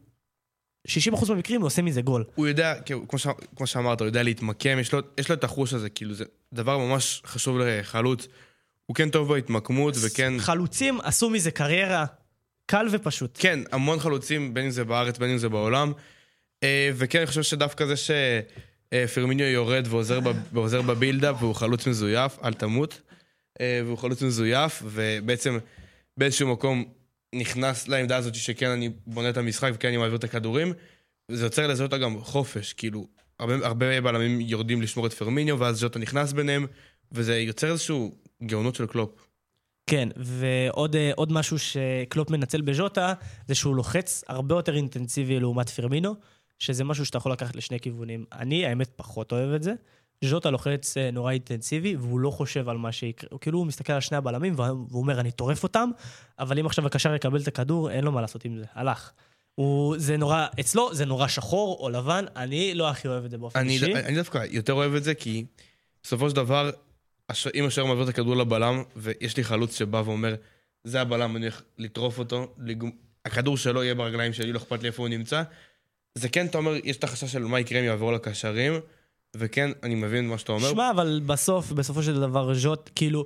60% 0.89 1.29
מהמקרים 1.29 1.61
הוא 1.61 1.67
עושה 1.67 1.83
מזה 1.83 2.03
גול. 2.03 2.25
הוא 2.35 2.49
יודע, 2.49 2.75
כמו, 3.09 3.19
ש... 3.19 3.27
כמו 3.57 3.67
שאמרת, 3.67 4.01
הוא 4.01 4.07
יודע 4.07 4.23
להתמקם, 4.23 4.79
יש 4.79 4.93
לו, 4.93 5.01
יש 5.19 5.29
לו 5.29 5.35
את 5.35 5.45
החוש 5.45 5.75
הזה, 5.75 5.91
כאילו, 5.91 6.15
זה 6.15 6.25
דבר 6.55 6.79
ממש 6.79 7.23
חשוב 7.27 7.59
לחלוץ. 7.59 8.27
הוא 8.87 8.95
כן 8.95 9.11
טוב 9.11 9.29
בהתמקמות, 9.29 9.95
וכן... 10.03 10.33
חלוצים 10.39 11.01
עשו 11.01 11.31
מזה 11.31 11.51
קריירה 11.51 12.05
קל 12.67 12.87
ופשוט. 12.91 13.39
כן, 13.41 13.61
המון 13.73 14.01
חלוצים, 14.01 14.55
בין 14.55 14.65
אם 14.65 14.71
זה 14.71 14.85
בארץ, 14.85 15.19
בין 15.19 15.31
אם 15.31 15.39
זה 15.39 15.49
בעולם. 15.49 15.93
אה, 16.63 16.91
וכן, 16.95 17.19
אני 17.19 17.27
חושב 17.27 17.43
שדווקא 17.43 17.87
זה 17.87 17.97
שפרמיניו 18.95 19.47
יורד 19.47 19.87
ועוזר, 20.53 20.83
בבילדאפ, 20.83 21.43
והוא 21.43 21.55
חלוץ 21.55 21.87
מזויף, 21.87 22.39
אל 22.45 22.53
תמות. 22.53 23.01
אה, 23.61 23.81
והוא 23.85 23.99
חלוץ 23.99 24.23
מזויף, 24.23 24.83
ובעצם 24.85 25.59
באיזשהו 26.17 26.49
מקום 26.49 26.85
נכנס 27.35 27.89
לעמדה 27.89 28.17
הזאת 28.17 28.35
שכן 28.35 28.71
אני 28.71 28.91
בונה 29.07 29.31
את 29.31 29.37
המשחק 29.37 29.71
וכן 29.75 29.89
אני 29.89 29.97
מעביר 29.97 30.17
את 30.17 30.25
הכדורים. 30.25 30.73
זה 31.31 31.47
יוצר 31.47 31.67
לז'וטה 31.67 31.99
גם 31.99 32.21
חופש, 32.21 32.73
כאילו, 32.73 33.07
הרבה, 33.39 33.67
הרבה 33.67 34.01
בלמים 34.01 34.41
יורדים 34.41 34.83
לשמור 34.83 35.07
את 35.07 35.13
פירמינו, 35.13 35.59
ואז 35.59 35.77
ז'וטה 35.77 35.99
נכנס 35.99 36.33
ביניהם, 36.33 36.67
וזה 37.13 37.39
יוצר 37.39 37.71
איזשהו 37.71 38.15
גאונות 38.43 38.75
של 38.75 38.87
קלופ. 38.87 39.11
כן, 39.87 40.09
ועוד 40.17 40.97
אה, 40.97 41.13
משהו 41.29 41.59
שקלופ 41.59 42.31
מנצל 42.31 42.61
בז'וטה, 42.61 43.13
זה 43.49 43.55
שהוא 43.55 43.77
לוחץ 43.77 44.25
הרבה 44.29 44.55
יותר 44.55 44.77
אינטנסיבי 44.77 45.41
לעומת 45.41 45.69
פירמינו, 45.69 46.15
שזה 46.61 46.85
משהו 46.85 47.07
שאתה 47.07 47.19
יכול 47.19 47.33
לקחת 47.33 47.57
לשני 47.57 47.81
כיוונים. 47.81 48.25
אני, 48.33 48.67
האמת, 48.67 48.91
פחות 48.97 49.33
אוהב 49.33 49.55
את 49.55 49.63
זה, 49.63 49.75
ז'וטה 50.25 50.51
לוחץ 50.51 50.97
אה, 50.97 51.11
נורא 51.11 51.33
אינטנסיבי, 51.33 51.97
והוא 51.97 52.21
לא 52.21 52.31
חושב 52.31 52.69
על 52.69 52.77
מה 52.77 52.93
שיקרה. 52.93 53.29
הוא 53.33 53.41
כאילו, 53.41 53.59
הוא 53.59 53.67
מסתכל 53.67 53.93
על 53.93 54.01
שני 54.01 54.17
הבלמים, 54.17 54.55
והוא 54.57 54.87
והוא 54.89 55.01
אומר, 55.03 55.21
אני 55.21 55.33
טורף 55.33 55.63
אותם, 55.63 55.91
אבל 56.39 56.59
אם 56.59 56.67
עכשיו 56.67 56.87
הקשר 56.87 57.15
יקבל 57.15 57.41
את 57.41 57.49
הכדור, 57.49 57.91
אין 57.91 58.05
לו 58.05 58.13
מה 58.13 58.21
לעשות 58.21 58.45
עם 58.45 58.59
זה. 58.59 58.65
הלך. 58.73 59.13
הוא, 59.55 59.95
זה 59.99 60.17
נורא, 60.17 60.47
אצלו 60.61 60.95
זה 60.95 61.05
נורא 61.05 61.29
שחור 61.29 61.77
או 61.81 61.91
לבן, 61.91 62.25
אני 62.37 62.75
לא 62.75 62.91
הכי 62.91 63.09
אוהב 63.09 63.25
את 63.25 63.31
זה 63.31 63.39
באופן 63.39 63.59
אני, 63.59 63.73
אישי. 63.73 63.95
אני 63.95 64.17
דווקא 64.17 64.45
יותר 64.51 64.73
אוהב 64.73 64.95
את 64.95 65.05
זה, 65.05 65.15
כי 65.15 65.45
בסופו 66.03 66.31
של 66.31 66.37
דבר, 66.37 66.71
הש... 67.29 67.47
אם 67.55 67.65
השוער 67.67 67.87
מעביר 67.87 68.05
את 68.05 68.09
הכדור 68.09 68.37
לבלם, 68.37 68.83
ויש 68.97 69.37
לי 69.37 69.45
חלוץ 69.45 69.79
שבא 69.79 70.03
ואומר, 70.05 70.35
זה 70.85 71.01
הבלם, 71.01 71.37
אני 71.37 71.45
הולך 71.45 71.63
לטרוף 71.79 72.19
אותו, 72.19 72.55
לג... 72.59 72.85
הכדור 73.25 73.57
שלו 73.57 73.83
יהיה 73.83 73.95
ברגליים 73.95 74.33
שלי, 74.33 74.53
לא 74.53 74.59
אכפת 74.59 74.83
לי 74.83 74.89
איפה 74.89 75.03
הוא 75.03 75.09
נמצא. 75.09 75.43
זה 76.15 76.29
כן, 76.29 76.47
אתה 76.47 76.59
אומר, 76.59 76.73
יש 76.85 76.97
את 76.97 77.05
החשש 77.05 77.33
של 77.33 77.43
מה 77.45 77.61
יקרה 77.61 77.81
אם 77.81 77.85
יעברו 77.85 78.13
לקשרים, 78.13 78.73
וכן, 79.37 79.71
אני 79.83 79.95
מבין 79.95 80.29
מה 80.29 80.39
שאתה 80.39 80.53
אומר. 80.53 80.71
שמע, 80.71 80.91
אבל 80.91 81.21
בסוף, 81.27 81.73
בסופו 81.73 82.03
של 82.03 82.21
דבר, 82.21 82.55
ז'וט, 82.55 82.91
כאילו, 82.95 83.25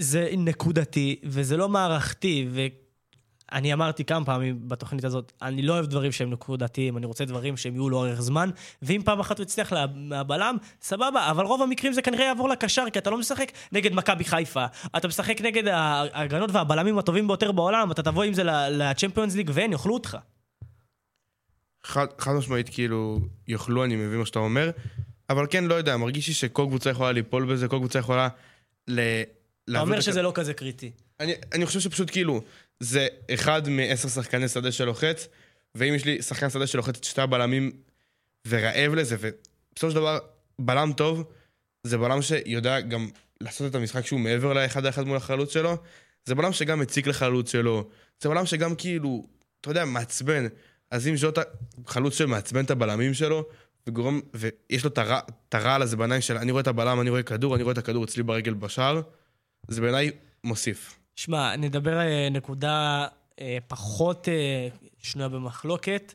זה 0.00 0.30
נקודתי, 0.36 1.20
וזה 1.24 1.56
לא 1.56 1.68
מערכתי, 1.68 2.48
ואני 3.52 3.72
אמרתי 3.72 4.04
כמה 4.04 4.24
פעמים 4.24 4.68
בתוכנית 4.68 5.04
הזאת, 5.04 5.32
אני 5.42 5.62
לא 5.62 5.72
אוהב 5.72 5.86
דברים 5.86 6.12
שהם 6.12 6.30
נקודתיים, 6.30 6.96
אני 6.96 7.06
רוצה 7.06 7.24
דברים 7.24 7.56
שהם 7.56 7.74
יהיו 7.74 7.90
לאורך 7.90 8.20
זמן, 8.20 8.50
ואם 8.82 9.00
פעם 9.04 9.20
אחת 9.20 9.38
הוא 9.38 9.44
יצליח 9.44 9.72
לה- 9.72 9.86
מהבלם, 9.94 10.56
סבבה, 10.82 11.30
אבל 11.30 11.44
רוב 11.44 11.62
המקרים 11.62 11.92
זה 11.92 12.02
כנראה 12.02 12.24
יעבור 12.24 12.48
לקשר, 12.48 12.84
כי 12.92 12.98
אתה 12.98 13.10
לא 13.10 13.18
משחק 13.18 13.52
נגד 13.72 13.94
מכבי 13.94 14.24
חיפה, 14.24 14.64
אתה 14.96 15.08
משחק 15.08 15.40
נגד 15.40 15.66
ההגנות 15.66 16.50
והבלמים 16.52 16.98
הטובים 16.98 17.26
ביותר 17.26 17.52
בעולם, 17.52 17.90
אתה 17.90 18.02
תבוא 18.02 18.22
עם 18.24 18.34
זה 18.34 18.42
לצ'מפיונס 18.70 19.34
ליג 19.34 19.50
והם 19.54 19.72
יאכלו 19.72 19.94
אותך. 19.94 20.16
חד, 21.84 22.06
חד 22.18 22.32
משמעית, 22.32 22.68
כאילו, 22.68 23.20
יאכלו, 23.48 23.84
אני 23.84 23.96
מבין 23.96 24.18
מה 24.18 24.26
שאתה 24.26 24.38
אומר, 24.38 24.70
אבל 25.30 25.46
כן, 25.50 25.64
לא 25.64 25.74
יודע, 25.74 25.96
מרגיש 25.96 26.28
לי 26.28 26.34
שכל 26.34 26.64
קבוצה 26.68 26.90
יכולה 26.90 27.12
ליפול 27.12 27.52
בזה, 27.52 27.68
כל 27.68 27.76
קבוצה 27.76 27.98
יכולה 27.98 28.28
ל... 28.88 29.00
אתה 29.70 29.80
אומר 29.80 30.00
שזה 30.00 30.22
לא 30.22 30.32
כזה 30.34 30.54
קריטי. 30.54 30.90
אני, 31.20 31.34
אני 31.52 31.66
חושב 31.66 31.80
שפשוט 31.80 32.10
כאילו, 32.10 32.42
זה 32.80 33.06
אחד 33.34 33.68
מעשר 33.68 34.08
שחקני 34.08 34.48
שדה 34.48 34.72
שלוחץ, 34.72 35.28
ואם 35.74 35.94
יש 35.94 36.04
לי 36.04 36.22
שחקן 36.22 36.50
שדה 36.50 36.66
שלוחץ 36.66 36.96
את 36.96 37.04
שתי 37.04 37.20
הבלמים 37.20 37.72
ורעב 38.48 38.94
לזה, 38.94 39.16
ובסופו 39.20 39.90
של 39.90 39.96
דבר, 39.96 40.18
בלם 40.58 40.92
טוב, 40.96 41.24
זה 41.84 41.98
בלם 41.98 42.22
שיודע 42.22 42.80
גם 42.80 43.08
לעשות 43.40 43.70
את 43.70 43.74
המשחק 43.74 44.06
שהוא 44.06 44.20
מעבר 44.20 44.52
לאחד 44.52 44.84
האחד 44.84 45.02
מול 45.02 45.16
החלוץ 45.16 45.52
שלו, 45.52 45.76
זה 46.24 46.34
בלם 46.34 46.52
שגם 46.52 46.80
מציק 46.80 47.06
לחלוץ 47.06 47.52
שלו, 47.52 47.88
זה 48.20 48.28
בלם 48.28 48.46
שגם 48.46 48.74
כאילו, 48.74 49.26
אתה 49.60 49.70
יודע, 49.70 49.84
מעצבן. 49.84 50.46
אז 50.90 51.08
אם 51.08 51.16
ז'וטה, 51.16 51.40
חלוץ 51.86 52.14
שמעצבן 52.18 52.64
את 52.64 52.70
הבלמים 52.70 53.14
שלו, 53.14 53.44
וגורם, 53.86 54.20
ויש 54.34 54.84
לו 54.84 54.90
את 54.90 54.98
הרע- 54.98 55.20
את 55.48 55.54
הרעל 55.54 55.82
הזה 55.82 55.96
בעיניים 55.96 56.20
של 56.20 56.36
אני 56.36 56.50
רואה 56.52 56.60
את 56.62 56.66
הבלם, 56.66 57.00
אני 57.00 57.10
רואה 57.10 57.22
כדור, 57.22 57.54
אני 57.54 57.62
רואה 57.62 57.72
את 57.72 57.78
הכדור 57.78 58.04
אצלי 58.04 58.22
ברגל 58.22 58.54
בשער, 58.54 59.00
זה 59.68 59.80
בעיניי 59.80 60.10
מוסיף. 60.44 60.98
שמע, 61.16 61.56
נדבר 61.56 61.98
אה, 62.00 62.28
נקודה 62.30 63.06
אה, 63.40 63.58
פחות 63.68 64.28
אה, 64.28 64.68
שנויה 64.98 65.28
במחלוקת. 65.28 66.14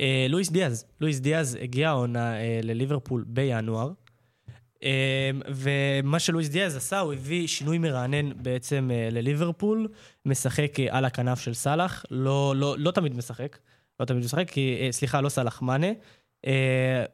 אה, 0.00 0.26
לואיס 0.28 0.50
דיאז, 0.50 0.84
לואיס 1.00 1.18
דיאז 1.20 1.58
הגיע 1.62 1.88
העונה 1.88 2.34
אה, 2.40 2.60
לליברפול 2.62 3.24
בינואר, 3.26 3.90
אה, 4.82 5.30
ומה 5.54 6.18
שלואיס 6.18 6.48
דיאז 6.48 6.76
עשה, 6.76 6.98
הוא 6.98 7.12
הביא 7.12 7.46
שינוי 7.46 7.78
מרענן 7.78 8.42
בעצם 8.42 8.90
לליברפול, 9.12 9.88
משחק 10.26 10.72
על 10.90 11.04
הכנף 11.04 11.40
של 11.40 11.54
סאלח, 11.54 12.04
לא, 12.10 12.54
לא, 12.56 12.76
לא 12.78 12.90
תמיד 12.90 13.14
משחק, 13.16 13.58
לא 14.00 14.04
תמיד 14.04 14.24
משחק, 14.24 14.50
כי, 14.50 14.78
אה, 14.80 14.92
סליחה, 14.92 15.20
לא 15.20 15.28
סאלח, 15.28 15.62
מאנה. 15.62 15.86
אה, 16.46 17.04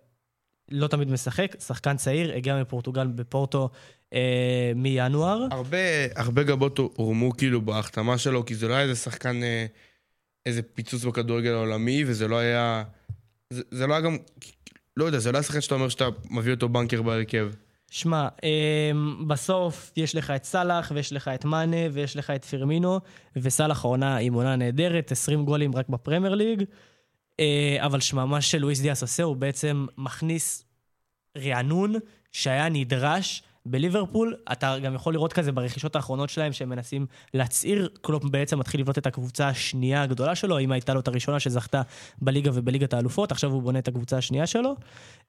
לא 0.71 0.87
תמיד 0.87 1.11
משחק, 1.11 1.57
שחקן 1.61 1.97
צעיר, 1.97 2.33
הגיע 2.33 2.61
מפורטוגל 2.61 3.07
בפורטו 3.07 3.71
אה, 4.13 4.73
מינואר. 4.77 5.47
הרבה, 5.51 5.79
הרבה 6.17 6.43
גבות 6.43 6.79
הורמו 6.79 7.37
כאילו 7.37 7.61
בהחתמה 7.63 8.19
שלו, 8.19 8.45
כי 8.45 8.55
זה 8.55 8.69
לא 8.69 8.75
היה 8.75 8.83
איזה 8.83 8.95
שחקן, 8.95 9.43
אה, 9.43 9.67
איזה 10.47 10.63
פיצוץ 10.63 11.05
בכדורגל 11.05 11.53
העולמי, 11.53 12.05
וזה 12.07 12.29
לא 12.29 12.39
היה... 12.39 12.85
זה, 13.51 13.63
זה 13.71 13.87
לא 13.87 13.95
היה 13.95 14.01
גם... 14.01 14.17
לא 14.97 15.05
יודע, 15.05 15.19
זה 15.19 15.33
לא 15.33 15.37
היה 15.37 15.43
שחקן 15.43 15.61
שאתה 15.61 15.75
אומר 15.75 15.89
שאתה 15.89 16.09
מביא 16.31 16.55
אותו 16.55 16.69
בנקר 16.69 17.03
בהרכב. 17.03 17.51
שמע, 17.95 18.29
אמ, 18.43 19.29
בסוף 19.29 19.93
יש 19.97 20.15
לך 20.15 20.31
את 20.31 20.45
סאלח, 20.45 20.93
ויש 20.95 21.13
לך 21.13 21.29
את 21.29 21.45
מאנה, 21.45 21.77
ויש 21.93 22.17
לך 22.17 22.31
את 22.31 22.45
פירמינו, 22.45 23.01
וסאלח 23.37 23.85
העונה 23.85 24.17
עם 24.17 24.35
עונה 24.35 24.57
נהדרת, 24.57 25.13
20 25.13 25.45
גולים 25.45 25.77
רק 25.77 25.89
בפרמייר 25.89 26.35
ליג. 26.35 26.65
אה, 27.41 27.77
אבל 27.81 28.01
שמע, 28.01 28.25
מה 28.25 28.41
שלואיס 28.41 28.81
דיאס 28.81 29.03
עושה, 29.03 29.23
הוא 29.23 29.37
בעצם 29.37 29.87
מכניס 29.99 30.65
רענון 31.39 31.95
שהיה 32.33 32.69
נדרש 32.69 33.43
בליברפול. 33.67 34.37
אתה 34.53 34.77
גם 34.83 34.95
יכול 34.95 35.13
לראות 35.13 35.33
כזה 35.33 35.53
ברכישות 35.53 35.97
האחרונות 35.97 36.31
שלהם, 36.31 36.53
שהם 36.53 36.69
מנסים 36.69 37.07
להצעיר, 37.35 37.89
קלופ 38.03 38.25
בעצם 38.25 38.59
מתחיל 38.59 38.81
לבנות 38.81 38.99
את 38.99 39.07
הקבוצה 39.07 39.49
השנייה 39.49 40.03
הגדולה 40.03 40.35
שלו, 40.35 40.59
אם 40.59 40.73
הייתה 40.73 40.95
לו 40.95 41.01
את 41.01 41.09
הראשונה 41.09 41.41
שזכתה 41.41 41.83
בליגה 42.23 42.51
ובליגת 42.55 42.95
האלופות, 42.95 43.33
עכשיו 43.33 43.51
הוא 43.51 43.63
בונה 43.63 43.79
את 43.79 43.89
הקבוצה 43.89 44.19
השנייה 44.19 44.47
שלו. 44.47 44.77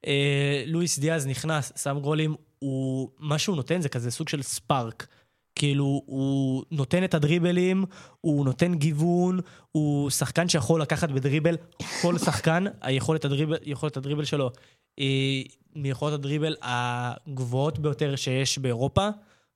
אה, 0.08 0.64
לואיס 0.68 1.00
דיאז 1.00 1.28
נכנס, 1.28 1.72
שם 1.84 2.00
גולים, 2.00 2.36
הוא, 2.60 3.10
מה 3.20 3.38
שהוא 3.38 3.56
נותן 3.56 3.82
זה 3.82 3.90
כזה 3.90 4.12
סוג 4.12 4.30
של 4.30 4.42
ספארק. 4.42 5.08
כאילו, 5.56 6.02
הוא 6.06 6.64
נותן 6.72 7.04
את 7.04 7.14
הדריבלים, 7.14 7.86
הוא 8.22 8.46
נותן 8.46 8.76
גיוון, 8.76 9.40
הוא 9.72 10.10
שחקן 10.10 10.50
שיכול 10.50 10.82
לקחת 10.82 11.10
בדריבל, 11.10 11.58
כל 12.02 12.18
שחקן, 12.18 12.64
היכולת 12.82 13.26
הדריבל, 13.26 13.58
יכולת 13.64 13.98
הדריבל 13.98 14.26
שלו 14.26 14.52
היא 14.98 15.50
מיכולות 15.76 16.14
הדריבל 16.14 16.56
הגבוהות 16.62 17.80
ביותר 17.80 18.16
שיש 18.16 18.58
באירופה. 18.58 19.10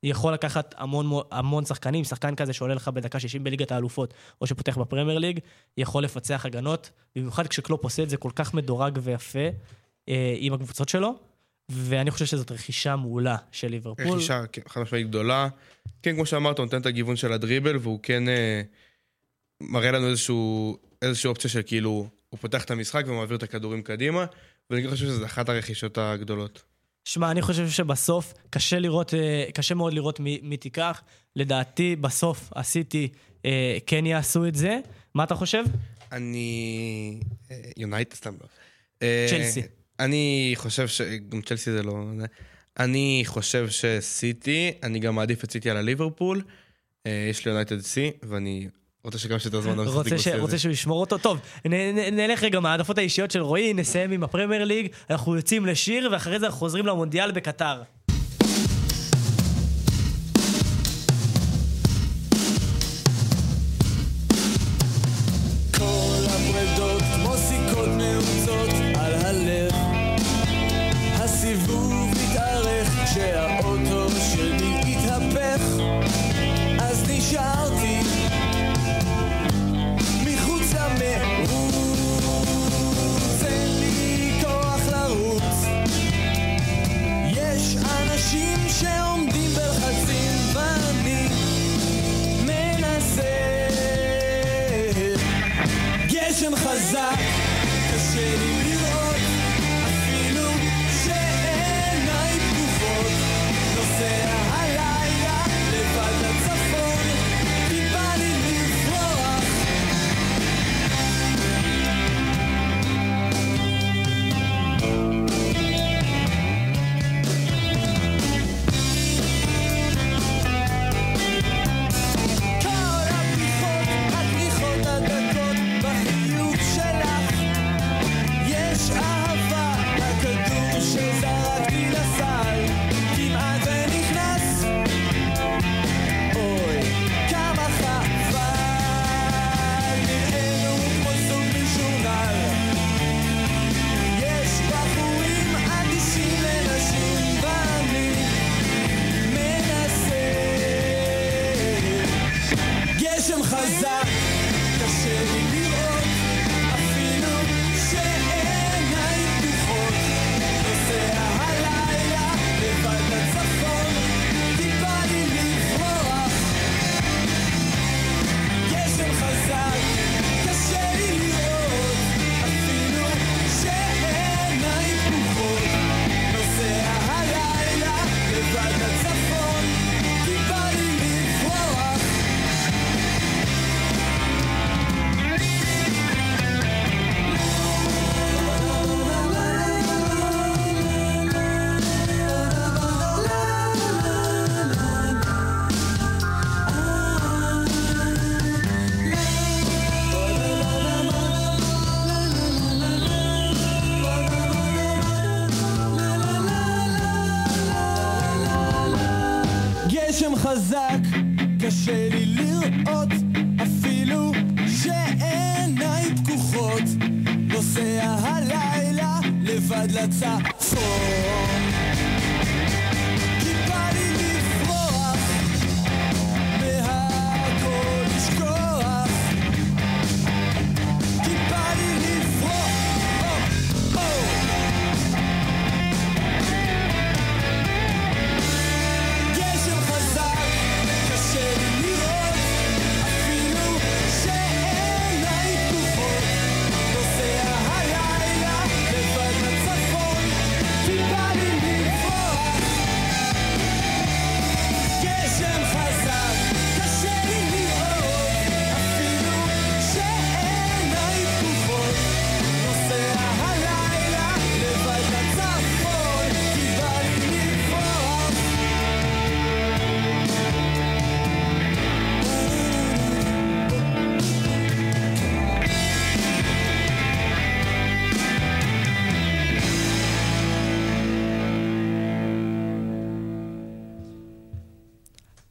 יכול 0.04 0.34
לקחת 0.34 0.76
המון, 0.78 1.22
המון 1.32 1.66
שחקנים, 1.66 2.04
שחקן 2.04 2.36
כזה 2.36 2.54
שעולה 2.54 2.74
לך 2.74 2.88
בדקה 2.88 3.20
60 3.20 3.44
בליגת 3.44 3.72
האלופות, 3.72 4.14
או 4.42 4.48
שפותח 4.48 4.78
בפרמייר 4.78 5.20
ליג, 5.20 5.40
יכול 5.78 6.04
לפצח 6.04 6.46
הגנות, 6.46 6.90
במיוחד 7.16 7.48
כשקלופ 7.48 7.84
עושה 7.84 8.04
את 8.04 8.10
זה 8.10 8.18
כל 8.18 8.32
כך 8.36 8.54
מדורג 8.54 9.00
ויפה 9.02 9.40
אה, 10.10 10.36
עם 10.38 10.54
הקבוצות 10.54 10.90
שלו, 10.90 11.16
ואני 11.70 12.12
חושב 12.12 12.26
שזאת 12.26 12.52
רכישה 12.52 12.96
מעולה 12.96 13.38
של 13.52 13.68
ליברפול. 13.68 14.08
רכישה 14.08 14.46
כן, 14.52 14.62
חד 14.68 14.82
משמעית 14.82 15.08
גדולה. 15.08 15.48
כן, 16.04 16.16
כמו 16.16 16.26
שאמרת, 16.26 16.58
הוא 16.58 16.66
נותן 16.66 16.82
את 16.82 16.86
הגיוון 16.86 17.16
של 17.16 17.34
הדריבל, 17.34 17.78
והוא 17.78 18.00
כן 18.04 18.30
אה, 18.30 18.62
מראה 19.62 19.92
לנו 19.92 20.08
איזשהו, 20.10 20.78
איזושהי 21.02 21.28
אופציה 21.28 21.50
של 21.50 21.62
כאילו, 21.66 22.10
הוא 22.30 22.40
פותח 22.40 22.64
את 22.64 22.72
המשחק 22.72 23.04
ומעביר 23.08 23.38
את 23.38 23.44
הכדורים 23.44 23.82
קדימה, 23.82 24.26
ואני 24.70 24.90
חושב 24.90 25.06
שזו 25.06 25.26
אחת 25.26 25.50
הרכישות 25.50 25.98
הגדולות. 25.98 26.64
שמע, 27.06 27.32
אני 27.32 27.42
חושב 27.42 27.70
שבסוף 27.70 28.34
קשה 28.50 28.80
לראות, 28.80 29.14
אה, 29.14 29.46
קשה 29.54 29.76
מאוד 29.76 29.94
לראות 29.94 30.20
מי, 30.20 30.40
מי 30.44 30.58
תיקח. 30.58 31.02
לדעתי, 31.36 31.96
בסוף 31.96 32.50
הסיטי 32.56 33.08
אה, 33.46 33.78
כן 33.86 34.06
יעשו 34.06 34.48
את 34.48 34.56
זה. 34.56 34.80
מה 35.14 35.24
אתה 35.24 35.36
חושב? 35.36 35.64
אני... 36.12 37.20
יונייטד 37.78 38.16
סתם 38.16 38.34
לא. 38.42 38.48
אה, 39.02 39.28
צ'לסי. 39.30 39.62
אני 40.00 40.54
חושב 40.56 40.88
ש... 40.88 41.02
גם 41.02 41.42
צ'לסי 41.42 41.72
זה 41.72 41.84
לא... 41.84 41.94
אני 42.80 43.24
חושב 43.26 43.70
שסיטי, 43.70 44.72
אני 44.84 45.00
גם 45.00 45.16
מעדיף 45.16 45.44
את 45.44 45.52
סיטי 45.52 45.70
על 45.70 45.78
הליברפול. 45.78 46.42
אה, 47.06 47.28
יש 47.30 47.46
לי 47.46 47.52
יונייטד 47.52 47.80
סי, 47.80 48.12
ואני 48.24 48.68
רוצה 49.04 49.18
שכמה 49.18 49.40
שיותר 49.40 49.62
זמן 49.62 49.80
רוצה, 49.80 50.18
ש... 50.18 50.28
רוצה 50.28 50.58
שהוא 50.58 50.72
ישמור 50.72 51.00
אותו? 51.00 51.18
טוב, 51.18 51.40
נ, 51.66 51.74
נ, 51.74 52.16
נלך 52.16 52.44
רגע 52.44 52.60
מהעדפות 52.60 52.98
האישיות 52.98 53.32
של 53.32 53.42
רועי, 53.42 53.74
נסיים 53.74 54.12
עם 54.12 54.24
הפרמייר 54.24 54.64
ליג, 54.64 54.88
אנחנו 55.10 55.36
יוצאים 55.36 55.66
לשיר, 55.66 56.10
ואחרי 56.12 56.40
זה 56.40 56.46
אנחנו 56.46 56.60
חוזרים 56.60 56.86
למונדיאל 56.86 57.32
בקטר. 57.32 57.82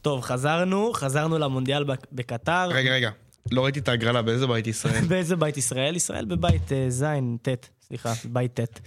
טוב, 0.08 0.20
חזרנו, 0.20 0.92
חזרנו 0.94 1.38
למונדיאל 1.38 1.84
בק- 1.84 2.06
בקטר. 2.12 2.68
רגע, 2.70 2.92
רגע. 2.92 3.10
לא 3.50 3.64
ראיתי 3.64 3.78
את 3.78 3.88
ההגרלה, 3.88 4.22
באיזה 4.22 4.46
בית 4.46 4.66
ישראל? 4.66 5.04
באיזה 5.08 5.36
בית 5.36 5.56
ישראל? 5.56 5.96
ישראל 5.96 6.24
בבית 6.24 6.72
אה, 6.72 6.86
ז', 6.90 7.04
ט', 7.42 7.48
סליחה, 7.82 8.12
בית 8.24 8.60
ט'. 8.60 8.80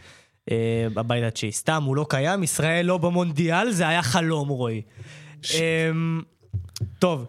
אה, 0.51 0.88
בבית 0.93 1.24
התשיעי. 1.24 1.51
סתם, 1.51 1.84
הוא 1.84 1.95
לא 1.95 2.05
קיים, 2.09 2.43
ישראל 2.43 2.86
לא 2.86 2.97
במונדיאל, 2.97 3.72
זה 3.72 3.88
היה 3.88 4.01
חלום, 4.03 4.49
רועי. 4.49 4.82
אמ, 5.53 6.22
טוב, 6.99 7.26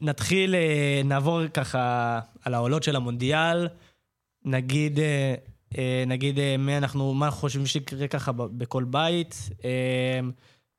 נתחיל, 0.00 0.54
אה, 0.54 1.00
נעבור 1.04 1.40
ככה 1.54 2.18
על 2.44 2.54
העולות 2.54 2.82
של 2.82 2.96
המונדיאל. 2.96 3.68
נגיד, 4.44 4.98
נגיד 6.06 6.38
מי 6.58 6.76
אנחנו, 6.76 7.14
מה 7.14 7.26
אנחנו 7.26 7.40
חושבים 7.40 7.66
שיקרה 7.66 8.08
ככה 8.08 8.32
בכל 8.32 8.84
בית. 8.84 9.48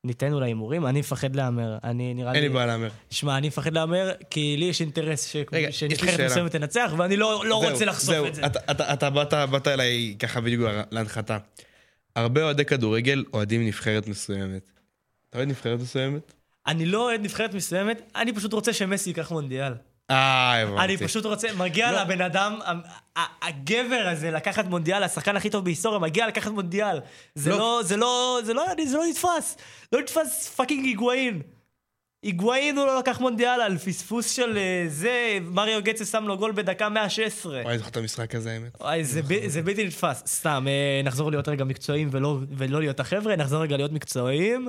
ניתן 0.04 0.32
אולי 0.32 0.46
הימורים, 0.46 0.86
אני 0.86 1.00
מפחד 1.00 1.36
להמר. 1.36 1.78
אני 1.84 2.14
נראה 2.14 2.32
לי... 2.32 2.38
אין 2.38 2.48
לי 2.48 2.54
בעיה 2.54 2.66
להמר. 2.66 2.88
שמע, 3.10 3.38
אני 3.38 3.48
מפחד 3.48 3.72
להמר, 3.72 4.12
כי 4.30 4.56
לי 4.58 4.64
יש 4.64 4.80
אינטרס 4.80 5.26
ש... 5.26 5.36
רגע, 5.52 5.72
שנבחרת. 5.72 6.20
מסוימת 6.20 6.52
תנצח, 6.52 6.92
ואני 6.98 7.16
לא, 7.16 7.44
לא 7.46 7.60
זהו, 7.60 7.70
רוצה 7.70 7.84
לחשוף 7.84 8.14
זהו. 8.14 8.26
את 8.26 8.34
זה. 8.34 8.46
אתה, 8.46 8.58
אתה, 8.70 8.92
אתה 8.92 9.10
באת, 9.10 9.34
באת 9.50 9.68
אליי 9.68 10.16
ככה 10.18 10.40
בדיוק 10.40 10.62
להנחתה. 10.90 11.38
הרבה 12.16 12.42
אוהדי 12.42 12.64
כדורגל 12.64 13.24
אוהדים 13.32 13.66
נבחרת 13.66 14.06
מסוימת. 14.06 14.70
אתה 15.30 15.38
אוהד 15.38 15.48
נבחרת 15.48 15.80
מסוימת? 15.80 16.32
אני 16.66 16.86
לא 16.86 17.02
אוהד 17.02 17.20
נבחרת 17.20 17.54
מסוימת, 17.54 18.02
אני 18.16 18.32
פשוט 18.32 18.52
רוצה 18.52 18.72
שמסי 18.72 19.10
ייקח 19.10 19.32
מונדיאל. 19.32 19.72
אה, 20.10 20.62
הבנתי. 20.62 20.84
אני 20.84 20.96
פשוט 20.96 21.24
רוצה, 21.24 21.48
מגיע 21.56 21.92
לא. 21.92 22.00
לבן 22.00 22.20
אדם, 22.20 22.58
הגבר 23.42 24.08
הזה 24.12 24.30
לקחת 24.30 24.64
מונדיאל, 24.64 25.02
השחקן 25.02 25.36
הכי 25.36 25.50
טוב 25.50 25.64
בהיסטוריה, 25.64 25.98
מגיע 25.98 26.26
לקחת 26.26 26.50
מונדיאל. 26.50 27.00
זה 27.34 27.50
לא. 27.50 27.58
לא, 27.58 27.80
זה 27.82 27.96
לא, 27.96 28.40
זה 28.44 28.54
לא, 28.54 28.64
זה 28.86 28.96
לא 28.96 29.04
נתפס. 29.10 29.56
לא 29.92 30.00
נתפס 30.00 30.48
fucking 30.56 30.84
היגואין. 30.84 31.42
היגואין 32.24 32.78
הוא 32.78 32.86
לא 32.86 32.98
לקח 32.98 33.20
מונדיאל 33.20 33.60
על 33.60 33.78
פספוס 33.78 34.30
של 34.30 34.56
אה, 34.56 34.84
זה, 34.88 35.38
מריו 35.42 35.82
גצה 35.82 36.04
שם 36.04 36.24
לו 36.24 36.38
גול 36.38 36.52
בדקה 36.52 36.88
116. 36.88 37.60
וואי, 37.62 37.78
זוכר 37.78 37.90
את 37.90 37.96
המשחק 37.96 38.34
הזה, 38.34 38.52
האמת. 38.52 38.76
וואי, 38.80 39.04
זה, 39.04 39.22
ב, 39.22 39.46
זה 39.46 39.62
בלתי 39.62 39.84
נתפס. 39.86 40.22
סתם, 40.26 40.66
אה, 40.68 41.00
נחזור 41.04 41.30
להיות 41.30 41.48
רגע 41.48 41.64
מקצועיים 41.64 42.08
ולא, 42.12 42.38
ולא 42.50 42.80
להיות 42.80 43.00
החבר'ה, 43.00 43.36
נחזור 43.36 43.62
רגע 43.62 43.76
להיות 43.76 43.92
מקצועיים. 43.92 44.68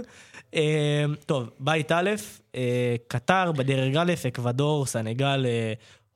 אה, 0.56 1.06
טוב, 1.26 1.50
בית 1.60 1.92
א', 1.92 2.12
קטאר 3.08 3.52
בדרג 3.52 3.98
א', 3.98 4.14
אקוודור, 4.28 4.86
סנגל, 4.86 5.46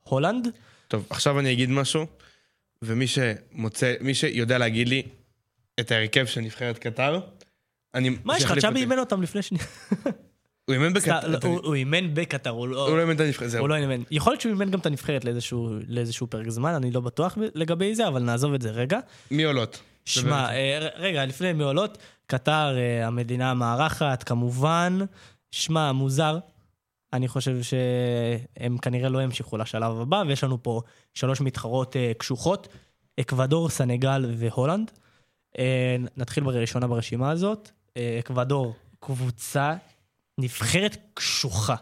הולנד. 0.02 0.48
טוב, 0.88 1.06
עכשיו 1.10 1.38
אני 1.38 1.52
אגיד 1.52 1.70
משהו, 1.70 2.06
ומי 2.82 3.06
שמוצא, 3.06 3.94
מי 4.00 4.14
שיודע 4.14 4.58
להגיד 4.58 4.88
לי 4.88 5.02
את 5.80 5.92
ההרכב 5.92 6.26
של 6.26 6.40
נבחרת 6.40 6.78
קטר, 6.78 7.20
אני... 7.94 8.10
מה 8.24 8.36
יש 8.36 8.44
לך? 8.44 8.58
צ'אבי. 8.58 8.80
אימן 8.80 8.98
אותם 8.98 9.22
לפני 9.22 9.42
שנייה. 9.42 9.64
הוא 10.70 10.74
אימן 10.74 10.92
בקטר. 10.92 11.28
לא, 11.28 11.38
הוא 11.42 11.74
אימן 11.74 12.14
בקטר, 12.14 12.50
הוא 12.50 12.68
לא... 12.68 12.88
הוא 12.88 12.96
לא 12.96 13.00
אימן 13.00 13.14
את 13.14 13.20
הנבחרת, 13.20 13.50
זהו. 13.50 13.60
הוא 13.60 13.68
לא 13.68 13.74
אימן. 13.74 14.02
יכול 14.10 14.32
להיות 14.32 14.40
שהוא 14.40 14.52
אימן 14.52 14.70
גם 14.70 14.78
את 14.78 14.86
הנבחרת 14.86 15.24
לאיזשהו, 15.88 16.26
פרק 16.30 16.48
זמן, 16.48 16.74
אני 16.74 16.90
לא 16.90 17.00
בטוח 17.00 17.38
לגבי 17.54 17.94
זה, 17.94 18.08
אבל 18.08 18.22
נעזוב 18.22 18.54
את 18.54 18.62
זה 18.62 18.70
רגע. 18.70 18.98
מי 19.30 19.44
עולות? 19.44 19.80
שמע, 20.04 20.52
אה, 20.52 20.88
רגע, 20.96 21.24
לפני 21.24 21.52
מי 21.52 21.64
עולות, 21.64 21.98
קטר, 22.26 22.76
אה, 22.76 23.06
המדינה 23.06 23.50
המארחת, 23.50 24.22
כמובן. 24.22 24.98
שמע, 25.50 25.92
מוזר. 25.92 26.38
אני 27.12 27.28
חושב 27.28 27.56
שהם 27.62 28.78
כנראה 28.78 29.08
לא 29.08 29.22
ימשיכו 29.22 29.56
לשלב 29.56 30.00
הבא, 30.00 30.22
ויש 30.28 30.44
לנו 30.44 30.62
פה 30.62 30.80
שלוש 31.14 31.40
מתחרות 31.40 31.96
אה, 31.96 32.12
קשוחות, 32.18 32.68
אקוודור, 33.20 33.68
סנגל 33.68 34.24
והולנד. 34.36 34.90
נתחיל 36.16 36.44
בראשונה 36.44 36.86
ברשימה 36.86 37.30
הזאת. 37.30 37.70
אקוודור, 38.20 38.74
קבוצה, 39.00 39.74
נבחרת 40.40 40.96
קשוחה. 41.14 41.74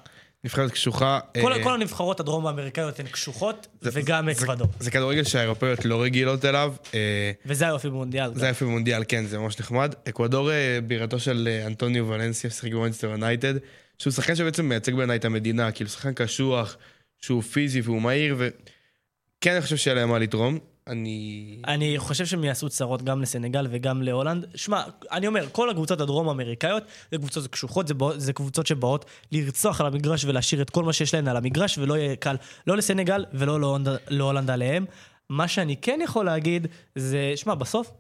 נבחרת 0.44 0.70
קשוחה. 0.70 1.20
כל, 1.42 1.52
אה, 1.52 1.62
כל 1.64 1.74
הנבחרות 1.74 2.20
הדרום-אמריקאיות 2.20 3.00
הן 3.00 3.06
קשוחות, 3.06 3.66
זה- 3.80 3.90
וגם 3.92 4.24
זה- 4.32 4.42
אקוודור. 4.44 4.66
זה 4.80 4.90
כדורגל 4.90 5.24
שהאירופאיות 5.24 5.84
לא 5.84 6.02
רגילות 6.02 6.44
אליו. 6.44 6.74
אה, 6.94 7.32
וזה 7.46 7.66
היופי 7.66 7.88
במונדיאל. 7.88 8.34
זה 8.34 8.48
יפה 8.48 8.64
במונדיאל, 8.64 9.02
כן, 9.08 9.26
זה 9.26 9.38
ממש 9.38 9.60
נחמד. 9.60 9.94
אקוודור 10.08 10.50
אה, 10.52 10.78
בירתו 10.86 11.18
של 11.20 11.48
אה, 11.50 11.66
אנטוניו 11.66 12.08
ולנסיה, 12.08 12.50
שיחק 12.50 12.70
במנצ'סטר 12.72 13.06
יונייטד, 13.10 13.54
שהוא 13.98 14.12
שחקן 14.12 14.36
שבעצם 14.36 14.68
מייצג 14.68 14.94
בעיניי 14.94 15.16
את 15.16 15.24
המדינה, 15.24 15.72
כאילו 15.72 15.90
שחקן 15.90 16.12
קשוח, 16.14 16.76
שהוא 17.20 17.42
פיזי 17.42 17.80
והוא 17.80 18.02
מהיר, 18.02 18.36
וכן, 18.38 19.52
אני 19.52 19.60
חושב 19.60 19.76
שיהיה 19.76 19.94
להם 19.94 20.08
מה 20.08 20.18
לתרום. 20.18 20.58
אני... 20.88 21.58
אני 21.66 21.94
חושב 21.98 22.26
שהם 22.26 22.44
יעשו 22.44 22.68
צרות 22.68 23.02
גם 23.02 23.22
לסנגל 23.22 23.66
וגם 23.70 24.02
להולנד. 24.02 24.46
שמע, 24.54 24.82
אני 25.12 25.26
אומר, 25.26 25.46
כל 25.52 25.70
הקבוצות 25.70 26.00
הדרום-אמריקאיות 26.00 26.82
זה 27.12 27.18
קבוצות 27.18 27.46
קשוחות, 27.46 27.88
זה, 27.88 27.94
בא- 27.94 28.18
זה 28.18 28.32
קבוצות 28.32 28.66
שבאות 28.66 29.04
לרצוח 29.32 29.80
על 29.80 29.86
המגרש 29.86 30.24
ולהשאיר 30.24 30.62
את 30.62 30.70
כל 30.70 30.84
מה 30.84 30.92
שיש 30.92 31.14
להן 31.14 31.28
על 31.28 31.36
המגרש, 31.36 31.78
ולא 31.78 31.94
יהיה 31.98 32.16
קל 32.16 32.36
לא 32.66 32.76
לסנגל 32.76 33.24
ולא 33.32 33.60
להולנד, 33.60 33.88
להולנד 34.08 34.50
עליהם. 34.50 34.84
מה 35.30 35.48
שאני 35.48 35.76
כן 35.76 36.00
יכול 36.04 36.24
להגיד 36.26 36.66
זה, 36.94 37.32
שמע, 37.36 37.54
בסוף 37.54 37.90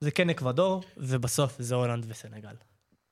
זה 0.00 0.10
כן 0.10 0.30
אקוודור, 0.30 0.82
ובסוף 0.96 1.56
זה 1.58 1.74
הולנד 1.74 2.06
וסנגל. 2.08 2.54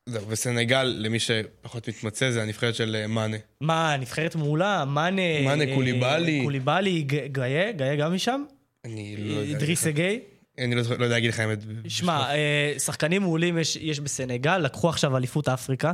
זהו, 0.07 0.29
וסנגל, 0.29 0.83
למי 0.99 1.19
שפחות 1.19 1.89
מתמצא, 1.89 2.31
זה 2.31 2.43
הנבחרת 2.43 2.75
של 2.75 2.97
אה, 2.97 3.07
מאנה. 3.07 3.37
מה, 3.61 3.97
נבחרת 3.97 4.37
מעולה? 4.37 4.85
מאנה... 4.85 5.23
מאנה, 5.45 5.65
אה, 5.65 5.75
קוליבאלי. 5.75 6.41
קוליבאלי, 6.45 7.03
ג- 7.03 7.27
גאיה, 7.33 7.73
גאיה 7.73 7.97
גם 7.97 8.15
משם? 8.15 8.45
אני 8.85 9.17
לא 9.17 9.41
יודע... 9.41 9.73
לך. 9.73 9.87
אגי? 9.87 10.21
אני 10.59 10.75
לא 10.75 10.83
לא 10.83 11.05
יודע 11.05 11.09
להגיד 11.09 11.31
לך 11.31 11.41
האמת. 11.41 11.59
שמע, 11.89 12.35
אה, 12.35 12.75
שחקנים 12.79 13.23
מעולים 13.23 13.59
יש, 13.59 13.77
יש 13.77 14.01
בסנגל, 14.01 14.59
לקחו 14.59 14.89
עכשיו 14.89 15.17
אליפות 15.17 15.49
אפריקה. 15.49 15.93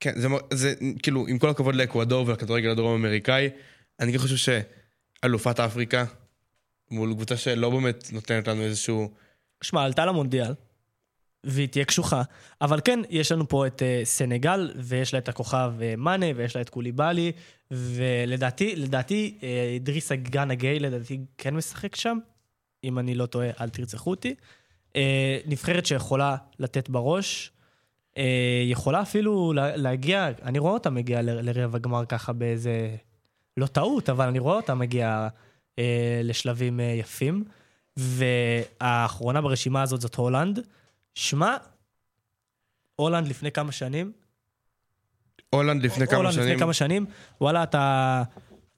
כן, 0.00 0.14
זה, 0.52 0.74
כאילו, 1.02 1.26
עם 1.26 1.38
כל 1.38 1.48
הכבוד 1.48 1.74
לאקוודור 1.74 2.26
ולכדורגל 2.28 2.70
הדרום-אמריקאי, 2.70 3.48
אני 4.00 4.12
כן 4.12 4.18
חושב 4.18 4.60
שאלופת 5.22 5.60
אפריקה, 5.60 6.04
מול 6.90 7.14
קבוצה 7.14 7.36
שלא 7.36 7.70
באמת 7.70 8.08
נותנת 8.12 8.48
לנו 8.48 8.62
איזשהו... 8.62 9.10
שמע, 9.62 9.84
עלתה 9.84 10.06
למונדיאל, 10.06 10.52
והיא 11.44 11.68
תהיה 11.68 11.84
קשוחה, 11.84 12.22
אבל 12.60 12.80
כן, 12.84 13.00
יש 13.10 13.32
לנו 13.32 13.48
פה 13.48 13.66
את 13.66 13.82
uh, 13.82 14.04
סנגל, 14.04 14.70
ויש 14.76 15.14
לה 15.14 15.18
את 15.18 15.28
הכוכב 15.28 15.72
uh, 15.78 15.96
מאנה, 15.96 16.26
ויש 16.36 16.56
לה 16.56 16.62
את 16.62 16.68
קוליבאלי, 16.68 17.32
ולדעתי, 17.70 18.76
לדעתי, 18.76 19.38
uh, 19.40 19.44
דריסה 19.80 20.16
גאנה 20.16 20.54
גיי, 20.54 20.78
לדעתי, 20.78 21.20
כן 21.38 21.54
משחק 21.54 21.96
שם, 21.96 22.18
אם 22.84 22.98
אני 22.98 23.14
לא 23.14 23.26
טועה, 23.26 23.48
אל 23.60 23.68
תרצחו 23.68 24.10
אותי. 24.10 24.34
נבחרת 25.46 25.86
שיכולה 25.86 26.36
לתת 26.58 26.88
בראש, 26.88 27.52
יכולה 28.66 29.02
אפילו 29.02 29.52
לה, 29.52 29.76
להגיע, 29.76 30.28
אני 30.42 30.58
רואה 30.58 30.72
אותה 30.72 30.90
מגיעה 30.90 31.22
לרבע 31.22 31.78
גמר 31.78 32.04
ככה 32.04 32.32
באיזה... 32.32 32.96
לא 33.56 33.66
טעות, 33.66 34.08
אבל 34.08 34.28
אני 34.28 34.38
רואה 34.38 34.56
אותה 34.56 34.74
מגיעה 34.74 35.28
לשלבים 36.24 36.80
יפים. 36.80 37.44
והאחרונה 37.96 39.40
ברשימה 39.40 39.82
הזאת 39.82 40.00
זאת 40.00 40.14
הולנד. 40.14 40.60
שמע, 41.18 41.56
הולנד 42.96 43.28
לפני 43.28 43.52
כמה 43.52 43.72
שנים, 43.72 44.12
הולנד 45.50 45.82
לפני 45.82 46.06
כמה 46.06 46.16
הולנד 46.16 46.32
שנים. 46.32 46.46
לפני 46.48 46.58
כמה 46.58 46.72
שנים, 46.72 47.06
וואלה, 47.40 47.62
אתה 47.62 48.22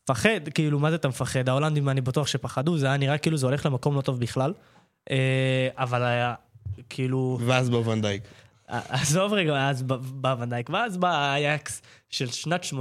מפחד, 0.04 0.48
כאילו, 0.54 0.78
מה 0.78 0.90
זה 0.90 0.96
אתה 0.96 1.08
מפחד? 1.08 1.48
ההולנדים, 1.48 1.88
אני 1.88 2.00
בטוח 2.00 2.26
שפחדו, 2.26 2.78
זה 2.78 2.86
היה 2.86 2.96
נראה 2.96 3.18
כאילו 3.18 3.36
זה 3.36 3.46
הולך 3.46 3.66
למקום 3.66 3.96
לא 3.96 4.00
טוב 4.00 4.20
בכלל. 4.20 4.52
אה, 5.10 5.68
אבל 5.78 6.02
היה, 6.02 6.34
כאילו, 6.88 7.38
ואז 7.46 7.70
בא 7.70 7.76
ואן 7.76 7.93
דייק. 7.93 8.22
עזוב 8.68 9.32
רגע, 9.32 9.68
אז 9.68 9.82
בא- 9.82 10.34
ואן 10.38 10.50
דייק, 10.50 10.70
ואז 10.70 10.96
בא 10.96 11.08
האייאקס 11.08 11.82
של 12.10 12.30
שנת 12.30 12.64
18-19, 12.64 12.74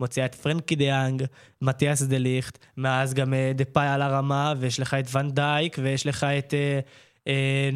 מוציאה 0.00 0.26
את 0.26 0.34
פרנקי 0.34 0.76
דה 0.76 0.84
יונג, 0.84 1.24
מתייס 1.62 2.02
דה 2.02 2.18
ליכט, 2.18 2.58
מאז 2.76 3.14
גם 3.14 3.34
אה, 3.34 3.52
דפאי 3.54 3.86
על 3.88 4.02
הרמה, 4.02 4.54
ויש 4.58 4.80
לך 4.80 4.94
את 4.94 5.06
ואן 5.14 5.37
דייק, 5.37 5.76
ויש 5.82 6.06
לך 6.06 6.24
את... 6.24 6.54
אה, 6.54 6.80
אה, 7.28 7.70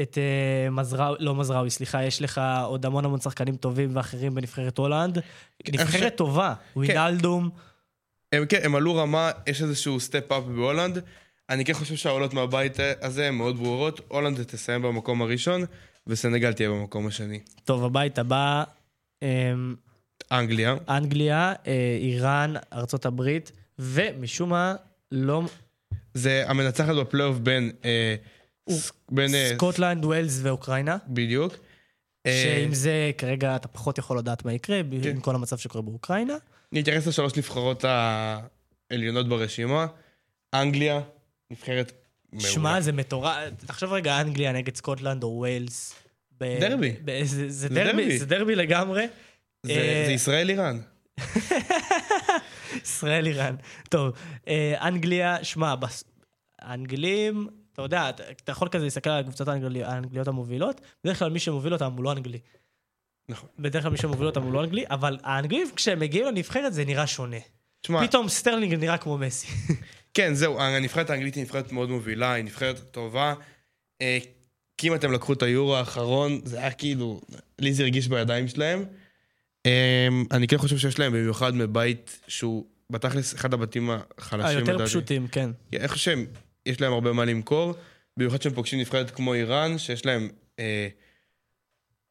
את 0.00 0.18
אה, 0.18 0.70
מזראוי, 0.70 1.16
לא 1.20 1.34
מזראוי, 1.34 1.70
סליחה, 1.70 2.04
יש 2.04 2.22
לך 2.22 2.40
עוד 2.64 2.86
המון 2.86 3.04
המון 3.04 3.20
שחקנים 3.20 3.56
טובים 3.56 3.96
ואחרים 3.96 4.34
בנבחרת 4.34 4.78
הולנד. 4.78 5.18
חושב- 5.66 5.80
נבחרת 5.80 6.16
טובה, 6.16 6.54
ויינאלדום. 6.76 7.50
הם 8.32 8.46
כן, 8.46 8.58
הם 8.62 8.74
עלו 8.74 8.94
רמה, 8.94 9.30
יש 9.46 9.62
איזשהו 9.62 10.00
step-up 10.00 10.44
בהולנד. 10.44 10.98
אני 11.50 11.64
כן 11.64 11.72
חושב 11.72 11.96
שהעולות 11.96 12.34
מהבית 12.34 12.76
הזה 13.02 13.28
הן 13.28 13.34
מאוד 13.34 13.56
ברורות. 13.56 14.00
הולנד 14.08 14.42
תסיים 14.42 14.82
במקום 14.82 15.22
הראשון, 15.22 15.64
וסנגל 16.06 16.52
תהיה 16.52 16.68
במקום 16.70 17.06
השני. 17.06 17.40
טוב, 17.64 17.84
הבית 17.84 18.18
הבא, 18.18 18.64
אה, 19.22 19.52
אנגליה, 20.32 20.74
אנגליה, 20.88 21.52
אה, 21.66 21.98
איראן, 22.00 22.54
ארצות 22.72 23.06
הברית, 23.06 23.52
ומשום 23.78 24.50
מה, 24.50 24.74
לא... 25.12 25.42
זה 26.14 26.44
המנצחת 26.46 26.94
בפלייאוף 26.94 27.38
בין... 27.38 27.70
אה, 27.84 28.14
בין... 29.10 29.34
אה, 29.34 29.50
סקוטלנד, 29.54 30.04
ווילס 30.04 30.38
ואוקראינה. 30.42 30.96
בדיוק. 31.08 31.54
אה, 32.26 32.42
שעם 32.44 32.74
זה 32.74 33.10
כרגע 33.18 33.56
אתה 33.56 33.68
פחות 33.68 33.98
יכול 33.98 34.18
לדעת 34.18 34.44
מה 34.44 34.52
יקרה, 34.52 34.80
כן. 35.02 35.08
עם 35.10 35.20
כל 35.20 35.34
המצב 35.34 35.58
שקורה 35.58 35.82
באוקראינה. 35.82 36.34
נתייחס 36.72 37.06
לשלוש 37.06 37.36
נבחרות 37.36 37.84
העליונות 37.84 39.28
ברשימה. 39.28 39.86
אנגליה, 40.54 41.00
נבחרת 41.50 41.92
מעולה. 42.32 42.48
שמע, 42.48 42.80
זה 42.80 42.92
מטורף. 42.92 43.34
תחשוב 43.66 43.92
רגע, 43.92 44.20
אנגליה 44.20 44.52
נגד 44.52 44.76
סקוטלנד 44.76 45.22
או 45.22 45.28
ווילס. 45.28 45.94
ב- 46.40 46.60
דרבי. 46.60 46.94
ב- 47.04 47.22
זה- 47.24 47.24
זה 47.24 47.48
זה 47.50 47.68
דרבי, 47.68 47.92
דרבי. 48.02 48.18
זה 48.18 48.26
דרבי 48.26 48.54
לגמרי. 48.54 49.06
זה 49.62 49.72
אה, 49.72 50.02
זה 50.06 50.12
ישראל-איראן. 50.12 50.78
ישראל 52.84 53.26
איראן. 53.26 53.54
טוב, 53.88 54.12
אה, 54.48 54.88
אנגליה, 54.88 55.44
שמע, 55.44 55.74
בס- 55.74 56.04
האנגלים, 56.58 57.48
אתה 57.78 57.86
יודע, 57.86 58.08
אתה- 58.10 58.52
יכול 58.52 58.68
כזה 58.68 58.84
להסתכל 58.84 59.10
על 59.10 59.20
הקבוצות 59.20 59.48
האנגלי- 59.48 59.84
האנגליות 59.84 60.28
המובילות, 60.28 60.80
בדרך 61.04 61.18
כלל 61.18 61.30
מי 61.30 61.38
שמוביל 61.38 61.72
אותם 61.72 61.92
הוא 61.92 62.04
לא 62.04 62.12
אנגלי. 62.12 62.38
נכון. 63.28 63.48
בדרך 63.58 63.82
כלל 63.82 63.92
מי 63.92 63.98
שמוביל 63.98 64.26
אותם 64.26 64.42
הוא 64.42 64.52
לא 64.52 64.64
אנגלי, 64.64 64.84
אבל 64.90 65.18
האנגלים 65.22 65.66
כשהם 65.76 66.00
מגיעים 66.00 66.26
לנבחרת 66.26 66.74
זה 66.74 66.84
נראה 66.84 67.06
שונה. 67.06 67.36
תשמע, 67.80 68.06
פתאום 68.06 68.28
סטרלינג 68.28 68.74
נראה 68.74 68.98
כמו 68.98 69.18
מסי. 69.18 69.46
כן, 70.14 70.34
זהו, 70.34 70.60
הנבחרת 70.60 71.10
האנגלית 71.10 71.34
היא 71.34 71.42
נבחרת 71.42 71.72
מאוד 71.72 71.90
מובילה, 71.90 72.32
היא 72.32 72.44
נבחרת 72.44 72.78
טובה. 72.90 73.34
אה, 74.02 74.18
כי 74.76 74.88
אם 74.88 74.94
אתם 74.94 75.12
לקחו 75.12 75.32
את 75.32 75.42
היורו 75.42 75.76
האחרון, 75.76 76.40
זה 76.44 76.58
היה 76.58 76.70
כאילו, 76.70 77.20
לי 77.58 77.74
זה 77.74 77.82
הרגיש 77.82 78.08
בידיים 78.08 78.48
שלהם. 78.48 78.84
אה, 79.66 80.08
אני 80.30 80.48
כן 80.48 80.58
חושב 80.58 80.78
שיש 80.78 80.98
להם 80.98 81.12
במיוחד 81.12 81.54
מבית 81.54 82.20
שהוא 82.28 82.64
בתכלס 82.92 83.34
אחד 83.34 83.54
הבתים 83.54 83.90
החלשים. 84.18 84.58
היותר. 84.66 84.86
פשוטים, 84.86 85.28
כן. 85.28 85.50
כי 85.70 85.78
אני 85.78 85.88
חושב 85.88 86.18
שיש 86.64 86.80
להם 86.80 86.92
הרבה 86.92 87.12
מה 87.12 87.24
למכור, 87.24 87.74
במיוחד 88.16 88.42
שהם 88.42 88.54
פוגשים 88.54 88.80
נבחרת 88.80 89.10
כמו 89.10 89.34
איראן, 89.34 89.78
שיש 89.78 90.06
להם... 90.06 90.28
אה, 90.58 90.88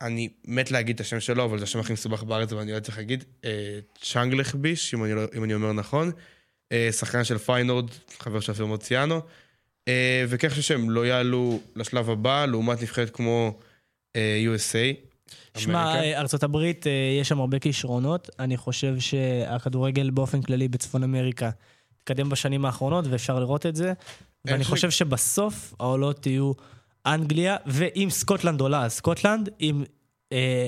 אני 0.01 0.29
מת 0.45 0.71
להגיד 0.71 0.95
את 0.95 1.01
השם 1.01 1.19
שלו, 1.19 1.45
אבל 1.45 1.57
זה 1.57 1.63
השם 1.63 1.79
הכי 1.79 1.93
מסובך 1.93 2.23
בארץ, 2.23 2.51
ואני 2.51 2.71
לא 2.71 2.79
צריך 2.79 2.97
להגיד. 2.97 3.23
אה, 3.45 3.79
צ'אנגלכביש, 4.01 4.93
אם, 4.93 5.05
לא- 5.05 5.23
אם 5.37 5.43
אני 5.43 5.53
אומר 5.53 5.73
נכון. 5.73 6.11
אה, 6.71 6.89
שחקן 6.91 7.23
של 7.23 7.37
פיינורד, 7.37 7.89
חבר 8.19 8.39
של 8.39 8.51
אפיר 8.51 8.65
מוציאנו. 8.65 9.21
אה, 9.87 10.25
וכן 10.27 10.49
חושב 10.49 10.61
שהם 10.61 10.89
לא 10.89 11.05
יעלו 11.05 11.59
לשלב 11.75 12.09
הבא, 12.09 12.45
לעומת 12.45 12.81
נבחרת 12.81 13.09
כמו 13.09 13.59
אה, 14.15 14.41
USA. 14.45 15.07
שמע. 15.57 15.95
אה, 15.95 16.23
הברית, 16.41 16.87
אה, 16.87 17.17
יש 17.21 17.29
שם 17.29 17.39
הרבה 17.39 17.59
כישרונות. 17.59 18.29
אני 18.39 18.57
חושב 18.57 18.99
שהכדורגל 18.99 20.09
באופן 20.09 20.41
כללי 20.41 20.67
בצפון 20.67 21.03
אמריקה 21.03 21.49
התקדם 21.97 22.29
בשנים 22.29 22.65
האחרונות, 22.65 23.05
ואפשר 23.07 23.39
לראות 23.39 23.65
את 23.65 23.75
זה. 23.75 23.93
ואני 24.47 24.63
חושב- 24.63 24.75
חושב 24.75 24.89
שבסוף 24.89 25.73
העולות 25.79 26.25
יהיו 26.25 26.51
אנגליה, 27.05 27.57
ואם 27.65 28.07
סקוטלנד 28.11 28.61
עולה, 28.61 28.83
אז 28.83 28.93
סקוטלנד, 28.93 29.49
אם 29.61 29.83
אה, 30.31 30.67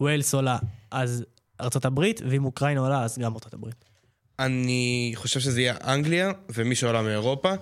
ווילס 0.00 0.34
עולה, 0.34 0.58
אז 0.90 1.24
ארצות 1.60 1.84
הברית, 1.84 2.20
ואם 2.28 2.44
אוקראינה 2.44 2.80
עולה, 2.80 3.02
אז 3.02 3.18
גם 3.18 3.34
ארצות 3.34 3.54
הברית. 3.54 3.84
אני 4.38 5.12
חושב 5.14 5.40
שזה 5.40 5.60
יהיה 5.60 5.74
אנגליה, 5.84 6.30
ומי 6.48 6.74
שעולה 6.74 7.02
מאירופה. 7.02 7.52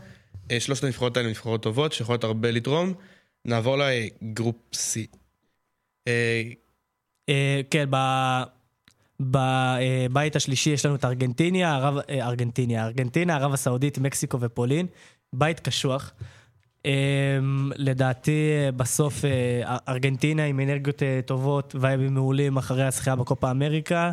אה, 0.50 0.60
שלושת 0.60 0.84
הנבחרות 0.84 1.16
האלה 1.16 1.28
נבחרות 1.28 1.62
טובות, 1.62 1.92
שיכולות 1.92 2.24
הרבה 2.24 2.50
לתרום. 2.50 2.92
נעבור 3.44 3.76
לגרופ 3.78 4.56
C. 4.74 5.16
אה, 6.08 6.42
אה, 7.28 7.60
כן, 7.70 7.86
ב- 7.90 8.42
בבית 9.20 10.36
השלישי 10.36 10.70
יש 10.70 10.86
לנו 10.86 10.94
את 10.94 11.04
ארגנטיניה, 11.04 11.74
ערב, 11.76 11.94
ארגנטיניה, 12.10 12.84
ארגנטינה, 12.86 13.36
ערב 13.36 13.52
הסעודית, 13.52 13.98
מקסיקו 13.98 14.40
ופולין. 14.40 14.86
בית 15.32 15.60
קשוח. 15.60 16.12
אה, 16.86 17.38
לדעתי, 17.76 18.50
בסוף 18.76 19.24
אה, 19.24 19.76
ארגנטינה 19.88 20.44
עם 20.44 20.60
אנרגיות 20.60 21.02
אה, 21.02 21.20
טובות 21.26 21.74
וייבים 21.80 22.14
מעולים 22.14 22.56
אחרי 22.56 22.84
הזכייה 22.84 23.16
בקופה 23.16 23.50
אמריקה. 23.50 24.12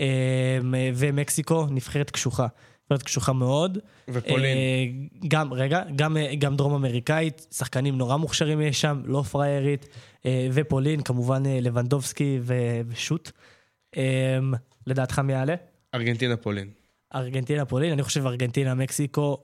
אה, 0.00 0.58
ומקסיקו, 0.94 1.66
נבחרת 1.70 2.10
קשוחה. 2.10 2.46
נבחרת 2.84 3.02
קשוחה 3.02 3.32
מאוד. 3.32 3.78
ופולין. 4.08 4.56
אה, 4.56 4.84
גם, 5.28 5.52
רגע, 5.52 5.82
גם, 5.96 6.16
גם 6.38 6.56
דרום 6.56 6.74
אמריקאית, 6.74 7.46
שחקנים 7.50 7.98
נורא 7.98 8.16
מוכשרים 8.16 8.60
יש 8.60 8.80
שם, 8.80 9.02
לא 9.04 9.22
פריירית. 9.22 9.88
ופולין, 10.52 11.02
כמובן 11.02 11.42
לבנדובסקי 11.46 12.38
ו- 12.42 12.80
ושות. 12.88 13.32
אה, 13.96 14.38
לדעתך 14.86 15.18
מי 15.18 15.32
יעלה? 15.32 15.54
ארגנטינה 15.94 16.36
פולין. 16.36 16.68
ארגנטינה, 17.14 17.64
פולין, 17.64 17.92
אני 17.92 18.02
חושב 18.02 18.26
ארגנטינה, 18.26 18.74
מקסיקו, 18.74 19.38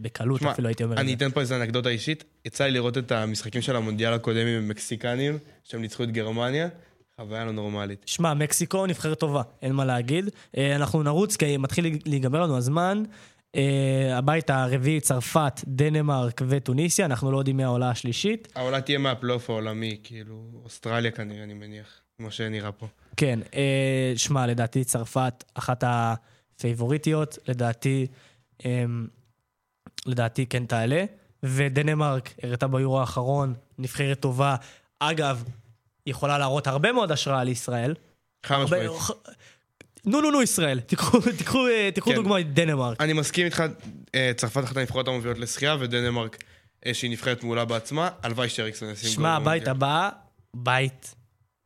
בקלות 0.00 0.40
שמע, 0.40 0.50
אפילו 0.50 0.68
הייתי 0.68 0.84
אומר 0.84 1.00
אני. 1.00 1.14
אתן 1.14 1.30
פה 1.30 1.40
איזה 1.40 1.56
אנקדוטה 1.56 1.88
אישית. 1.88 2.24
יצא 2.44 2.64
לי 2.64 2.70
לראות 2.70 2.98
את 2.98 3.12
המשחקים 3.12 3.62
של 3.62 3.76
המונדיאל 3.76 4.12
הקודם 4.12 4.46
עם 4.46 4.62
המקסיקנים, 4.64 5.38
שהם 5.64 5.80
ניצחו 5.80 6.02
את 6.02 6.10
גרמניה. 6.10 6.68
חוויה 7.20 7.44
לא 7.44 7.52
נורמלית. 7.52 8.02
שמע, 8.06 8.34
מקסיקו 8.34 8.86
נבחרת 8.86 9.20
טובה, 9.20 9.42
אין 9.62 9.72
מה 9.72 9.84
להגיד. 9.84 10.28
אה, 10.56 10.76
אנחנו 10.76 11.02
נרוץ, 11.02 11.36
כי 11.36 11.56
מתחיל 11.56 11.98
להיגמר 12.06 12.42
לנו 12.42 12.56
הזמן. 12.56 13.02
אה, 13.56 14.18
הבית 14.18 14.50
הרביעי, 14.50 15.00
צרפת, 15.00 15.60
דנמרק 15.66 16.42
וטוניסיה, 16.48 17.06
אנחנו 17.06 17.32
לא 17.32 17.38
יודעים 17.38 17.56
מי 17.56 17.64
העולה 17.64 17.90
השלישית. 17.90 18.48
העולה 18.54 18.80
תהיה 18.80 18.98
מהפלייאוף 18.98 19.50
העולמי, 19.50 19.98
כאילו, 20.02 20.44
אוסטרליה 20.64 21.10
כנראה, 21.10 21.44
אני 21.44 21.54
מניח, 21.54 21.86
כמו 22.16 22.30
שנראה 22.30 22.72
פה. 22.72 22.86
כן, 23.16 23.38
אה, 23.54 24.12
שמע, 24.16 24.46
לדעתי 24.46 24.84
צרפת 24.84 25.44
אחת 25.54 25.84
הפייבוריטיות, 26.56 27.38
לדעתי, 27.48 28.06
אה, 28.64 28.84
לדעתי 30.06 30.46
כן 30.46 30.66
תעלה. 30.66 31.04
ודנמרק 31.42 32.34
הראתה 32.42 32.66
ביורו 32.66 33.00
האחרון, 33.00 33.54
נבחרת 33.78 34.20
טובה. 34.20 34.56
אגב, 35.00 35.44
יכולה 36.06 36.38
להראות 36.38 36.66
הרבה 36.66 36.92
מאוד 36.92 37.12
השראה 37.12 37.44
לישראל. 37.44 37.94
חד 38.46 38.64
משמעית. 38.64 38.90
נו, 40.06 40.20
נו, 40.20 40.30
נו, 40.30 40.42
ישראל. 40.42 40.80
תיקחו, 40.80 41.20
תיקחו, 41.38 41.58
תיקחו 41.94 42.10
כן. 42.10 42.16
דוגמא 42.16 42.40
את 42.40 42.54
דנמרק. 42.54 43.00
אני 43.00 43.12
מסכים 43.12 43.46
איתך, 43.46 43.62
אה, 44.14 44.32
צרפת 44.36 44.64
אחת 44.64 44.76
הנבחרות 44.76 45.08
המובילות 45.08 45.38
לשחייה, 45.38 45.76
ודנמרק, 45.80 46.44
אה, 46.86 46.94
שהיא 46.94 47.10
נבחרת 47.10 47.44
מעולה 47.44 47.64
בעצמה, 47.64 48.10
הלוואי 48.22 48.48
שאריקסון 48.48 48.90
ישים 48.90 49.06
גול. 49.06 49.14
שמע, 49.14 49.36
הבית. 49.36 49.68
הבא, 49.68 50.10
בית 50.54 51.14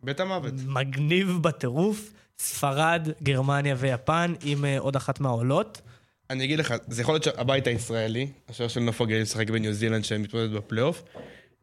בית 0.02 0.20
המוות. 0.20 0.54
מגניב 0.66 1.38
בטירוף. 1.40 2.12
ספרד, 2.40 3.08
גרמניה 3.22 3.74
ויפן, 3.78 4.34
עם 4.42 4.64
אה, 4.64 4.78
עוד 4.78 4.96
אחת 4.96 5.20
מהעולות. 5.20 5.80
אני 6.30 6.44
אגיד 6.44 6.58
לך, 6.58 6.74
זה 6.88 7.02
יכול 7.02 7.14
להיות 7.14 7.24
שהבית 7.24 7.66
הישראלי, 7.66 8.28
השוער 8.48 8.68
של 8.68 8.80
נוף 8.80 9.00
הגליל 9.00 9.22
משחק 9.22 9.50
בניו 9.50 9.72
זילנד 9.72 10.04
שמתמודד 10.04 10.52
בפלייאוף. 10.52 11.02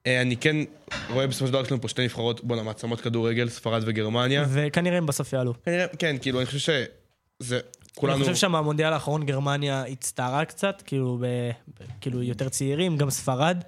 אה, 0.07 0.21
אני 0.21 0.38
כן 0.38 0.55
רואה 1.09 1.28
בסופו 1.28 1.45
של 1.45 1.51
דבר 1.51 1.61
יש 1.61 1.71
לנו 1.71 1.82
פה 1.82 1.88
שתי 1.88 2.03
נבחרות, 2.03 2.43
בואנה, 2.43 2.63
מעצמות 2.63 3.01
כדורגל, 3.01 3.49
ספרד 3.49 3.84
וגרמניה. 3.86 4.45
וכנראה 4.49 4.97
הם 4.97 5.05
בסוף 5.05 5.34
יעלו. 5.34 5.53
כנראה, 5.63 5.88
כן, 5.99 6.15
כאילו, 6.21 6.39
אני 6.39 6.45
חושב 6.45 6.73
שזה... 7.39 7.59
כולנו... 7.95 8.15
אני 8.15 8.23
חושב 8.23 8.36
שהמונדיאל 8.36 8.93
האחרון 8.93 9.26
גרמניה 9.26 9.84
הצטערה 9.84 10.45
קצת, 10.45 10.84
כאילו, 10.86 11.17
ב, 11.21 11.26
כאילו 12.01 12.23
יותר 12.23 12.49
צעירים, 12.49 12.97
גם 12.97 13.09
ספרד, 13.09 13.63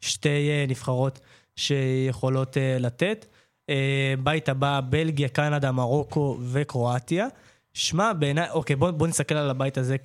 שתי 0.00 0.28
uh, 0.28 0.70
נבחרות 0.70 1.20
שיכולות 1.56 2.56
לתת. 2.80 3.26
Uh, 3.68 3.70
בית 4.22 4.48
הבא, 4.48 4.80
בלגיה, 4.90 5.28
קנדה, 5.28 5.72
מרוקו 5.72 6.38
וקרואטיה. 6.52 7.26
שמע, 7.74 8.12
בעיניי, 8.12 8.50
אוקיי, 8.50 8.76
בוא, 8.76 8.90
בוא 8.90 9.06
נסתכל 9.06 9.34
על 9.34 9.50
הבית 9.50 9.78
הזה 9.78 9.96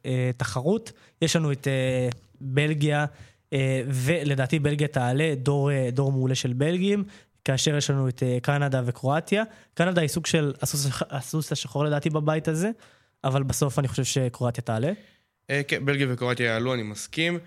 כתחרות. 0.00 0.92
יש 1.22 1.36
לנו 1.36 1.52
את 1.52 1.66
uh, 1.66 2.16
בלגיה, 2.40 3.04
uh, 3.04 3.56
ולדעתי 3.86 4.58
בלגיה 4.58 4.88
תעלה, 4.88 5.34
דור, 5.36 5.70
uh, 5.70 5.90
דור 5.90 6.12
מעולה 6.12 6.34
של 6.34 6.52
בלגים. 6.52 7.04
כאשר 7.44 7.76
יש 7.76 7.90
לנו 7.90 8.08
את 8.08 8.22
אה, 8.22 8.38
קנדה 8.42 8.82
וקרואטיה. 8.84 9.42
קנדה 9.74 10.00
היא 10.00 10.08
סוג 10.08 10.26
של 10.26 10.52
הסוס, 10.62 10.86
הסוס 11.10 11.52
השחור 11.52 11.84
לדעתי 11.84 12.10
בבית 12.10 12.48
הזה, 12.48 12.70
אבל 13.24 13.42
בסוף 13.42 13.78
אני 13.78 13.88
חושב 13.88 14.04
שקרואטיה 14.04 14.62
תעלה. 14.62 14.92
אה, 15.50 15.60
כן, 15.68 15.84
בלגיה 15.84 16.06
וקרואטיה 16.10 16.46
יעלו, 16.46 16.74
אני 16.74 16.82
מסכים. 16.82 17.38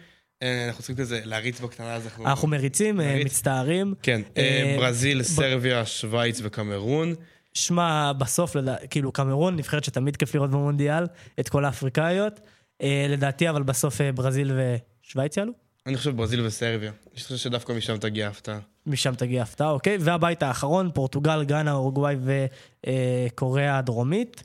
אה, 0.43 0.65
אנחנו 0.67 0.77
צריכים 0.77 0.95
כזה 0.95 1.21
להריץ 1.23 1.59
בקטנה, 1.59 1.93
אז 1.95 2.05
אנחנו... 2.05 2.25
אנחנו 2.25 2.47
מריצים, 2.47 3.01
אה, 3.01 3.05
נריץ. 3.05 3.25
מצטערים. 3.25 3.93
כן, 4.01 4.21
אה, 4.37 4.75
ברזיל, 4.79 5.23
סרביה, 5.23 5.85
שווייץ 5.85 6.39
וקמרון. 6.43 7.13
שמע, 7.53 8.13
בסוף, 8.13 8.55
לדע... 8.55 8.75
כאילו, 8.89 9.11
קמרון, 9.11 9.55
נבחרת 9.55 9.83
שתמיד 9.83 10.17
כיף 10.17 10.35
לראות 10.35 10.49
במונדיאל, 10.49 11.03
את 11.39 11.49
כל 11.49 11.65
האפריקאיות. 11.65 12.39
לדעתי, 13.09 13.49
אבל 13.49 13.63
בסוף 13.63 14.01
ברזיל 14.15 14.51
ושווייץ 14.55 15.37
יעלו. 15.37 15.51
אני 15.85 15.97
חושב 15.97 16.15
ברזיל 16.15 16.45
וסרביה. 16.45 16.91
אני 17.13 17.21
חושב 17.21 17.35
שדווקא 17.35 17.73
משם 17.73 17.97
תגיע 17.97 18.27
הפתעה. 18.27 18.59
משם 18.85 19.15
תגיע 19.15 19.41
הפתעה, 19.41 19.69
אוקיי? 19.69 19.97
והבית 19.99 20.43
האחרון, 20.43 20.91
פורטוגל, 20.93 21.43
גאנה, 21.43 21.71
אורוגוואי 21.71 22.15
וקוריאה 22.87 23.77
הדרומית. 23.77 24.43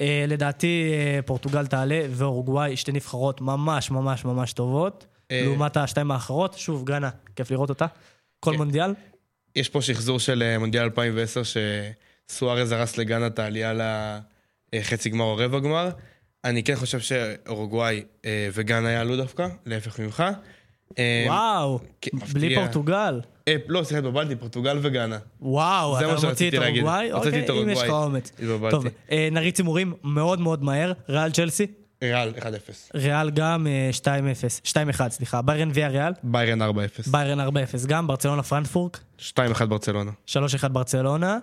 אה, 0.00 0.24
לדעתי, 0.28 0.92
אה, 0.92 1.22
פורטוגל 1.22 1.66
תעלה, 1.66 2.00
ואורוגוואי, 2.10 2.76
שתי 2.76 2.92
נבחרות 2.92 3.40
ממש 3.40 3.90
ממש 3.90 4.24
ממש 4.24 4.52
טובות. 4.52 5.06
אה, 5.30 5.42
לעומת 5.44 5.76
השתיים 5.76 6.10
האחרות, 6.10 6.54
שוב, 6.58 6.84
גאנה, 6.84 7.10
כיף 7.36 7.50
לראות 7.50 7.68
אותה. 7.68 7.86
כל 8.40 8.50
כן. 8.50 8.56
מונדיאל. 8.56 8.94
יש 9.56 9.68
פה 9.68 9.82
שחזור 9.82 10.18
של 10.18 10.56
מונדיאל 10.58 10.84
2010, 10.84 11.42
שסוארז 12.28 12.72
הרס 12.72 12.98
לגאנה 12.98 13.26
את 13.26 13.38
העלייה 13.38 13.72
לחצי 14.72 15.10
גמר 15.10 15.24
או 15.24 15.36
רבע 15.36 15.58
גמר. 15.58 15.90
אני 16.44 16.62
כן 16.62 16.76
חושב 16.76 17.00
שאורוגוואי 17.00 18.04
אה, 18.24 18.48
וגאנה 18.52 18.90
יעלו 18.90 19.16
דווקא, 19.16 19.48
להפך 19.66 20.00
ממך. 20.00 20.24
וואו, 21.26 21.78
כן, 22.00 22.18
בלי. 22.32 22.54
פורטוגל. 22.54 23.20
אה, 23.50 23.56
לא, 23.68 23.82
סליחה, 23.82 23.98
התבלבלתי, 23.98 24.36
פורטוגל 24.36 24.78
וגאנה. 24.82 25.18
וואו, 25.40 25.94
זה 25.94 25.98
אתה 25.98 26.06
מה 26.06 26.12
מוציא 26.12 26.28
שרציתי 26.28 26.56
את 26.56 26.62
להגיד. 26.62 26.82
אורוגוואי? 26.82 27.12
אוקיי, 27.12 27.62
אם 27.62 27.68
יש 27.68 27.82
לך. 27.82 27.90
אומץ. 27.90 28.32
טוב, 28.70 28.84
אה, 29.10 29.28
נריץ 29.32 29.58
הימורים 29.58 29.94
מאוד 30.04 30.40
מאוד 30.40 30.64
מהר. 30.64 30.92
ריאל 31.08 31.30
צ'לסי, 31.30 31.66
ריאל 32.02 32.32
1-0. 32.38 32.42
ריאל 32.94 33.30
גם 33.30 33.66
אה, 33.66 33.90
2-0, 34.64 34.66
2-1, 34.98 35.08
סליחה. 35.08 35.42
ביירן 35.42 35.70
ויה 35.74 35.88
ריאל, 35.88 36.12
ביירן 36.22 36.62
4-0. 36.62 36.64
ביירן 37.10 37.40
4-0 37.40 37.52
גם, 37.86 38.06
ברצלונה 38.06 38.42
פרנקפורק, 38.42 39.00
2-1 39.20 39.24
ברצלונה. 39.68 40.10
3-1 40.26 40.32
ברצלונה. 40.68 41.38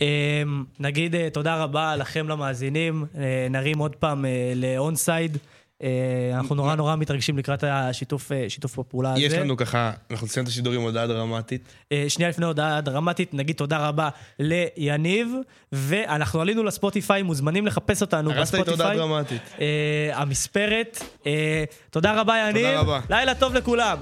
אה, 0.00 0.42
נגיד 0.80 1.14
אה, 1.14 1.28
תודה 1.32 1.62
רבה 1.62 1.96
לכם 1.96 2.28
למאזינים, 2.28 3.04
אה, 3.18 3.46
נרים 3.50 3.78
עוד 3.78 3.96
פעם 3.96 4.24
אה, 4.24 4.52
לאונסייד. 4.56 5.38
אה, 5.84 6.36
אנחנו 6.36 6.54
נורא 6.54 6.74
נורא 6.74 6.96
מתרגשים 6.96 7.38
לקראת 7.38 7.64
השיתוף 7.66 8.32
אה, 8.32 8.44
שיתוף 8.48 8.78
הפעולה 8.78 9.12
הזה. 9.12 9.22
יש 9.22 9.32
לנו 9.32 9.56
ככה, 9.56 9.92
אנחנו 10.10 10.26
נסיים 10.26 10.44
את 10.44 10.48
השידור 10.48 10.72
עם 10.72 10.80
הודעה 10.80 11.06
דרמטית. 11.06 11.62
אה, 11.92 12.04
שנייה 12.08 12.30
לפני 12.30 12.46
הודעה 12.46 12.80
דרמטית, 12.80 13.34
נגיד 13.34 13.56
תודה 13.56 13.88
רבה 13.88 14.08
ליניב, 14.38 15.28
ואנחנו 15.72 16.40
עלינו 16.40 16.64
לספוטיפיי, 16.64 17.22
מוזמנים 17.22 17.66
לחפש 17.66 18.02
אותנו 18.02 18.32
הרסת 18.32 18.54
לי 18.54 18.60
בספוטיפיי. 18.60 18.92
הדרמטית. 18.92 19.42
אה, 19.60 20.10
המספרת. 20.14 21.02
אה, 21.26 21.64
תודה 21.90 22.20
רבה 22.20 22.36
יניב, 22.36 22.66
תודה 22.66 22.80
רבה. 22.80 23.00
לילה 23.10 23.34
טוב 23.34 23.54
לכולם. 23.54 23.98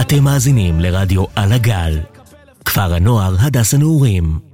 אתם 0.00 0.24
מאזינים 0.24 0.80
לרדיו 0.80 1.24
על 1.36 1.52
הגל. 1.52 2.00
כפר 2.64 2.94
הנוער 2.94 3.36
הדס 3.40 3.74
הנעורים. 3.74 4.51